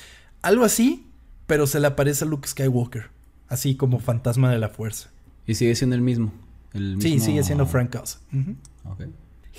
Algo 0.42 0.64
así, 0.64 1.06
pero 1.48 1.68
se 1.68 1.80
le 1.80 1.88
aparece 1.88 2.24
a 2.24 2.28
Luke 2.28 2.48
Skywalker. 2.48 3.10
Así 3.50 3.76
como 3.76 4.00
fantasma 4.00 4.52
de 4.52 4.60
la 4.60 4.70
fuerza. 4.70 5.10
Y 5.46 5.56
sigue 5.56 5.76
siendo 5.76 5.96
el 5.96 6.02
mismo. 6.02 6.32
El 6.74 6.98
Sí, 7.02 7.14
mismo- 7.14 7.26
sigue 7.26 7.44
siendo 7.44 7.66
Frank 7.66 7.96
Oz. 8.02 8.20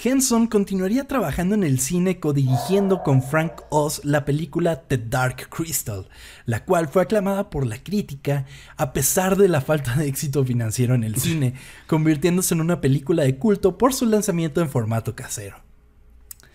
Henson 0.03 0.47
continuaría 0.47 1.07
trabajando 1.07 1.55
en 1.57 1.63
el 1.65 1.79
cine 1.79 2.21
codirigiendo 2.21 3.03
con 3.03 3.23
Frank 3.23 3.53
Oz 3.69 4.03
la 4.05 4.25
película 4.25 4.81
The 4.83 4.97
Dark 4.97 5.49
Crystal, 5.51 6.09
la 6.47 6.65
cual 6.65 6.89
fue 6.89 7.03
aclamada 7.03 7.51
por 7.51 7.67
la 7.67 7.83
crítica 7.83 8.47
a 8.79 8.93
pesar 8.95 9.37
de 9.37 9.49
la 9.49 9.61
falta 9.61 9.97
de 9.97 10.07
éxito 10.07 10.43
financiero 10.45 10.95
en 10.95 11.05
el 11.05 11.17
cine, 11.21 11.55
convirtiéndose 11.87 12.55
en 12.55 12.63
una 12.63 12.81
película 12.81 13.25
de 13.25 13.37
culto 13.37 13.77
por 13.77 13.93
su 13.93 14.07
lanzamiento 14.07 14.63
en 14.63 14.71
formato 14.71 15.15
casero. 15.15 15.57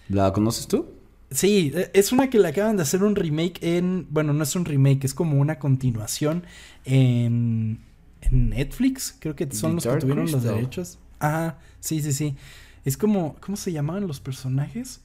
¿La 0.09 0.31
conoces 0.33 0.67
tú? 0.67 0.87
Sí, 1.31 1.71
e- 1.73 1.91
es 1.93 2.11
una 2.11 2.29
que 2.29 2.39
le 2.39 2.47
acaban 2.47 2.77
de 2.77 2.83
hacer 2.83 3.03
un 3.03 3.15
remake 3.15 3.59
en. 3.61 4.07
Bueno, 4.09 4.33
no 4.33 4.43
es 4.43 4.55
un 4.55 4.65
remake, 4.65 5.05
es 5.05 5.13
como 5.13 5.39
una 5.39 5.59
continuación 5.59 6.43
en. 6.85 7.79
en 8.21 8.49
Netflix, 8.49 9.15
creo 9.19 9.35
que 9.35 9.49
son 9.51 9.71
The 9.71 9.75
los 9.75 9.95
que 9.95 9.99
tuvieron 10.01 10.31
los 10.31 10.43
derechos. 10.43 10.97
Ah, 11.19 11.55
sí, 11.79 12.01
sí, 12.01 12.13
sí. 12.13 12.35
Es 12.83 12.97
como, 12.97 13.35
¿cómo 13.39 13.57
se 13.57 13.71
llamaban 13.71 14.07
los 14.07 14.19
personajes? 14.19 15.01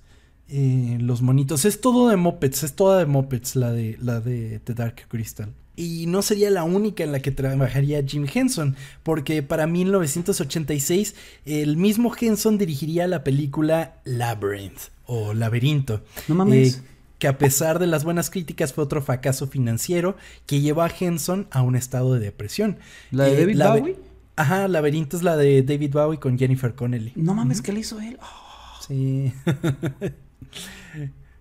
Eh, 0.49 0.99
los 1.01 1.23
monitos. 1.23 1.65
Es 1.65 1.81
todo 1.81 2.09
de 2.09 2.17
Muppets, 2.17 2.65
es 2.65 2.75
toda 2.75 2.99
de 2.99 3.07
Muppets 3.07 3.57
la 3.57 3.73
de, 3.73 3.97
la 4.03 4.21
de 4.21 4.61
The 4.65 4.75
Dark 4.75 5.07
Crystal. 5.09 5.55
Y 5.77 6.07
no 6.09 6.21
sería 6.21 6.51
la 6.51 6.65
única 6.65 7.05
en 7.05 7.13
la 7.13 7.21
que 7.21 7.31
trabajaría 7.31 8.05
Jim 8.05 8.27
Henson, 8.33 8.77
porque 9.03 9.43
para 9.43 9.67
1986 9.67 11.15
el 11.47 11.77
mismo 11.79 12.13
Henson 12.21 12.59
dirigiría 12.59 13.07
la 13.07 13.25
película 13.25 14.01
Labyrinth 14.05 14.91
o 15.13 15.35
Laberinto. 15.35 16.03
No 16.29 16.37
mames. 16.37 16.77
Eh, 16.77 16.83
que 17.19 17.29
a 17.29 17.37
pesar 17.37 17.79
de 17.81 17.87
las 17.87 18.05
buenas 18.05 18.31
críticas 18.31 18.73
fue 18.73 18.85
otro 18.85 19.03
fracaso 19.03 19.47
financiero 19.47 20.17
que 20.47 20.61
llevó 20.61 20.83
a 20.83 20.91
Henson 20.99 21.49
a 21.51 21.61
un 21.63 21.77
estado 21.77 22.15
de 22.15 22.21
depresión. 22.21 22.79
¿La 23.11 23.25
de 23.25 23.33
Eh, 23.33 23.37
David 23.57 23.81
Bowie? 23.81 23.97
Ajá, 24.37 24.69
Laberinto 24.69 25.17
es 25.19 25.23
la 25.23 25.37
de 25.37 25.63
David 25.63 25.93
Bowie 25.93 26.19
con 26.21 26.39
Jennifer 26.39 26.75
Connelly. 26.75 27.13
No 27.17 27.35
mames, 27.35 27.61
¿qué 27.61 27.73
le 27.73 27.81
hizo 27.81 28.01
él? 28.01 28.17
Oh, 28.23 28.83
Sí. 28.87 29.33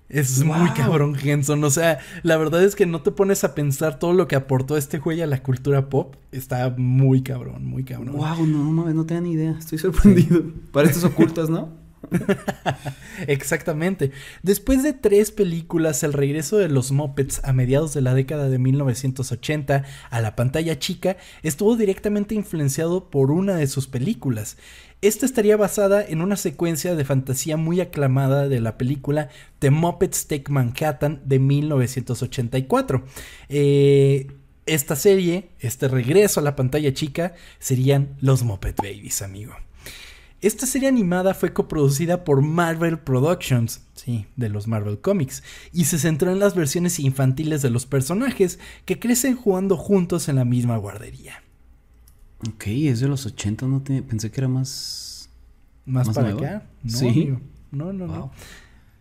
es 0.09 0.43
muy 0.43 0.69
cabrón 0.71 1.15
Henson. 1.21 1.63
O 1.63 1.69
sea, 1.69 1.99
la 2.23 2.37
verdad 2.37 2.63
es 2.63 2.75
que 2.75 2.85
no 2.85 3.01
te 3.01 3.11
pones 3.11 3.43
a 3.43 3.53
pensar 3.55 3.99
todo 3.99 4.13
lo 4.13 4.27
que 4.27 4.35
aportó 4.35 4.75
este 4.75 4.97
güey 4.97 5.21
a 5.21 5.27
la 5.27 5.41
cultura 5.43 5.89
pop. 5.89 6.15
Está 6.31 6.73
muy 6.77 7.21
cabrón, 7.21 7.65
muy 7.65 7.83
cabrón. 7.83 8.15
wow, 8.17 8.45
no 8.45 8.57
mames, 8.71 8.95
no 8.95 9.05
tenía 9.05 9.21
ni 9.21 9.31
idea. 9.33 9.55
Estoy 9.57 9.77
sorprendido. 9.77 10.43
Para 10.73 10.87
estos 10.87 11.03
ocultas, 11.03 11.49
¿no? 11.49 11.69
Exactamente. 13.27 14.11
Después 14.43 14.83
de 14.83 14.93
tres 14.93 15.31
películas, 15.31 16.03
el 16.03 16.13
regreso 16.13 16.57
de 16.57 16.69
los 16.69 16.91
Muppets 16.91 17.41
a 17.43 17.53
mediados 17.53 17.93
de 17.93 18.01
la 18.01 18.13
década 18.13 18.49
de 18.49 18.59
1980 18.59 19.83
a 20.09 20.21
la 20.21 20.35
pantalla 20.35 20.79
chica 20.79 21.17
estuvo 21.43 21.75
directamente 21.75 22.35
influenciado 22.35 23.09
por 23.09 23.31
una 23.31 23.55
de 23.55 23.67
sus 23.67 23.87
películas. 23.87 24.57
Esta 25.01 25.25
estaría 25.25 25.55
basada 25.55 26.03
en 26.05 26.21
una 26.21 26.35
secuencia 26.35 26.93
de 26.93 27.05
fantasía 27.05 27.55
muy 27.55 27.79
aclamada 27.79 28.49
de 28.49 28.59
la 28.59 28.77
película 28.77 29.29
The 29.59 29.71
Muppets 29.71 30.27
Take 30.27 30.51
Manhattan 30.51 31.21
de 31.23 31.39
1984. 31.39 33.05
Eh, 33.47 34.27
esta 34.65 34.95
serie, 34.95 35.49
este 35.59 35.87
regreso 35.87 36.41
a 36.41 36.43
la 36.43 36.55
pantalla 36.55 36.93
chica, 36.93 37.33
serían 37.59 38.17
los 38.19 38.43
Muppet 38.43 38.75
Babies, 38.75 39.21
amigo. 39.21 39.55
Esta 40.41 40.65
serie 40.65 40.87
animada 40.87 41.33
fue 41.33 41.51
coproducida 41.53 42.23
por 42.23 42.41
Marvel 42.41 42.99
Productions, 42.99 43.81
sí, 43.93 44.25
de 44.37 44.47
los 44.49 44.67
Marvel 44.67 44.99
Comics, 44.99 45.43
y 45.73 45.85
se 45.85 45.99
centró 45.99 46.31
en 46.31 46.39
las 46.39 46.55
versiones 46.55 46.99
infantiles 46.99 47.61
de 47.61 47.69
los 47.69 47.85
personajes 47.85 48.57
que 48.85 48.99
crecen 48.99 49.35
jugando 49.35 49.75
juntos 49.75 50.29
en 50.29 50.37
la 50.37 50.45
misma 50.45 50.77
guardería. 50.77 51.43
Ok, 52.47 52.67
es 52.67 53.01
de 53.01 53.09
los 53.09 53.25
80, 53.25 53.65
no 53.67 53.81
te... 53.81 54.01
pensé 54.01 54.31
que 54.31 54.39
era 54.39 54.47
más... 54.47 55.29
¿Más, 55.85 56.07
¿Más 56.07 56.15
para 56.15 56.31
nuevo? 56.31 56.45
acá? 56.45 56.63
No, 56.83 56.89
Sí. 56.97 57.07
amigo. 57.07 57.41
no, 57.71 57.91
no, 57.93 58.07
no. 58.07 58.31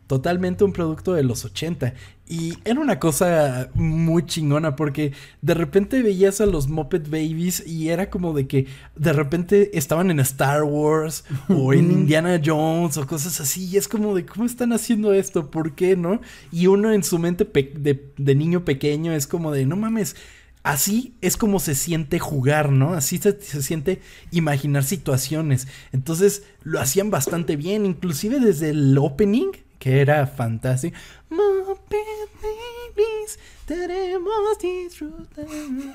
Totalmente 0.09 0.65
un 0.65 0.73
producto 0.73 1.13
de 1.13 1.23
los 1.23 1.45
80. 1.45 1.95
Y 2.27 2.55
era 2.65 2.81
una 2.81 2.99
cosa 2.99 3.71
muy 3.75 4.25
chingona 4.25 4.75
porque 4.75 5.13
de 5.43 5.55
repente 5.55 6.03
veías 6.03 6.41
a 6.41 6.47
los 6.47 6.67
Muppet 6.67 7.09
Babies 7.09 7.65
y 7.67 7.91
era 7.91 8.11
como 8.11 8.33
de 8.33 8.47
que 8.47 8.67
de 8.97 9.13
repente 9.13 9.79
estaban 9.79 10.11
en 10.11 10.19
Star 10.21 10.65
Wars 10.65 11.25
o 11.49 11.73
en 11.73 11.93
Indiana 11.93 12.41
Jones 12.45 12.97
o 12.97 13.07
cosas 13.07 13.41
así. 13.41 13.67
Y 13.67 13.77
es 13.77 13.87
como 13.87 14.15
de 14.17 14.27
cómo 14.27 14.47
están 14.47 14.73
haciendo 14.73 15.13
esto, 15.13 15.51
¿por 15.51 15.75
qué 15.75 15.95
no? 15.95 16.21
Y 16.51 16.67
uno 16.67 16.93
en 16.93 17.05
su 17.05 17.19
mente 17.19 17.45
de 17.45 18.35
niño 18.35 18.65
pequeño 18.65 19.13
es 19.13 19.27
como 19.27 19.53
de 19.53 19.67
no 19.67 19.77
mames. 19.77 20.17
Así 20.63 21.15
es 21.21 21.37
como 21.37 21.61
se 21.61 21.75
siente 21.75 22.19
jugar, 22.19 22.73
¿no? 22.73 22.95
Así 22.95 23.19
se, 23.19 23.41
se 23.41 23.63
siente 23.63 24.01
imaginar 24.33 24.85
situaciones. 24.85 25.69
Entonces 25.93 26.43
lo 26.63 26.81
hacían 26.81 27.11
bastante 27.11 27.57
bien, 27.57 27.87
inclusive 27.87 28.41
desde 28.41 28.71
el 28.71 28.99
opening, 28.99 29.53
que 29.79 30.01
era 30.01 30.27
fantástico. 30.27 30.97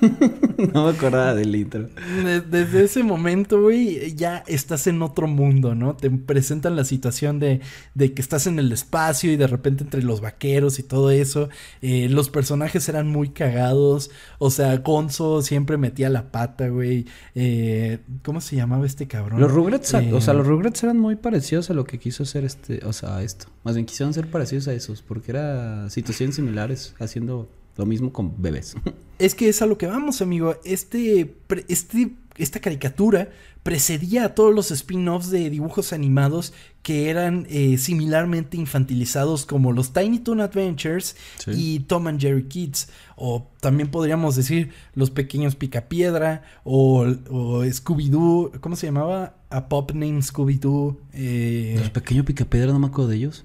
No 0.72 0.84
me 0.84 0.90
acordaba 0.90 1.34
del 1.34 1.54
intro. 1.54 1.88
De- 2.24 2.40
Desde 2.40 2.84
ese 2.84 3.02
momento, 3.02 3.60
güey, 3.60 4.14
ya 4.14 4.44
estás 4.46 4.86
en 4.86 5.02
otro 5.02 5.26
mundo, 5.26 5.74
¿no? 5.74 5.96
Te 5.96 6.10
presentan 6.10 6.76
la 6.76 6.84
situación 6.84 7.38
de, 7.40 7.60
de 7.94 8.14
que 8.14 8.22
estás 8.22 8.46
en 8.46 8.58
el 8.58 8.70
espacio 8.72 9.32
y 9.32 9.36
de 9.36 9.46
repente 9.46 9.84
entre 9.84 10.02
los 10.02 10.20
vaqueros 10.20 10.78
y 10.78 10.82
todo 10.82 11.10
eso. 11.10 11.48
Eh, 11.82 12.08
los 12.08 12.30
personajes 12.30 12.88
eran 12.88 13.08
muy 13.08 13.30
cagados. 13.30 14.10
O 14.38 14.50
sea, 14.50 14.76
Gonzo 14.78 15.42
siempre 15.42 15.76
metía 15.76 16.08
la 16.10 16.30
pata, 16.30 16.68
güey. 16.68 17.06
Eh, 17.34 17.98
¿Cómo 18.22 18.40
se 18.40 18.56
llamaba 18.56 18.86
este 18.86 19.06
cabrón? 19.08 19.40
Los 19.40 19.50
Rugrats, 19.52 19.94
Eh, 19.94 20.12
o 20.12 20.20
sea, 20.20 20.34
los 20.34 20.46
Rugrats 20.46 20.82
eran 20.84 20.98
muy 20.98 21.16
parecidos 21.16 21.70
a 21.70 21.74
lo 21.74 21.84
que 21.84 21.98
quiso 21.98 22.22
hacer 22.22 22.44
este, 22.44 22.80
o 22.86 22.92
sea, 22.92 23.22
esto. 23.22 23.46
Más 23.64 23.74
bien 23.74 23.86
quisieron 23.86 24.14
ser 24.14 24.28
parecidos 24.30 24.68
a 24.68 24.72
esos, 24.74 25.02
porque 25.02 25.30
era 25.32 25.88
situaciones 25.90 26.36
similares, 26.36 26.94
haciendo 26.98 27.48
lo 27.76 27.86
mismo 27.86 28.12
con 28.12 28.40
bebés. 28.40 28.74
Es 29.16 29.36
que 29.36 29.48
es 29.48 29.62
a 29.62 29.66
lo 29.66 29.78
que 29.78 29.86
vamos, 29.86 30.20
amigo. 30.22 30.56
Este, 30.64 31.36
este, 31.68 32.16
esta 32.36 32.58
caricatura 32.58 33.30
precedía 33.62 34.24
a 34.24 34.34
todos 34.34 34.52
los 34.52 34.72
spin-offs 34.72 35.30
de 35.30 35.50
dibujos 35.50 35.92
animados 35.92 36.52
que 36.82 37.08
eran 37.10 37.46
eh, 37.48 37.78
similarmente 37.78 38.56
infantilizados 38.56 39.46
como 39.46 39.70
los 39.72 39.92
Tiny 39.92 40.18
Toon 40.18 40.40
Adventures 40.40 41.14
Sí. 41.38 41.52
y 41.54 41.80
Tom 41.80 42.08
and 42.08 42.20
Jerry 42.20 42.48
Kids. 42.48 42.88
O 43.14 43.46
también 43.60 43.88
podríamos 43.88 44.34
decir 44.34 44.70
los 44.94 45.12
pequeños 45.12 45.54
Picapiedra 45.54 46.42
o, 46.64 47.02
o 47.30 47.64
Scooby-Doo. 47.64 48.58
¿Cómo 48.60 48.74
se 48.74 48.88
llamaba? 48.88 49.36
A 49.48 49.68
Pop 49.68 49.92
Name 49.92 50.18
Scooby-Doo. 50.22 50.96
eh, 51.12 51.76
Los 51.78 51.90
pequeños 51.90 52.26
picapiedra, 52.26 52.72
no 52.72 52.80
me 52.80 52.88
acuerdo 52.88 53.10
de 53.10 53.16
ellos. 53.18 53.44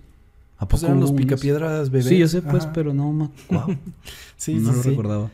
¿A 0.60 0.68
pues 0.68 0.84
eran 0.84 0.99
los? 0.99 1.12
Picapiedras 1.14 1.89
bebés. 1.89 2.05
Sí, 2.07 2.18
yo 2.18 2.28
sé, 2.28 2.41
pues, 2.41 2.66
Ajá. 2.66 2.74
pero 2.74 2.93
no 2.93 3.12
me 3.12 3.30
wow, 3.49 3.76
Sí, 4.38 4.55
no 4.55 4.72
sí, 4.72 4.78
lo 4.78 4.84
sí. 4.84 4.89
recordaba. 4.91 5.32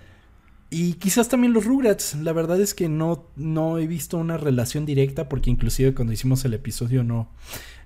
Y 0.70 0.94
quizás 0.94 1.30
también 1.30 1.52
los 1.54 1.66
Rugrats. 1.66 2.16
La 2.16 2.32
verdad 2.34 2.60
es 2.62 2.74
que 2.74 2.90
no, 2.90 3.26
no 3.36 3.78
he 3.78 3.88
visto 3.88 4.18
una 4.18 4.38
relación 4.38 4.86
directa, 4.86 5.28
porque 5.30 5.50
inclusive 5.50 5.94
cuando 5.94 6.14
hicimos 6.14 6.44
el 6.46 6.54
episodio 6.54 7.04
no, 7.04 7.28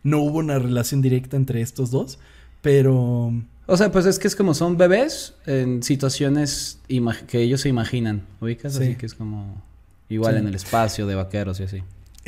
no 0.04 0.20
hubo 0.20 0.40
una 0.40 0.60
relación 0.60 1.02
directa 1.02 1.38
entre 1.38 1.62
estos 1.62 1.92
dos. 1.92 2.20
Pero 2.62 3.32
O 3.68 3.78
sea, 3.78 3.92
pues 3.92 4.06
es 4.06 4.20
que 4.20 4.28
es 4.28 4.36
como 4.36 4.54
son 4.54 4.78
bebés 4.78 5.36
en 5.46 5.82
situaciones 5.84 6.80
que 7.28 7.42
ellos 7.42 7.62
se 7.62 7.70
imaginan, 7.70 8.26
¿ubicas? 8.42 8.74
Sí. 8.76 8.84
Así 8.84 8.96
que 8.96 9.06
es 9.06 9.14
como 9.14 9.62
igual 10.10 10.34
Sí. 10.36 10.40
en 10.42 10.48
el 10.48 10.56
espacio 10.56 11.06
de 11.08 11.16
vaqueros 11.16 11.60
y 11.60 11.64
así. 11.64 11.84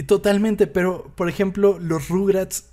totalmente, 0.06 0.68
pero 0.68 1.12
por 1.16 1.28
ejemplo, 1.30 1.78
los 1.80 2.08
Rugrats 2.10 2.66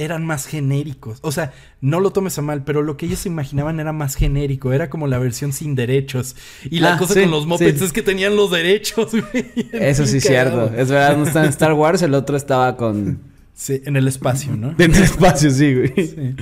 eran 0.00 0.24
más 0.24 0.46
genéricos. 0.46 1.18
O 1.20 1.30
sea, 1.30 1.52
no 1.82 2.00
lo 2.00 2.10
tomes 2.10 2.38
a 2.38 2.42
mal, 2.42 2.64
pero 2.64 2.82
lo 2.82 2.96
que 2.96 3.04
ellos 3.06 3.26
imaginaban 3.26 3.80
era 3.80 3.92
más 3.92 4.14
genérico. 4.14 4.72
Era 4.72 4.88
como 4.88 5.06
la 5.06 5.18
versión 5.18 5.52
sin 5.52 5.74
derechos. 5.74 6.36
Y 6.70 6.80
la 6.80 6.94
Ah, 6.94 6.98
cosa 6.98 7.14
sí, 7.14 7.20
con 7.20 7.30
los 7.30 7.58
sí. 7.58 7.66
es 7.66 7.92
que 7.92 8.02
tenían 8.02 8.34
los 8.34 8.50
derechos, 8.50 9.12
güey. 9.32 9.44
Eso 9.72 10.06
sí 10.06 10.16
es 10.16 10.24
cierto. 10.24 10.72
Es 10.74 10.88
verdad, 10.88 11.16
uno 11.16 11.24
está 11.26 11.44
en 11.44 11.50
Star 11.50 11.72
Wars, 11.74 12.00
el 12.02 12.14
otro 12.14 12.36
estaba 12.36 12.76
con... 12.76 13.20
Sí, 13.54 13.82
en 13.84 13.96
el 13.96 14.08
espacio, 14.08 14.56
¿no? 14.56 14.70
Dentro 14.78 15.02
del 15.02 15.10
espacio, 15.10 15.50
sí, 15.50 15.74
güey. 15.74 15.92
Sí. 15.94 16.34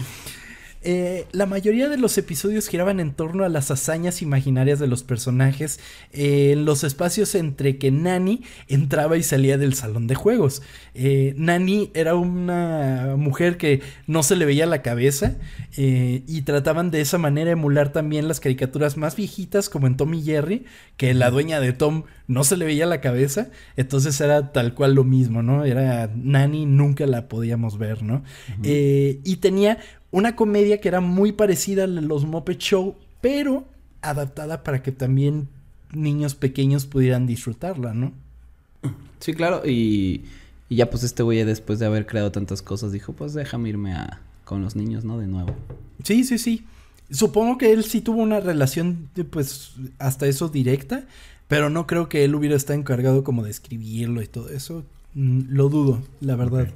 Eh, 0.82 1.26
la 1.32 1.46
mayoría 1.46 1.88
de 1.88 1.98
los 1.98 2.16
episodios 2.18 2.68
giraban 2.68 3.00
en 3.00 3.12
torno 3.12 3.44
a 3.44 3.48
las 3.48 3.70
hazañas 3.70 4.22
imaginarias 4.22 4.78
de 4.78 4.86
los 4.86 5.02
personajes 5.02 5.80
eh, 6.12 6.52
en 6.52 6.64
los 6.64 6.84
espacios 6.84 7.34
entre 7.34 7.78
que 7.78 7.90
Nani 7.90 8.42
entraba 8.68 9.16
y 9.16 9.22
salía 9.22 9.58
del 9.58 9.74
salón 9.74 10.06
de 10.06 10.14
juegos. 10.14 10.62
Eh, 10.94 11.34
Nani 11.36 11.90
era 11.94 12.14
una 12.14 13.14
mujer 13.16 13.56
que 13.56 13.82
no 14.06 14.22
se 14.22 14.36
le 14.36 14.44
veía 14.44 14.66
la 14.66 14.82
cabeza 14.82 15.36
eh, 15.76 16.22
y 16.26 16.42
trataban 16.42 16.90
de 16.90 17.00
esa 17.00 17.18
manera 17.18 17.50
emular 17.50 17.92
también 17.92 18.28
las 18.28 18.40
caricaturas 18.40 18.96
más 18.96 19.16
viejitas 19.16 19.68
como 19.68 19.86
en 19.86 19.96
Tom 19.96 20.14
y 20.14 20.22
Jerry, 20.22 20.64
que 20.96 21.12
la 21.14 21.30
dueña 21.30 21.60
de 21.60 21.72
Tom 21.72 22.04
no 22.26 22.44
se 22.44 22.56
le 22.56 22.66
veía 22.66 22.86
la 22.86 23.00
cabeza, 23.00 23.48
entonces 23.76 24.20
era 24.20 24.52
tal 24.52 24.74
cual 24.74 24.94
lo 24.94 25.02
mismo, 25.02 25.42
¿no? 25.42 25.64
Era 25.64 26.10
Nani, 26.14 26.66
nunca 26.66 27.06
la 27.06 27.26
podíamos 27.26 27.78
ver, 27.78 28.02
¿no? 28.02 28.22
Y 28.62 29.36
tenía 29.36 29.78
una 30.10 30.36
comedia 30.36 30.80
que 30.80 30.88
era 30.88 31.00
muy 31.00 31.32
parecida 31.32 31.84
a 31.84 31.86
los 31.86 32.24
Muppet 32.24 32.58
Show, 32.58 32.96
pero 33.20 33.66
adaptada 34.00 34.62
para 34.62 34.82
que 34.82 34.92
también 34.92 35.48
niños 35.92 36.34
pequeños 36.34 36.86
pudieran 36.86 37.26
disfrutarla, 37.26 37.94
¿no? 37.94 38.12
Sí, 39.20 39.34
claro. 39.34 39.62
Y, 39.66 40.24
y 40.68 40.76
ya 40.76 40.90
pues 40.90 41.02
este 41.02 41.22
güey 41.22 41.42
después 41.44 41.78
de 41.78 41.86
haber 41.86 42.06
creado 42.06 42.30
tantas 42.32 42.62
cosas 42.62 42.92
dijo, 42.92 43.12
pues 43.12 43.34
déjame 43.34 43.68
irme 43.70 43.92
a 43.94 44.20
con 44.48 44.62
los 44.62 44.76
niños, 44.76 45.04
¿no? 45.04 45.18
De 45.18 45.26
nuevo. 45.26 45.54
Sí, 46.02 46.24
sí, 46.24 46.38
sí. 46.38 46.64
Supongo 47.10 47.58
que 47.58 47.70
él 47.72 47.84
sí 47.84 48.00
tuvo 48.00 48.22
una 48.22 48.40
relación, 48.40 49.10
de, 49.14 49.24
pues, 49.24 49.74
hasta 49.98 50.26
eso 50.26 50.48
directa, 50.48 51.04
pero 51.48 51.68
no 51.68 51.86
creo 51.86 52.08
que 52.08 52.24
él 52.24 52.34
hubiera 52.34 52.56
estado 52.56 52.78
encargado 52.78 53.24
como 53.24 53.44
de 53.44 53.50
escribirlo 53.50 54.22
y 54.22 54.26
todo 54.26 54.48
eso. 54.48 54.84
Mm, 55.12 55.40
lo 55.50 55.68
dudo, 55.68 56.02
la 56.20 56.34
verdad. 56.36 56.68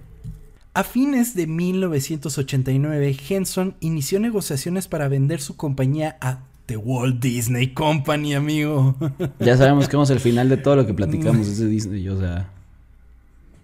A 0.74 0.84
fines 0.84 1.34
de 1.34 1.46
1989, 1.46 3.16
Henson 3.28 3.74
inició 3.80 4.20
negociaciones 4.20 4.88
para 4.88 5.06
vender 5.08 5.42
su 5.42 5.54
compañía 5.54 6.16
a 6.22 6.38
The 6.64 6.78
Walt 6.78 7.20
Disney 7.20 7.74
Company, 7.74 8.34
amigo. 8.34 8.94
Ya 9.38 9.58
sabemos 9.58 9.86
que 9.86 9.96
vamos 9.96 10.10
al 10.10 10.20
final 10.20 10.48
de 10.48 10.56
todo 10.56 10.76
lo 10.76 10.86
que 10.86 10.94
platicamos 10.94 11.46
ese 11.46 11.66
Disney, 11.66 12.08
o 12.08 12.18
sea. 12.18 12.48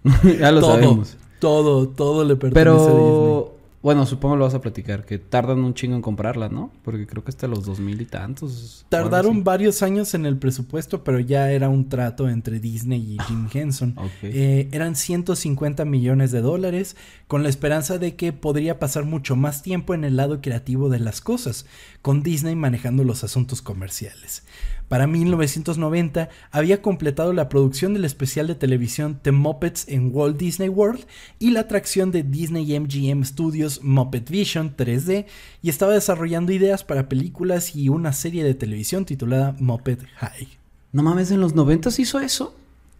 ya 0.39 0.51
lo 0.51 0.61
todo, 0.61 0.71
sabemos. 0.71 1.17
Todo, 1.39 1.87
todo 1.87 2.23
le 2.25 2.35
pertenece 2.35 2.69
a 2.69 2.93
Disney. 2.93 3.58
Bueno, 3.81 4.05
supongo 4.05 4.35
lo 4.35 4.43
vas 4.43 4.53
a 4.53 4.59
platicar, 4.59 5.05
que 5.05 5.19
tardan 5.19 5.59
un 5.59 5.73
chingo 5.73 5.95
en 5.95 6.01
comprarla, 6.01 6.49
¿no? 6.49 6.69
Porque 6.83 7.07
creo 7.07 7.23
que 7.23 7.29
hasta 7.29 7.47
los 7.47 7.65
dos 7.65 7.79
mil 7.79 8.01
y 8.01 8.05
tantos. 8.05 8.85
Tardaron 8.89 9.45
varios 9.45 9.81
años 9.83 10.13
en 10.13 10.25
el 10.25 10.37
presupuesto, 10.37 11.05
pero 11.05 11.19
ya 11.19 11.49
era 11.51 11.69
un 11.69 11.87
trato 11.87 12.27
entre 12.27 12.59
Disney 12.59 13.15
y 13.15 13.17
Jim 13.23 13.47
Henson. 13.53 13.95
Ok. 13.97 14.23
Eh, 14.23 14.67
eran 14.73 14.97
150 14.97 15.85
millones 15.85 16.31
de 16.31 16.41
dólares, 16.41 16.97
con 17.27 17.41
la 17.41 17.47
esperanza 17.47 17.97
de 17.97 18.17
que 18.17 18.33
podría 18.33 18.79
pasar 18.79 19.05
mucho 19.05 19.37
más 19.37 19.61
tiempo 19.61 19.93
en 19.93 20.03
el 20.03 20.17
lado 20.17 20.41
creativo 20.41 20.89
de 20.89 20.99
las 20.99 21.21
cosas, 21.21 21.65
con 22.01 22.21
Disney 22.21 22.55
manejando 22.55 23.05
los 23.05 23.23
asuntos 23.23 23.61
comerciales. 23.61 24.43
Para 24.89 25.05
1990 25.05 26.29
había 26.51 26.81
completado 26.81 27.31
la 27.31 27.47
producción 27.47 27.93
del 27.93 28.05
especial 28.05 28.47
de 28.47 28.55
televisión 28.55 29.19
The 29.21 29.31
Muppets 29.31 29.87
en 29.87 30.09
Walt 30.11 30.37
Disney 30.37 30.67
World 30.67 31.05
y 31.37 31.51
la 31.51 31.61
atracción 31.61 32.11
de 32.11 32.23
Disney 32.23 32.77
MGM 32.77 33.23
Studios 33.23 33.81
Muppet 33.83 34.27
Vision 34.29 34.75
3D 34.75 35.27
y 35.61 35.69
estaba 35.69 35.93
desarrollando 35.93 36.51
ideas 36.51 36.83
para 36.83 37.07
películas 37.07 37.75
y 37.75 37.89
una 37.89 38.13
serie 38.13 38.43
de 38.43 38.55
televisión 38.55 39.05
titulada 39.05 39.55
Muppet 39.59 40.03
High. 40.17 40.47
No 40.91 41.03
mames, 41.03 41.29
en 41.29 41.39
los 41.39 41.53
noventas 41.53 41.99
hizo 41.99 42.19
eso. 42.19 42.55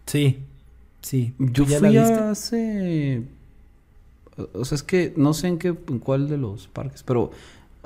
Sí, 0.06 0.38
sí. 1.02 1.34
Yo 1.40 1.66
¿Ya 1.66 1.80
fui 1.80 1.98
hace. 1.98 3.24
O 4.54 4.64
sea, 4.64 4.76
es 4.76 4.84
que 4.84 5.12
no 5.18 5.34
sé 5.34 5.48
en 5.48 5.58
qué, 5.58 5.70
en 5.70 5.98
cuál 5.98 6.30
de 6.30 6.38
los 6.38 6.68
parques, 6.68 7.02
pero 7.02 7.32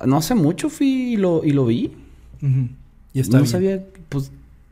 no 0.06 0.18
hace 0.18 0.36
mucho 0.36 0.70
fui 0.70 1.14
y 1.14 1.16
lo, 1.16 1.42
y 1.46 1.52
lo 1.52 1.66
vi. 1.66 1.94
Ujú. 2.42 2.68
Y 3.14 3.20
está 3.20 3.38
no 3.38 3.44
bien. 3.44 3.52
sabía, 3.52 3.86
pues, 4.10 4.32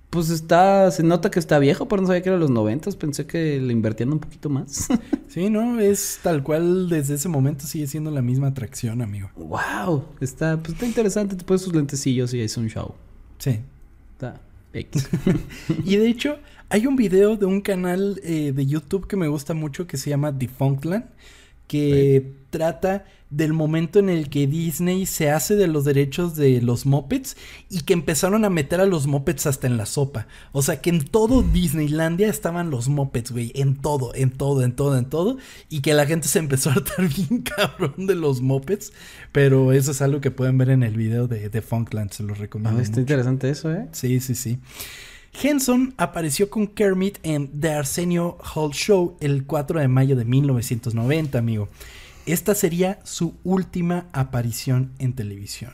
pues 0.09 0.29
está, 0.29 0.91
se 0.91 1.03
nota 1.03 1.31
que 1.31 1.39
está 1.39 1.57
viejo, 1.59 1.87
pero 1.87 2.01
no 2.01 2.07
sabía 2.07 2.21
que 2.21 2.29
era 2.29 2.37
los 2.37 2.49
noventas. 2.49 2.95
Pensé 2.95 3.25
que 3.25 3.59
le 3.61 3.71
invertían 3.71 4.11
un 4.11 4.19
poquito 4.19 4.49
más. 4.49 4.87
Sí, 5.31 5.49
no, 5.49 5.79
es 5.79 6.19
tal 6.21 6.43
cual 6.43 6.89
desde 6.89 7.13
ese 7.15 7.29
momento 7.29 7.65
sigue 7.65 7.87
siendo 7.87 8.11
la 8.11 8.21
misma 8.21 8.47
atracción, 8.47 9.01
amigo. 9.01 9.29
wow, 9.37 10.03
está, 10.19 10.57
pues 10.57 10.73
está 10.73 10.85
interesante. 10.85 11.37
Te 11.37 11.45
pones 11.45 11.61
sus 11.61 11.73
lentecillos 11.73 12.33
y 12.33 12.41
es 12.41 12.57
un 12.57 12.67
show. 12.67 12.95
Sí. 13.37 13.61
Está. 14.11 14.41
Y 15.85 15.95
de 15.95 16.07
hecho, 16.09 16.39
hay 16.69 16.87
un 16.87 16.95
video 16.95 17.37
de 17.37 17.45
un 17.45 17.61
canal 17.61 18.19
eh, 18.23 18.51
de 18.53 18.65
YouTube 18.65 19.07
que 19.07 19.15
me 19.15 19.27
gusta 19.27 19.53
mucho 19.53 19.87
que 19.87 19.97
se 19.97 20.09
llama 20.09 20.31
Defunctland, 20.31 21.05
que 21.67 22.33
trata 22.51 23.05
del 23.31 23.53
momento 23.53 23.97
en 23.97 24.09
el 24.09 24.29
que 24.29 24.45
Disney 24.45 25.05
se 25.05 25.31
hace 25.31 25.55
de 25.55 25.67
los 25.67 25.85
derechos 25.85 26.35
de 26.35 26.61
los 26.61 26.85
Muppets 26.85 27.37
y 27.69 27.81
que 27.81 27.93
empezaron 27.93 28.43
a 28.43 28.49
meter 28.49 28.81
a 28.81 28.85
los 28.85 29.07
Muppets 29.07 29.47
hasta 29.47 29.67
en 29.67 29.77
la 29.77 29.85
sopa. 29.85 30.27
O 30.51 30.61
sea, 30.61 30.81
que 30.81 30.89
en 30.89 31.03
todo 31.05 31.41
Disneylandia 31.41 32.27
estaban 32.27 32.69
los 32.69 32.89
Muppets, 32.89 33.31
güey, 33.31 33.51
en 33.55 33.77
todo, 33.77 34.13
en 34.13 34.31
todo, 34.31 34.63
en 34.63 34.73
todo, 34.73 34.97
en 34.97 35.05
todo, 35.05 35.37
y 35.69 35.79
que 35.79 35.93
la 35.93 36.05
gente 36.05 36.27
se 36.27 36.39
empezó 36.39 36.69
a 36.69 36.73
hartar 36.73 37.07
bien 37.15 37.41
cabrón 37.41 38.05
de 38.05 38.15
los 38.15 38.41
Muppets, 38.41 38.91
pero 39.31 39.71
eso 39.71 39.91
es 39.91 40.01
algo 40.01 40.19
que 40.19 40.29
pueden 40.29 40.57
ver 40.57 40.69
en 40.69 40.83
el 40.83 40.97
video 40.97 41.27
de 41.27 41.49
Defunctland, 41.49 42.11
se 42.11 42.23
los 42.23 42.37
recomiendo. 42.37 42.79
Ah, 42.79 42.83
está 42.83 42.97
mucho. 42.97 43.01
interesante 43.01 43.49
eso, 43.49 43.73
¿eh? 43.73 43.87
Sí, 43.93 44.19
sí, 44.19 44.35
sí. 44.35 44.59
Henson 45.41 45.93
apareció 45.97 46.49
con 46.49 46.67
Kermit 46.67 47.17
en 47.23 47.47
The 47.59 47.69
Arsenio 47.69 48.37
Hall 48.53 48.71
Show 48.71 49.15
el 49.21 49.45
4 49.45 49.79
de 49.79 49.87
mayo 49.87 50.15
de 50.17 50.25
1990, 50.25 51.37
amigo. 51.37 51.69
Esta 52.25 52.55
sería 52.55 52.99
su 53.03 53.35
última 53.43 54.07
aparición 54.13 54.91
en 54.99 55.13
televisión. 55.13 55.73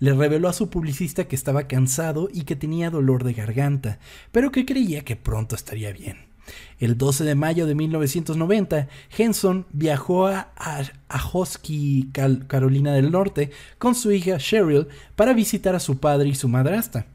Le 0.00 0.14
reveló 0.14 0.48
a 0.48 0.52
su 0.52 0.70
publicista 0.70 1.26
que 1.28 1.36
estaba 1.36 1.66
cansado 1.68 2.28
y 2.32 2.42
que 2.44 2.56
tenía 2.56 2.90
dolor 2.90 3.24
de 3.24 3.34
garganta, 3.34 3.98
pero 4.32 4.50
que 4.50 4.64
creía 4.64 5.04
que 5.04 5.16
pronto 5.16 5.54
estaría 5.54 5.92
bien. 5.92 6.26
El 6.78 6.96
12 6.96 7.24
de 7.24 7.34
mayo 7.34 7.66
de 7.66 7.74
1990, 7.74 8.88
Henson 9.16 9.66
viajó 9.70 10.26
a, 10.28 10.52
a, 10.56 10.82
a 11.10 11.28
Hosky, 11.30 12.08
Cal- 12.12 12.46
Carolina 12.46 12.94
del 12.94 13.10
Norte, 13.10 13.50
con 13.76 13.94
su 13.94 14.10
hija 14.12 14.38
Cheryl 14.38 14.88
para 15.14 15.34
visitar 15.34 15.74
a 15.74 15.80
su 15.80 15.98
padre 15.98 16.28
y 16.30 16.34
su 16.34 16.48
madrastra. 16.48 17.06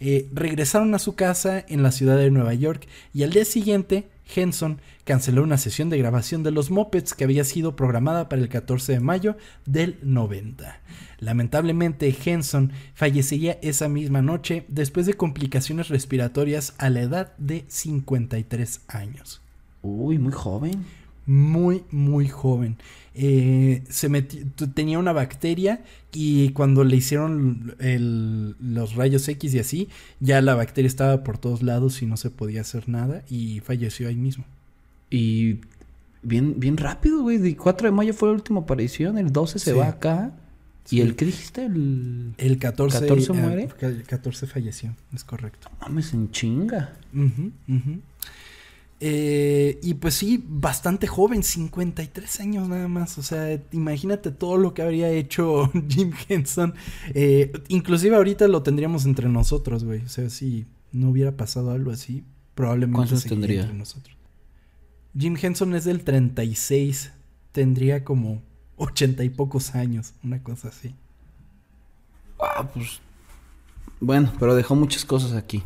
Eh, 0.00 0.28
regresaron 0.32 0.94
a 0.94 0.98
su 0.98 1.14
casa 1.14 1.64
en 1.68 1.82
la 1.82 1.92
ciudad 1.92 2.16
de 2.16 2.30
Nueva 2.30 2.54
York 2.54 2.88
y 3.12 3.22
al 3.24 3.30
día 3.30 3.44
siguiente 3.44 4.08
Henson 4.34 4.80
canceló 5.04 5.42
una 5.42 5.58
sesión 5.58 5.90
de 5.90 5.98
grabación 5.98 6.42
de 6.42 6.50
los 6.50 6.70
Muppets 6.70 7.14
que 7.14 7.24
había 7.24 7.44
sido 7.44 7.76
programada 7.76 8.28
para 8.28 8.42
el 8.42 8.48
14 8.48 8.92
de 8.92 9.00
mayo 9.00 9.36
del 9.66 9.98
90. 10.02 10.80
Lamentablemente 11.20 12.14
Henson 12.24 12.72
fallecería 12.94 13.58
esa 13.62 13.88
misma 13.88 14.22
noche 14.22 14.64
después 14.68 15.06
de 15.06 15.14
complicaciones 15.14 15.88
respiratorias 15.88 16.74
a 16.78 16.90
la 16.90 17.00
edad 17.00 17.36
de 17.38 17.64
53 17.68 18.82
años 18.88 19.42
Uy, 19.82 20.18
muy 20.18 20.32
joven. 20.32 20.84
Muy, 21.28 21.84
muy 21.92 22.26
joven. 22.26 22.76
Eh, 23.14 23.82
se 23.88 24.08
meti- 24.10 24.44
t- 24.54 24.66
tenía 24.68 24.98
una 24.98 25.12
bacteria 25.12 25.82
y 26.12 26.48
cuando 26.50 26.82
le 26.84 26.96
hicieron 26.96 27.74
el- 27.78 28.56
los 28.60 28.94
rayos 28.96 29.28
X 29.28 29.54
y 29.54 29.58
así, 29.60 29.88
ya 30.20 30.40
la 30.42 30.54
bacteria 30.54 30.86
estaba 30.88 31.22
por 31.24 31.38
todos 31.38 31.62
lados 31.62 32.00
y 32.02 32.06
no 32.06 32.16
se 32.16 32.30
podía 32.30 32.62
hacer 32.62 32.88
nada 32.88 33.22
y 33.28 33.60
falleció 33.60 34.08
ahí 34.08 34.16
mismo. 34.16 34.44
Y 35.10 35.58
bien, 36.22 36.58
bien 36.58 36.76
rápido, 36.76 37.22
güey. 37.22 37.36
El 37.36 37.56
4 37.56 37.88
de 37.88 37.92
mayo 37.92 38.14
fue 38.14 38.28
la 38.30 38.34
última 38.34 38.60
aparición, 38.60 39.18
el 39.18 39.32
12 39.32 39.58
se 39.58 39.72
Sí. 39.72 39.76
va 39.78 39.88
acá. 39.88 40.32
Sí. 40.84 40.96
¿Y 40.96 41.00
el 41.02 41.16
qué 41.16 41.26
dijiste? 41.26 41.66
El... 41.66 42.32
El 42.38 42.58
14, 42.58 43.00
14 43.00 43.32
eh, 43.32 43.34
muere. 43.34 43.68
el 43.80 44.02
14 44.04 44.46
falleció, 44.46 44.94
es 45.14 45.22
correcto. 45.22 45.68
Mames, 45.82 46.14
en 46.14 46.30
chinga. 46.30 46.94
Eh, 49.00 49.78
y 49.82 49.94
pues 49.94 50.14
sí, 50.14 50.42
bastante 50.48 51.06
joven, 51.06 51.42
53 51.42 52.40
años 52.40 52.68
nada 52.68 52.88
más. 52.88 53.18
O 53.18 53.22
sea, 53.22 53.60
imagínate 53.72 54.30
todo 54.30 54.56
lo 54.56 54.74
que 54.74 54.82
habría 54.82 55.10
hecho 55.10 55.70
Jim 55.88 56.12
Henson. 56.28 56.74
Eh, 57.14 57.52
inclusive 57.68 58.16
ahorita 58.16 58.48
lo 58.48 58.62
tendríamos 58.62 59.04
entre 59.04 59.28
nosotros, 59.28 59.84
güey. 59.84 60.02
O 60.02 60.08
sea, 60.08 60.28
si 60.30 60.66
no 60.92 61.10
hubiera 61.10 61.36
pasado 61.36 61.70
algo 61.70 61.90
así, 61.90 62.24
probablemente 62.54 62.96
¿Cuántos 62.96 63.24
tendría? 63.24 63.62
entre 63.62 63.76
nosotros. 63.76 64.16
Jim 65.16 65.36
Henson 65.40 65.74
es 65.74 65.84
del 65.84 66.02
36. 66.02 67.12
Tendría 67.52 68.04
como 68.04 68.42
80 68.76 69.24
y 69.24 69.30
pocos 69.30 69.74
años, 69.74 70.12
una 70.22 70.42
cosa 70.42 70.68
así. 70.68 70.94
Ah, 72.40 72.68
pues. 72.72 73.00
Bueno, 74.00 74.32
pero 74.38 74.54
dejó 74.54 74.76
muchas 74.76 75.04
cosas 75.04 75.32
aquí. 75.32 75.62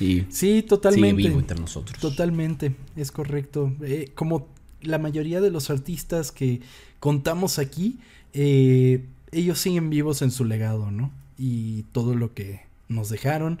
Y 0.00 0.20
Sí, 0.22 0.26
sigue 0.30 0.62
totalmente. 0.62 1.22
vivo 1.22 1.38
entre 1.38 1.58
nosotros. 1.60 1.98
Totalmente, 1.98 2.74
es 2.96 3.10
correcto. 3.12 3.72
Eh, 3.82 4.10
como 4.14 4.48
la 4.82 4.98
mayoría 4.98 5.40
de 5.40 5.50
los 5.50 5.70
artistas 5.70 6.32
que 6.32 6.60
contamos 7.00 7.58
aquí, 7.58 7.98
eh, 8.32 9.04
ellos 9.32 9.58
siguen 9.58 9.90
vivos 9.90 10.22
en 10.22 10.30
su 10.30 10.44
legado, 10.44 10.90
¿no? 10.90 11.10
Y 11.38 11.84
todo 11.92 12.14
lo 12.14 12.34
que 12.34 12.60
nos 12.88 13.08
dejaron 13.08 13.60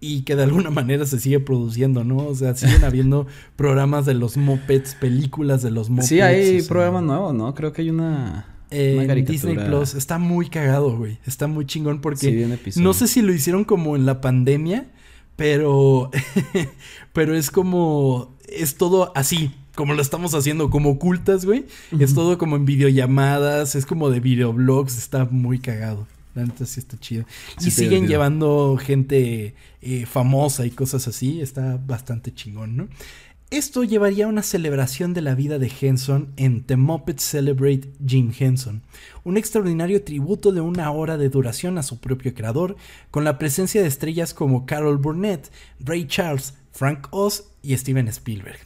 y 0.00 0.22
que 0.22 0.36
de 0.36 0.42
alguna 0.42 0.70
manera 0.70 1.06
se 1.06 1.18
sigue 1.18 1.40
produciendo, 1.40 2.04
¿no? 2.04 2.18
O 2.18 2.34
sea, 2.34 2.54
siguen 2.54 2.84
habiendo 2.84 3.26
programas 3.56 4.06
de 4.06 4.14
los 4.14 4.36
mopeds, 4.36 4.94
películas 4.94 5.62
de 5.62 5.70
los 5.70 5.90
mopeds. 5.90 6.08
Sí, 6.08 6.20
hay 6.20 6.58
o 6.58 6.60
sea, 6.60 6.68
programas 6.68 7.02
nuevos, 7.02 7.34
¿no? 7.34 7.54
Creo 7.54 7.72
que 7.72 7.82
hay 7.82 7.90
una. 7.90 8.46
en 8.70 8.98
una 8.98 9.06
caricatura. 9.06 9.50
Disney 9.52 9.66
Plus 9.66 9.94
está 9.94 10.18
muy 10.18 10.48
cagado, 10.48 10.96
güey. 10.96 11.18
Está 11.26 11.46
muy 11.46 11.66
chingón 11.66 12.00
porque 12.00 12.56
Sí, 12.70 12.80
no 12.80 12.92
sé 12.92 13.06
si 13.08 13.22
lo 13.22 13.32
hicieron 13.32 13.64
como 13.64 13.96
en 13.96 14.06
la 14.06 14.20
pandemia, 14.20 14.86
pero 15.36 16.10
pero 17.12 17.34
es 17.34 17.50
como 17.50 18.34
es 18.48 18.76
todo 18.76 19.12
así, 19.14 19.52
como 19.74 19.94
lo 19.94 20.02
estamos 20.02 20.34
haciendo 20.34 20.70
como 20.70 20.90
ocultas, 20.90 21.44
güey. 21.44 21.66
Es 21.98 22.14
todo 22.14 22.38
como 22.38 22.56
en 22.56 22.64
videollamadas, 22.64 23.74
es 23.74 23.86
como 23.86 24.10
de 24.10 24.20
videoblogs, 24.20 24.96
está 24.96 25.24
muy 25.24 25.58
cagado. 25.58 26.06
La 26.34 26.44
neta 26.44 26.66
sí 26.66 26.80
está 26.80 26.98
chido. 26.98 27.24
Sí, 27.58 27.68
y 27.68 27.70
siguen 27.70 28.08
llevando 28.08 28.76
gente 28.76 29.54
eh, 29.80 30.04
famosa 30.06 30.66
y 30.66 30.70
cosas 30.70 31.06
así, 31.06 31.40
está 31.40 31.80
bastante 31.86 32.34
chingón, 32.34 32.76
¿no? 32.76 32.88
Esto 33.50 33.84
llevaría 33.84 34.24
a 34.24 34.28
una 34.28 34.42
celebración 34.42 35.14
de 35.14 35.20
la 35.20 35.34
vida 35.34 35.58
de 35.58 35.70
Henson 35.80 36.32
en 36.36 36.64
The 36.64 36.76
Muppets 36.76 37.22
Celebrate 37.22 37.92
Jim 38.04 38.32
Henson, 38.36 38.82
un 39.22 39.36
extraordinario 39.36 40.02
tributo 40.02 40.50
de 40.50 40.60
una 40.60 40.90
hora 40.90 41.16
de 41.16 41.28
duración 41.28 41.78
a 41.78 41.84
su 41.84 42.00
propio 42.00 42.34
creador, 42.34 42.76
con 43.10 43.22
la 43.22 43.38
presencia 43.38 43.80
de 43.80 43.88
estrellas 43.88 44.34
como 44.34 44.66
Carol 44.66 44.98
Burnett, 44.98 45.52
Ray 45.78 46.06
Charles, 46.06 46.54
Frank 46.72 47.06
Oz 47.10 47.44
y 47.62 47.76
Steven 47.76 48.08
Spielberg. 48.08 48.58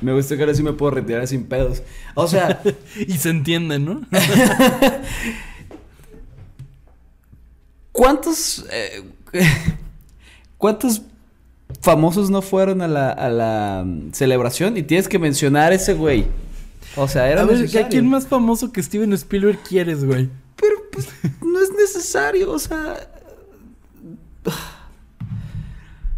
Me 0.01 0.12
gusta 0.12 0.36
que 0.36 0.42
ahora 0.42 0.55
sí 0.55 0.62
me 0.62 0.72
puedo 0.72 0.92
retirar 0.92 1.26
sin 1.26 1.44
pedos. 1.44 1.82
O 2.14 2.26
sea, 2.26 2.62
y 3.07 3.12
se 3.18 3.30
entiende, 3.30 3.78
¿no? 3.78 4.01
¿cuántos. 7.92 8.64
eh, 8.70 9.03
¿Cuántos 10.59 11.03
famosos 11.80 12.28
no 12.30 12.42
fueron 12.42 12.82
a 12.82 12.88
la, 12.88 13.11
a 13.11 13.30
la 13.30 13.82
mm, 13.86 14.12
celebración? 14.12 14.76
Y 14.76 14.82
tienes 14.82 15.09
que 15.09 15.18
mencionar 15.18 15.72
a 15.72 15.76
ese 15.76 15.94
güey. 15.94 16.26
O 16.96 17.09
sea, 17.09 17.30
era 17.30 17.42
A 17.42 17.44
ver, 17.44 17.59
necesario. 17.59 17.86
¿a 17.86 17.88
quién 17.88 18.09
más 18.09 18.26
famoso 18.26 18.72
que 18.72 18.82
Steven 18.82 19.12
Spielberg 19.14 19.59
quieres, 19.62 20.05
güey? 20.05 20.28
Pero 20.57 20.74
pues 20.92 21.09
no 21.42 21.61
es 21.62 21.70
necesario, 21.72 22.51
o 22.51 22.59
sea. 22.59 22.96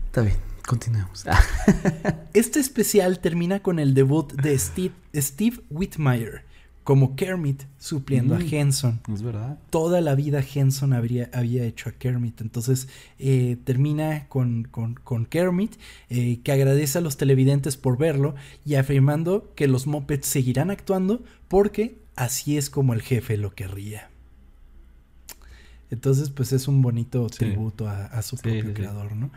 Está 0.06 0.22
bien, 0.22 0.36
continuemos. 0.66 1.24
Este 2.34 2.60
especial 2.60 3.18
termina 3.20 3.60
con 3.60 3.78
el 3.78 3.94
debut 3.94 4.32
de 4.32 4.58
Steve, 4.58 4.94
Steve 5.14 5.60
Whitmire 5.70 6.42
como 6.84 7.14
Kermit 7.14 7.62
supliendo 7.78 8.34
Mm. 8.34 8.38
a 8.38 8.44
Henson. 8.44 9.00
es 9.12 9.22
verdad. 9.22 9.58
Toda 9.70 10.00
la 10.00 10.16
vida 10.16 10.42
Henson 10.42 10.92
habría, 10.92 11.30
había 11.32 11.62
hecho 11.64 11.88
a 11.88 11.92
Kermit. 11.92 12.40
Entonces 12.40 12.88
eh, 13.20 13.56
termina 13.64 14.26
con, 14.28 14.64
con- 14.64 14.94
con 14.94 15.26
Kermit, 15.26 15.76
eh, 16.10 16.40
que 16.42 16.50
agradece 16.52 16.98
a 16.98 17.00
los 17.02 17.16
televidentes 17.16 17.76
por 17.76 17.98
verlo 17.98 18.34
y 18.64 18.74
afirmando 18.74 19.52
que 19.54 19.68
los 19.68 19.86
Muppets 19.86 20.26
seguirán 20.26 20.70
actuando 20.70 21.22
porque 21.46 21.98
así 22.16 22.56
es 22.56 22.68
como 22.68 22.94
el 22.94 23.02
jefe 23.02 23.36
lo 23.36 23.54
querría. 23.54 24.08
Entonces, 25.90 26.30
pues 26.30 26.52
es 26.52 26.68
un 26.68 26.80
bonito 26.80 27.28
Sí. 27.28 27.36
tributo 27.38 27.86
a, 27.86 28.06
a 28.06 28.22
su 28.22 28.36
Sí, 28.36 28.42
propio 28.44 28.68
sí. 28.68 28.72
creador, 28.72 29.14
¿no? 29.14 29.30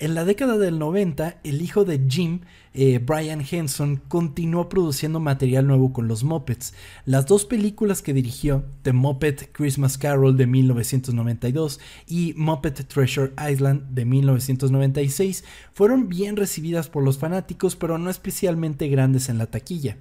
En 0.00 0.14
la 0.14 0.24
década 0.24 0.56
del 0.56 0.78
90, 0.78 1.40
el 1.44 1.60
hijo 1.60 1.84
de 1.84 2.00
Jim, 2.08 2.40
eh, 2.72 3.00
Brian 3.04 3.44
Henson, 3.48 4.00
continuó 4.08 4.70
produciendo 4.70 5.20
material 5.20 5.66
nuevo 5.66 5.92
con 5.92 6.08
los 6.08 6.24
Muppets. 6.24 6.72
Las 7.04 7.26
dos 7.26 7.44
películas 7.44 8.00
que 8.00 8.14
dirigió, 8.14 8.64
The 8.80 8.94
Muppet 8.94 9.52
Christmas 9.52 9.98
Carol 9.98 10.38
de 10.38 10.46
1992 10.46 11.80
y 12.06 12.32
Muppet 12.38 12.86
Treasure 12.88 13.34
Island 13.46 13.90
de 13.90 14.06
1996, 14.06 15.44
fueron 15.74 16.08
bien 16.08 16.36
recibidas 16.36 16.88
por 16.88 17.04
los 17.04 17.18
fanáticos, 17.18 17.76
pero 17.76 17.98
no 17.98 18.08
especialmente 18.08 18.88
grandes 18.88 19.28
en 19.28 19.36
la 19.36 19.48
taquilla. 19.48 19.98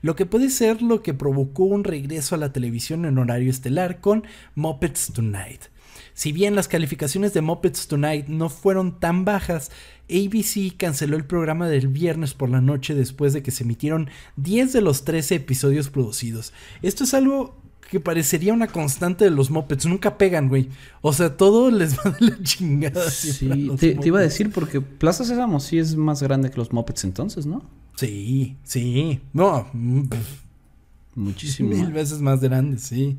Lo 0.00 0.16
que 0.16 0.24
puede 0.24 0.48
ser 0.48 0.80
lo 0.80 1.02
que 1.02 1.12
provocó 1.12 1.64
un 1.64 1.84
regreso 1.84 2.34
a 2.34 2.38
la 2.38 2.54
televisión 2.54 3.04
en 3.04 3.18
horario 3.18 3.50
estelar 3.50 4.00
con 4.00 4.24
Muppets 4.54 5.12
Tonight. 5.12 5.71
Si 6.14 6.32
bien 6.32 6.54
las 6.54 6.68
calificaciones 6.68 7.32
de 7.34 7.40
Muppets 7.40 7.88
Tonight 7.88 8.26
no 8.28 8.48
fueron 8.48 8.98
tan 9.00 9.24
bajas, 9.24 9.70
ABC 10.10 10.76
canceló 10.76 11.16
el 11.16 11.24
programa 11.24 11.68
del 11.68 11.88
viernes 11.88 12.34
por 12.34 12.50
la 12.50 12.60
noche 12.60 12.94
después 12.94 13.32
de 13.32 13.42
que 13.42 13.50
se 13.50 13.64
emitieron 13.64 14.10
10 14.36 14.72
de 14.72 14.82
los 14.82 15.04
13 15.04 15.36
episodios 15.36 15.90
producidos. 15.90 16.52
Esto 16.82 17.04
es 17.04 17.14
algo 17.14 17.56
que 17.90 18.00
parecería 18.00 18.54
una 18.54 18.68
constante 18.68 19.24
de 19.24 19.30
los 19.30 19.50
Muppets, 19.50 19.84
nunca 19.86 20.16
pegan, 20.16 20.48
güey. 20.48 20.68
O 21.02 21.12
sea, 21.12 21.36
todo 21.36 21.70
les 21.70 21.98
va 21.98 22.10
de 22.10 22.26
la 22.26 22.42
chingada. 22.42 23.10
Sí, 23.10 23.70
te, 23.78 23.94
te 23.94 24.08
iba 24.08 24.18
a 24.18 24.22
decir 24.22 24.50
porque 24.50 24.80
Plaza 24.80 25.24
Sésamo 25.24 25.60
sí 25.60 25.78
es 25.78 25.96
más 25.96 26.22
grande 26.22 26.50
que 26.50 26.56
los 26.56 26.72
Muppets 26.72 27.04
entonces, 27.04 27.46
¿no? 27.46 27.62
Sí, 27.96 28.56
sí. 28.64 29.20
No, 29.32 29.68
mm, 29.72 30.04
Muchísimo. 31.14 31.68
Mil 31.70 31.92
veces 31.92 32.20
más 32.20 32.40
grande, 32.40 32.78
sí. 32.78 33.18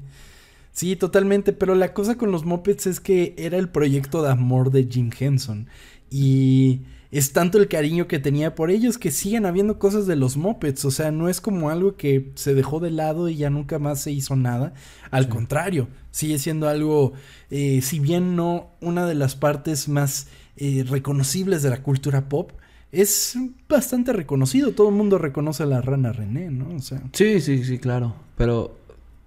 Sí, 0.74 0.96
totalmente. 0.96 1.54
Pero 1.54 1.76
la 1.76 1.94
cosa 1.94 2.18
con 2.18 2.32
los 2.32 2.46
Muppets 2.46 2.88
es 2.88 3.00
que 3.00 3.34
era 3.38 3.58
el 3.58 3.70
proyecto 3.70 4.22
de 4.22 4.32
amor 4.32 4.72
de 4.72 4.88
Jim 4.90 5.12
Henson. 5.18 5.68
Y 6.10 6.82
es 7.12 7.32
tanto 7.32 7.60
el 7.60 7.68
cariño 7.68 8.08
que 8.08 8.18
tenía 8.18 8.56
por 8.56 8.72
ellos 8.72 8.98
que 8.98 9.12
siguen 9.12 9.46
habiendo 9.46 9.78
cosas 9.78 10.08
de 10.08 10.16
los 10.16 10.36
Muppets. 10.36 10.84
O 10.84 10.92
sea, 10.92 11.12
no 11.12 11.30
es 11.30 11.42
como 11.42 11.70
algo 11.70 11.96
que 11.96 12.32
se 12.34 12.56
dejó 12.56 12.80
de 12.80 12.90
lado 12.90 13.30
y 13.30 13.36
ya 13.36 13.52
nunca 13.52 13.78
más 13.78 14.02
se 14.02 14.12
hizo 14.12 14.36
nada. 14.36 14.74
Al 15.12 15.30
contrario, 15.30 15.88
sigue 16.10 16.40
siendo 16.40 16.68
algo, 16.68 17.14
eh, 17.52 17.82
si 17.84 18.00
bien 18.00 18.36
no 18.36 18.72
una 18.82 19.06
de 19.06 19.16
las 19.16 19.36
partes 19.36 19.88
más 19.88 20.28
eh, 20.58 20.86
reconocibles 20.88 21.64
de 21.64 21.70
la 21.70 21.84
cultura 21.84 22.30
pop. 22.30 22.52
Es 22.92 23.36
bastante 23.68 24.14
reconocido, 24.14 24.74
todo 24.74 24.90
el 24.90 24.96
mundo 24.96 25.18
reconoce 25.18 25.64
a 25.64 25.66
la 25.66 25.82
rana 25.82 26.14
René, 26.14 26.52
¿no? 26.52 26.76
O 26.76 26.80
sea, 26.80 27.02
Sí, 27.14 27.42
sí, 27.42 27.64
sí, 27.64 27.80
claro. 27.80 28.14
Pero, 28.38 28.78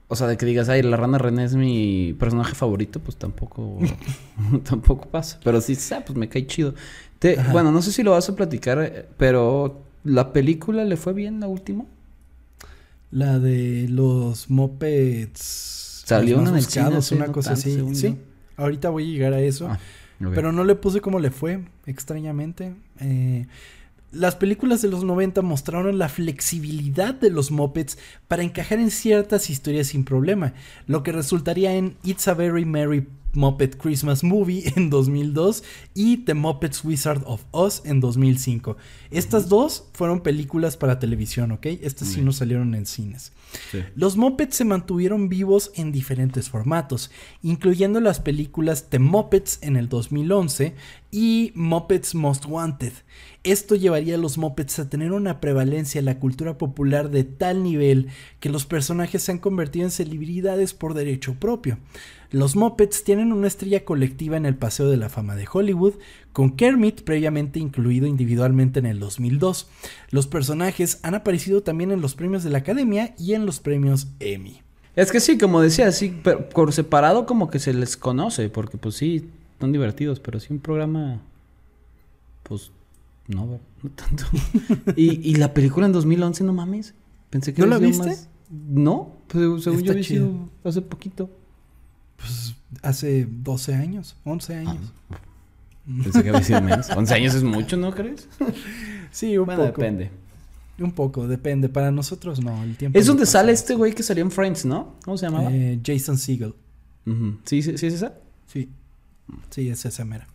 o 0.09 0.17
sea, 0.17 0.27
de 0.29 0.37
que 0.37 0.47
digas, 0.47 0.69
ay, 0.69 0.83
la 0.83 0.97
rana 0.97 1.19
René 1.19 1.45
es 1.45 1.55
mi 1.55 2.15
personaje 2.19 2.55
favorito, 2.55 3.01
pues 3.01 3.17
tampoco, 3.17 3.79
tampoco 4.69 5.09
pasa. 5.09 5.41
Pero 5.43 5.61
sí, 5.61 5.77
ah, 5.93 6.03
pues 6.07 6.17
me 6.17 6.29
cae 6.29 6.47
chido. 6.47 6.75
Te- 7.19 7.37
bueno, 7.53 7.73
no 7.73 7.83
sé 7.83 7.93
si 7.93 8.03
lo 8.03 8.13
vas 8.13 8.29
a 8.29 8.37
platicar, 8.37 8.79
eh, 8.81 9.07
pero 9.17 9.83
¿la 10.05 10.33
película 10.33 10.85
le 10.85 10.97
fue 10.97 11.13
bien 11.13 11.41
la 11.41 11.49
última? 11.49 11.85
La 13.11 13.39
de 13.39 13.87
los 13.89 14.51
mopeds. 14.51 16.03
Salió 16.05 16.39
una 16.39 16.53
buscados, 16.53 17.11
una 17.13 17.33
cosa 17.33 17.53
así. 17.53 17.83
Sí, 17.95 18.17
ahorita 18.57 18.91
voy 18.91 19.05
a 19.05 19.07
llegar 19.07 19.33
a 19.33 19.41
eso. 19.41 19.69
Ah. 19.69 19.79
Pero 20.35 20.53
no 20.53 20.65
le 20.65 20.75
puse 20.77 21.01
cómo 21.01 21.19
le 21.19 21.31
fue, 21.31 21.65
extrañamente. 21.87 22.75
Eh, 23.01 23.47
las 24.17 24.37
películas 24.37 24.83
de 24.83 24.89
los 24.89 25.05
90 25.05 25.43
mostraron 25.43 25.99
la 25.99 26.09
flexibilidad 26.09 27.15
de 27.15 27.31
los 27.31 27.51
mopeds 27.51 27.99
para 28.29 28.43
encajar 28.43 28.79
en 28.79 28.91
ciertas 28.91 29.51
historias 29.51 29.89
sin 29.89 30.05
problema, 30.05 30.55
lo 30.87 31.03
que 31.03 31.13
resultaría 31.13 31.75
en 31.75 31.97
It's 32.03 32.27
a 32.29 32.35
Very 32.35 32.65
Merry 32.65 33.07
Muppet 33.33 33.77
Christmas 33.77 34.25
Movie 34.25 34.73
en 34.77 34.91
2002 34.91 35.63
y 35.95 36.19
The 36.19 36.35
Muppets 36.35 36.85
Wizard 36.85 37.23
of 37.27 37.45
Oz 37.51 37.83
en 37.85 38.01
2005. 38.01 38.77
Estas 39.11 39.49
dos 39.49 39.85
fueron 39.93 40.21
películas 40.21 40.77
para 40.77 40.99
televisión, 40.99 41.53
¿ok? 41.53 41.67
Estas 41.67 42.09
sí 42.09 42.23
no 42.23 42.33
salieron 42.33 42.75
en 42.75 42.87
cines. 42.87 43.33
Sí. 43.71 43.81
Los 43.95 44.17
Muppets 44.17 44.57
se 44.57 44.65
mantuvieron 44.65 45.29
vivos 45.29 45.71
en 45.75 45.93
diferentes 45.93 46.51
formatos, 46.51 47.11
incluyendo 47.43 48.01
las 48.01 48.21
películas 48.21 48.89
The 48.91 48.99
Muppets 48.99 49.59
en 49.63 49.77
el 49.77 49.89
2011 49.89 50.75
y 51.11 51.53
Muppets 51.55 52.15
Most 52.15 52.47
Wanted. 52.47 52.93
Esto 53.43 53.77
llevaría 53.77 54.17
a 54.17 54.19
los 54.19 54.39
Muppets 54.39 54.81
a 54.81 54.91
tener 54.91 55.13
una 55.13 55.41
prevalencia 55.41 55.99
en 56.01 56.05
la 56.05 56.19
cultura 56.19 56.59
popular 56.59 57.11
de 57.11 57.25
tal 57.25 57.63
nivel 57.63 58.09
que 58.41 58.49
los 58.51 58.67
personajes 58.67 59.23
se 59.23 59.33
han 59.33 59.39
convertido 59.39 59.85
en 59.85 59.93
celebridades 59.93 60.75
por 60.75 60.95
derecho 60.95 61.35
propio. 61.35 61.79
Los 62.31 62.57
Muppets 62.57 63.05
tienen 63.05 63.33
una 63.33 63.47
estrella 63.47 63.85
colectiva 63.85 64.37
en 64.37 64.47
el 64.47 64.57
Paseo 64.57 64.89
de 64.91 64.97
la 64.97 65.09
Fama 65.09 65.37
de 65.37 65.47
Hollywood, 65.51 65.95
con 66.33 66.51
Kermit 66.57 67.03
previamente 67.03 67.59
incluido 67.61 68.07
individualmente 68.07 68.79
en 68.81 68.87
el 68.87 68.99
2002. 68.99 69.69
Los 70.11 70.27
personajes 70.27 70.99
han 71.03 71.15
aparecido 71.15 71.63
también 71.63 71.93
en 71.93 72.01
los 72.01 72.15
premios 72.15 72.43
de 72.45 72.51
la 72.51 72.59
Academia 72.59 73.15
y 73.19 73.35
en 73.35 73.47
los 73.47 73.61
premios 73.61 74.09
Emmy. 74.21 74.61
Es 74.97 75.13
que 75.13 75.21
sí, 75.21 75.37
como 75.39 75.61
decía, 75.61 75.93
sí, 75.93 76.19
pero 76.25 76.49
por 76.49 76.73
separado 76.73 77.27
como 77.27 77.49
que 77.51 77.59
se 77.59 77.73
les 77.75 77.97
conoce, 77.97 78.49
porque 78.49 78.79
pues 78.79 78.95
sí, 78.97 79.29
son 79.61 79.71
divertidos, 79.73 80.21
pero 80.21 80.41
sí 80.41 80.49
un 80.53 80.59
programa, 80.59 81.21
pues, 82.43 82.71
no, 83.29 83.61
no 83.83 83.91
tanto. 83.91 84.25
y, 84.97 85.31
y 85.31 85.35
la 85.37 85.53
película 85.53 85.87
en 85.87 85.93
2011, 85.93 86.45
no 86.45 86.53
mames, 86.53 86.95
pensé 87.31 87.53
que 87.53 87.61
¿No 87.61 87.67
la 87.69 87.79
viste? 87.79 88.07
más- 88.07 88.29
No, 88.51 89.13
pues, 89.29 89.63
según 89.65 89.79
Está 89.81 89.87
yo 89.87 89.93
había 89.93 90.05
sido 90.05 90.49
hace 90.65 90.81
poquito. 90.83 91.29
Pues 92.17 92.55
hace 92.83 93.27
12 93.29 93.75
años, 93.75 94.17
11 94.25 94.55
años. 94.57 94.93
Pensé 96.03 96.23
que 96.23 96.29
había 96.31 96.43
sido 96.43 96.61
menos. 96.63 96.91
11 96.91 97.15
años 97.15 97.35
es 97.35 97.43
mucho, 97.45 97.77
¿no 97.77 97.93
crees? 97.95 98.29
Sí, 99.13 99.39
un 99.39 99.47
Bueno, 99.47 99.65
poco. 99.67 99.81
depende. 99.81 100.11
Un 100.79 100.93
poco, 100.93 101.27
depende. 101.27 101.69
Para 101.71 101.91
nosotros 101.91 102.43
no, 102.43 102.63
el 102.65 102.77
tiempo. 102.77 102.99
Es 102.99 103.07
donde 103.07 103.23
pasa. 103.23 103.33
sale 103.39 103.53
este 103.53 103.75
güey 103.75 103.95
que 103.95 104.03
salió 104.03 104.23
en 104.23 104.31
Friends, 104.31 104.67
¿no? 104.67 104.97
¿Cómo 105.05 105.17
se 105.17 105.25
llamaba? 105.27 105.51
Eh, 105.51 105.81
Jason 105.83 106.19
Segel. 106.19 106.55
Ujú. 107.07 107.39
¿Sí, 107.45 107.63
sí, 107.63 107.79
sí 107.79 107.87
es 107.87 107.95
esa? 107.95 108.15
Sí. 108.47 108.69
Sí, 109.49 109.69
es 109.71 109.85
esa 109.87 110.05
mera. 110.05 110.27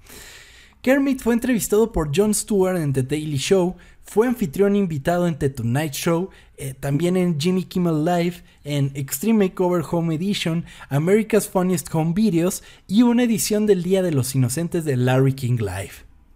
Kermit 0.82 1.21
fue 1.21 1.36
entrevistado 1.36 1.91
por 1.91 2.09
Jon 2.15 2.34
Stewart 2.34 2.77
en 2.77 2.91
The 2.91 3.03
Daily 3.03 3.38
Show, 3.38 3.75
fue 4.04 4.28
anfitrión 4.28 4.76
invitado 4.76 5.28
en 5.28 5.36
The 5.36 5.49
Tonight 5.49 5.93
Show, 5.93 6.30
eh, 6.58 6.74
también 6.80 7.16
en 7.18 7.39
Jimmy 7.39 7.64
Kimmel 7.64 8.04
Live, 8.04 8.43
en 8.64 8.91
Extreme 8.93 9.45
Makeover 9.47 9.84
Home 9.89 10.14
Edition, 10.16 10.66
America's 10.89 11.47
Funniest 11.47 11.88
Home 11.93 12.14
Videos 12.14 12.62
y 12.88 13.04
una 13.04 13.24
edición 13.24 13.66
del 13.66 13.84
Día 13.84 14.02
de 14.04 14.12
los 14.12 14.36
Inocentes 14.36 14.84
de 14.86 14.97
Larry 14.97 15.34
King 15.34 15.58
Live. 15.60 15.91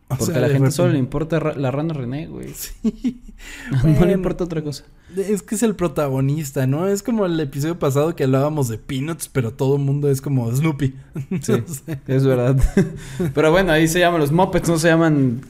O 0.07 0.18
Porque 0.18 0.26
sea, 0.26 0.38
a 0.38 0.41
la 0.47 0.49
gente 0.53 0.70
solo 0.72 0.93
le 0.93 0.99
importa 0.99 1.39
ra- 1.39 1.55
la 1.55 1.72
rana 1.72 1.93
René, 1.93 2.28
güey. 2.28 2.49
Sí. 2.53 3.20
no 3.72 3.82
Bueno. 3.82 4.05
le 4.05 4.11
importa 4.13 4.43
otra 4.43 4.61
cosa. 4.63 4.86
Es 5.18 5.41
que 5.41 5.55
es 5.55 5.63
el 5.63 5.76
protagonista, 5.76 6.68
¿no? 6.68 6.88
Es 6.88 7.01
como 7.03 7.26
el 7.26 7.39
episodio 7.39 7.80
pasado 7.80 8.16
que 8.16 8.24
hablábamos 8.26 8.68
de 8.70 8.78
Peanuts, 8.78 9.28
pero 9.30 9.51
todo 9.53 9.76
el 9.78 9.82
mundo 9.82 10.09
es 10.09 10.22
como 10.22 10.49
Snoopy. 10.55 10.93
Sí, 11.41 11.53
es 12.07 12.24
verdad. 12.26 12.55
Pero 13.34 13.51
bueno, 13.51 13.72
ahí 13.72 13.88
se 13.88 13.99
llaman 13.99 14.22
los 14.22 14.32
Muppets, 14.32 14.70
no 14.70 14.78
se 14.78 14.88
llaman 14.89 15.41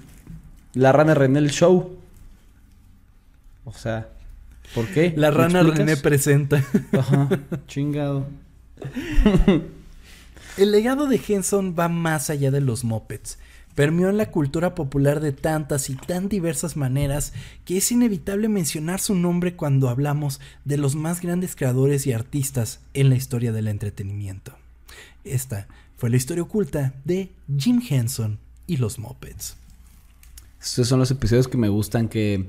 la 0.73 0.91
rana 0.93 1.13
René 1.13 1.39
el 1.39 1.51
show. 1.51 1.91
O 3.65 3.73
sea, 3.73 4.09
¿por 4.73 4.87
qué? 4.87 5.13
La 5.15 5.31
¿Me 5.31 5.37
rana? 5.37 5.63
René 5.63 5.97
presenta. 5.97 6.63
Ajá, 6.93 7.29
chingado. 7.67 8.27
El 10.57 10.71
legado 10.71 11.07
de 11.07 11.19
Henson 11.27 11.75
va 11.77 11.89
más 11.89 12.29
allá 12.29 12.51
de 12.51 12.61
los 12.61 12.83
mopeds. 12.83 13.37
Permeó 13.75 14.09
en 14.09 14.15
la 14.15 14.31
cultura 14.31 14.73
popular 14.73 15.19
de 15.19 15.33
tantas 15.33 15.89
y 15.89 15.95
tan 15.95 16.29
diversas 16.29 16.77
maneras 16.77 17.33
que 17.65 17.75
es 17.75 17.91
inevitable 17.91 18.47
mencionar 18.47 19.01
su 19.01 19.15
nombre 19.15 19.55
cuando 19.55 19.89
hablamos 19.89 20.39
de 20.63 20.77
los 20.77 20.95
más 20.95 21.19
grandes 21.19 21.57
creadores 21.57 22.07
y 22.07 22.13
artistas 22.13 22.79
en 22.93 23.09
la 23.09 23.17
historia 23.17 23.51
del 23.51 23.67
entretenimiento. 23.67 24.53
Esta 25.25 25.67
fue 25.97 26.09
la 26.09 26.15
historia 26.15 26.43
oculta 26.43 26.93
de 27.03 27.31
Jim 27.57 27.81
Henson 27.89 28.39
y 28.65 28.77
los 28.77 28.97
mopeds. 28.97 29.57
Estos 30.61 30.87
son 30.87 30.99
los 30.99 31.11
episodios 31.11 31.49
que 31.49 31.57
me 31.57 31.67
gustan 31.67 32.07
que 32.07 32.45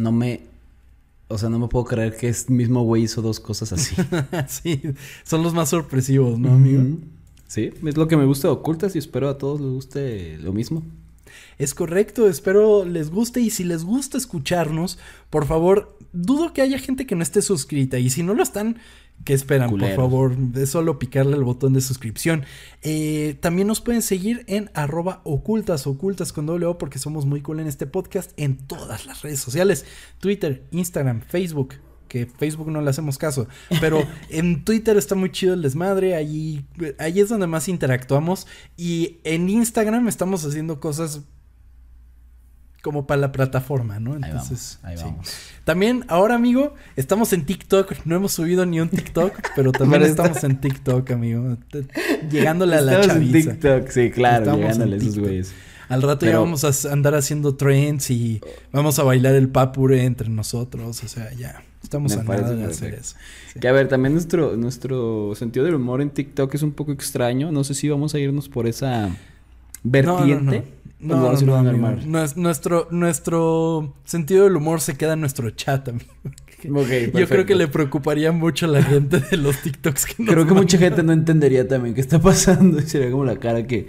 no 0.00 0.12
me... 0.12 0.40
O 1.28 1.38
sea, 1.38 1.48
no 1.48 1.60
me 1.60 1.68
puedo 1.68 1.84
creer 1.84 2.16
que 2.16 2.28
este 2.28 2.52
mismo 2.52 2.82
güey 2.82 3.04
hizo 3.04 3.22
dos 3.22 3.38
cosas 3.38 3.72
así. 3.72 3.94
sí, 4.48 4.82
son 5.22 5.44
los 5.44 5.54
más 5.54 5.68
sorpresivos, 5.68 6.40
¿no, 6.40 6.54
amigo? 6.54 6.98
Sí, 7.46 7.70
es 7.86 7.96
lo 7.96 8.08
que 8.08 8.16
me 8.16 8.24
gusta 8.24 8.48
de 8.48 8.54
Ocultas 8.54 8.96
y 8.96 8.98
espero 8.98 9.28
a 9.28 9.38
todos 9.38 9.60
les 9.60 9.70
guste 9.70 10.38
lo 10.38 10.52
mismo. 10.52 10.82
Es 11.58 11.74
correcto, 11.74 12.28
espero 12.28 12.84
les 12.84 13.10
guste 13.10 13.40
y 13.40 13.50
si 13.50 13.64
les 13.64 13.84
gusta 13.84 14.18
escucharnos, 14.18 14.98
por 15.30 15.46
favor, 15.46 15.96
dudo 16.12 16.52
que 16.52 16.62
haya 16.62 16.78
gente 16.78 17.06
que 17.06 17.14
no 17.14 17.22
esté 17.22 17.42
suscrita 17.42 17.98
y 17.98 18.10
si 18.10 18.22
no 18.22 18.34
lo 18.34 18.42
están, 18.42 18.78
¿qué 19.24 19.34
esperan? 19.34 19.70
Culeros. 19.70 19.96
Por 19.96 20.04
favor, 20.04 20.36
es 20.54 20.70
solo 20.70 20.98
picarle 20.98 21.36
el 21.36 21.44
botón 21.44 21.72
de 21.72 21.80
suscripción. 21.80 22.44
Eh, 22.82 23.36
también 23.40 23.68
nos 23.68 23.80
pueden 23.80 24.02
seguir 24.02 24.44
en 24.46 24.70
arroba 24.74 25.20
ocultas, 25.24 25.86
ocultas 25.86 26.32
con 26.32 26.46
doble 26.46 26.66
O 26.66 26.78
porque 26.78 26.98
somos 26.98 27.26
muy 27.26 27.40
cool 27.42 27.60
en 27.60 27.66
este 27.66 27.86
podcast 27.86 28.32
en 28.36 28.56
todas 28.56 29.06
las 29.06 29.22
redes 29.22 29.40
sociales, 29.40 29.84
Twitter, 30.18 30.64
Instagram, 30.70 31.22
Facebook. 31.22 31.74
Que 32.10 32.26
Facebook 32.26 32.72
no 32.72 32.80
le 32.80 32.90
hacemos 32.90 33.18
caso. 33.18 33.46
Pero 33.80 34.02
en 34.30 34.64
Twitter 34.64 34.96
está 34.96 35.14
muy 35.14 35.30
chido 35.30 35.54
el 35.54 35.62
desmadre. 35.62 36.16
Allí, 36.16 36.64
ahí 36.98 37.20
es 37.20 37.28
donde 37.28 37.46
más 37.46 37.68
interactuamos. 37.68 38.48
Y 38.76 39.18
en 39.22 39.48
Instagram 39.48 40.08
estamos 40.08 40.44
haciendo 40.44 40.80
cosas 40.80 41.20
como 42.82 43.06
para 43.06 43.20
la 43.20 43.30
plataforma, 43.30 44.00
¿no? 44.00 44.14
Ahí 44.14 44.20
Entonces, 44.24 44.78
vamos, 44.82 44.90
ahí 44.90 44.96
sí. 44.98 45.04
vamos. 45.04 45.32
También 45.64 46.04
ahora, 46.08 46.34
amigo, 46.34 46.74
estamos 46.96 47.32
en 47.32 47.44
TikTok. 47.44 47.92
No 48.06 48.16
hemos 48.16 48.32
subido 48.32 48.66
ni 48.66 48.80
un 48.80 48.88
TikTok, 48.88 49.32
pero 49.54 49.70
también 49.70 50.02
está- 50.02 50.24
estamos 50.24 50.42
en 50.44 50.60
TikTok, 50.60 51.10
amigo. 51.12 51.58
Llegándole 52.30 52.76
a 52.76 52.80
la 52.80 53.00
Estamos 53.02 53.22
en. 53.22 53.32
TikTok, 53.32 53.88
sí, 53.88 54.10
claro, 54.10 54.38
Estamos 54.44 54.60
llegándole 54.62 54.96
a 54.96 54.98
esos 54.98 55.18
güeyes. 55.18 55.52
Al 55.90 56.02
rato 56.02 56.24
ya 56.26 56.38
vamos 56.38 56.64
a 56.64 56.92
andar 56.92 57.14
haciendo 57.14 57.56
trends 57.56 58.10
y 58.10 58.40
vamos 58.72 58.98
a 58.98 59.02
bailar 59.02 59.34
el 59.34 59.48
papure 59.48 60.04
entre 60.04 60.28
nosotros. 60.28 61.02
O 61.04 61.08
sea, 61.08 61.32
ya 61.34 61.62
estamos 61.82 62.12
a 62.16 62.22
nada 62.22 62.52
de 62.54 62.64
hacer 62.64 62.94
eso. 62.94 63.16
Sí. 63.52 63.60
Que 63.60 63.68
a 63.68 63.72
ver, 63.72 63.88
también 63.88 64.12
nuestro, 64.14 64.56
nuestro 64.56 65.34
sentido 65.34 65.64
del 65.66 65.74
humor 65.74 66.00
en 66.00 66.10
TikTok 66.10 66.54
es 66.54 66.62
un 66.62 66.72
poco 66.72 66.92
extraño. 66.92 67.50
No 67.52 67.64
sé 67.64 67.74
si 67.74 67.88
vamos 67.88 68.14
a 68.14 68.18
irnos 68.18 68.48
por 68.48 68.66
esa 68.66 69.10
vertiente. 69.82 70.64
No, 71.00 71.28
Pues 71.28 71.40
no, 71.42 71.46
no, 71.46 71.54
a 71.56 71.58
amigo. 71.60 71.72
normal. 71.78 72.06
Nues- 72.06 72.36
nuestro, 72.36 72.86
nuestro 72.90 73.94
sentido 74.04 74.44
del 74.44 74.56
humor 74.56 74.80
se 74.82 74.96
queda 74.96 75.14
en 75.14 75.20
nuestro 75.20 75.50
chat, 75.50 75.88
amigo. 75.88 76.04
Yo 77.14 77.26
creo 77.26 77.46
que 77.46 77.54
le 77.54 77.68
preocuparía 77.68 78.32
mucho 78.32 78.66
a 78.66 78.68
la 78.68 78.82
gente 78.82 79.18
de 79.18 79.36
los 79.38 79.56
TikToks 79.62 80.04
que 80.04 80.14
nos 80.22 80.34
Creo 80.34 80.46
que 80.46 80.52
mucha 80.52 80.76
gente 80.76 81.02
no 81.02 81.12
entendería 81.14 81.66
también 81.66 81.94
qué 81.94 82.02
está 82.02 82.20
pasando. 82.20 82.78
Y 82.80 82.82
sería 82.86 83.10
como 83.10 83.24
la 83.24 83.38
cara 83.38 83.66
que. 83.66 83.88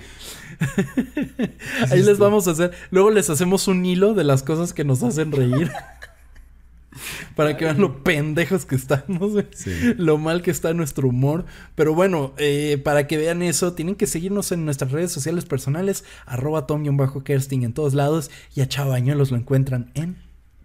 Ahí 1.91 2.01
les 2.03 2.17
vamos 2.17 2.47
a 2.47 2.51
hacer. 2.51 2.71
Luego 2.91 3.11
les 3.11 3.29
hacemos 3.29 3.67
un 3.67 3.85
hilo 3.85 4.13
de 4.13 4.23
las 4.23 4.43
cosas 4.43 4.73
que 4.73 4.83
nos 4.83 5.03
hacen 5.03 5.31
reír. 5.31 5.71
Para 7.35 7.55
que 7.55 7.63
vean 7.65 7.79
lo 7.79 8.03
pendejos 8.03 8.65
que 8.65 8.75
estamos. 8.75 9.31
Sí. 9.55 9.71
Lo 9.97 10.17
mal 10.17 10.41
que 10.41 10.51
está 10.51 10.73
nuestro 10.73 11.07
humor. 11.07 11.45
Pero 11.75 11.95
bueno, 11.95 12.33
eh, 12.37 12.81
para 12.83 13.07
que 13.07 13.17
vean 13.17 13.41
eso, 13.41 13.73
tienen 13.73 13.95
que 13.95 14.07
seguirnos 14.07 14.51
en 14.51 14.65
nuestras 14.65 14.91
redes 14.91 15.11
sociales 15.11 15.45
personales. 15.45 16.03
Arroba 16.25 16.67
Tom-Kersting 16.67 17.63
en 17.63 17.73
todos 17.73 17.93
lados. 17.93 18.29
Y 18.55 18.61
a 18.61 18.67
Chavañuelos 18.67 19.31
lo 19.31 19.37
encuentran 19.37 19.91
en... 19.93 20.17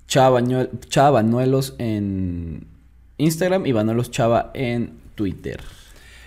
Chava, 0.09 0.41
Bañuel- 0.41 0.71
Chava 0.89 1.11
Banuelos 1.11 1.75
en 1.79 2.67
Instagram 3.19 3.67
y 3.67 3.73
Banuelos 3.73 4.11
Chava 4.13 4.51
en 4.55 4.99
Twitter. 5.17 5.61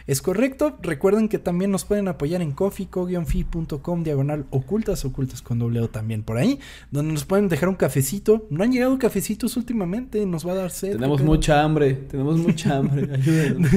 Es 0.10 0.24
correcto. 0.24 0.76
Recuerden 0.82 1.30
que 1.30 1.38
también 1.38 1.70
nos 1.70 1.86
pueden 1.86 2.08
apoyar 2.08 2.42
en 2.42 2.52
cofico-fi.com 2.52 4.04
diagonal 4.04 4.46
ocultas, 4.50 5.06
ocultas 5.06 5.44
con 5.44 5.60
doble 5.60 5.82
O 5.82 5.90
también 5.90 6.24
por 6.24 6.38
ahí, 6.38 6.60
donde 6.90 7.14
nos 7.14 7.26
pueden 7.26 7.48
dejar 7.48 7.70
un 7.70 7.76
cafecito. 7.76 8.48
No 8.50 8.64
han 8.64 8.72
llegado 8.72 8.98
cafecitos 8.98 9.56
últimamente, 9.56 10.26
nos 10.26 10.48
va 10.48 10.54
a 10.54 10.56
dar 10.56 10.72
sed. 10.72 10.94
Tenemos 10.94 11.22
mucha 11.22 11.62
hambre, 11.64 11.94
tenemos 11.94 12.40
mucha 12.40 12.78
hambre. 12.78 13.08
Ayúdenos. 13.14 13.70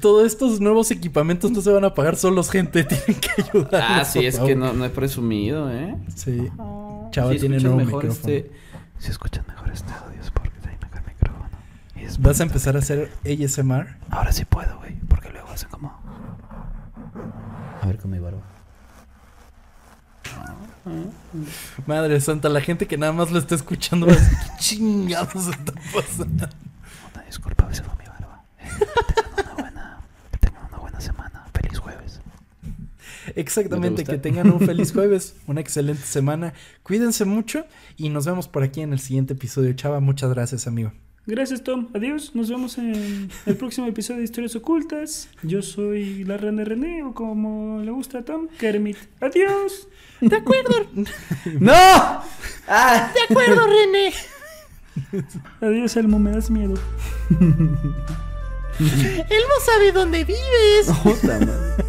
Todos 0.00 0.26
estos 0.26 0.60
nuevos 0.60 0.92
equipamientos 0.92 1.50
no 1.50 1.60
se 1.60 1.70
van 1.72 1.84
a 1.84 1.92
pagar 1.92 2.14
solos, 2.14 2.50
gente. 2.50 2.84
Tienen 2.84 3.20
que 3.20 3.42
ayudar. 3.42 3.82
Ah, 3.84 4.04
sí, 4.04 4.24
es 4.24 4.38
que 4.38 4.54
no, 4.54 4.72
no 4.72 4.84
he 4.84 4.90
presumido, 4.90 5.72
¿eh? 5.72 5.96
Sí. 6.14 6.48
Chava 7.10 7.32
Si 7.32 7.40
tiene 7.40 7.58
nuevo 7.58 7.78
mejor 7.78 8.04
micrófono. 8.04 8.32
este- 8.34 8.50
Si 8.98 9.10
escuchan 9.10 9.44
mejor 9.48 9.70
este 9.72 9.92
audio 9.92 10.20
es 10.20 10.30
porque 10.30 10.50
trae 10.62 10.78
mejor 10.80 11.02
micrófono. 11.04 11.48
Y 11.96 11.99
es 12.10 12.20
¿Vas 12.20 12.40
a 12.40 12.42
empezar 12.42 12.76
a 12.76 12.80
hacer 12.80 13.12
ASMR? 13.24 13.96
Ahora 14.10 14.32
sí 14.32 14.44
puedo, 14.44 14.76
güey, 14.78 14.94
porque 15.08 15.30
luego 15.30 15.48
hacen 15.48 15.68
como... 15.70 15.88
A 17.80 17.86
ver 17.86 17.98
con 17.98 18.10
mi 18.10 18.18
barba. 18.18 18.42
Madre 21.86 22.20
santa, 22.20 22.48
la 22.48 22.60
gente 22.60 22.86
que 22.86 22.98
nada 22.98 23.12
más 23.12 23.30
lo 23.30 23.38
está 23.38 23.54
escuchando 23.54 24.06
va 24.06 24.12
a 24.12 24.16
decir, 24.16 24.38
¿qué 24.38 24.58
chingados 24.58 25.48
está 25.48 25.72
pasando? 25.94 26.48
Una 27.14 27.24
disculpa, 27.24 27.64
a 27.64 27.68
veces 27.68 27.86
fue 27.86 27.94
mi 27.96 28.08
barba. 28.08 28.44
Que 28.58 29.12
tengan 29.14 29.44
una 29.44 29.54
buena... 29.54 30.00
Que 30.32 30.38
tengan 30.38 30.64
una 30.66 30.78
buena 30.78 31.00
semana. 31.00 31.44
Feliz 31.54 31.78
jueves. 31.78 32.20
Exactamente, 33.36 34.02
¿No 34.02 34.06
te 34.06 34.12
que 34.12 34.18
tengan 34.18 34.50
un 34.50 34.60
feliz 34.60 34.92
jueves, 34.94 35.36
una 35.46 35.60
excelente 35.60 36.02
semana. 36.02 36.54
Cuídense 36.82 37.24
mucho 37.24 37.66
y 37.96 38.08
nos 38.08 38.26
vemos 38.26 38.48
por 38.48 38.62
aquí 38.62 38.80
en 38.80 38.92
el 38.92 38.98
siguiente 38.98 39.34
episodio. 39.34 39.72
Chava, 39.74 40.00
muchas 40.00 40.30
gracias, 40.30 40.66
amigo. 40.66 40.92
Gracias, 41.30 41.62
Tom. 41.62 41.86
Adiós. 41.94 42.34
Nos 42.34 42.50
vemos 42.50 42.76
en 42.76 43.30
el 43.46 43.56
próximo 43.56 43.86
episodio 43.86 44.18
de 44.18 44.24
Historias 44.24 44.56
Ocultas. 44.56 45.28
Yo 45.44 45.62
soy 45.62 46.24
la 46.24 46.36
René 46.36 46.64
René, 46.64 47.04
o 47.04 47.14
como 47.14 47.80
le 47.84 47.92
gusta 47.92 48.18
a 48.18 48.22
Tom, 48.22 48.48
Kermit. 48.58 48.96
Adiós. 49.20 49.86
De 50.20 50.34
acuerdo, 50.36 50.74
¡No! 51.60 51.72
¡Ah! 51.72 53.12
de 53.14 53.20
acuerdo, 53.32 53.64
René. 53.64 54.12
Adiós, 55.60 55.96
Elmo, 55.96 56.18
me 56.18 56.32
das 56.32 56.50
miedo. 56.50 56.74
Él 58.80 59.42
no 59.48 59.64
sabe 59.64 59.92
dónde 59.92 60.24
vives. 60.24 60.86
Puta 61.04 61.38
madre. 61.38 61.84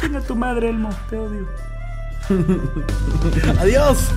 Chinga 0.00 0.20
tu 0.20 0.36
madre, 0.36 0.68
Elmo. 0.68 0.90
Te 1.10 1.16
odio. 1.16 1.48
Adiós. 3.58 4.12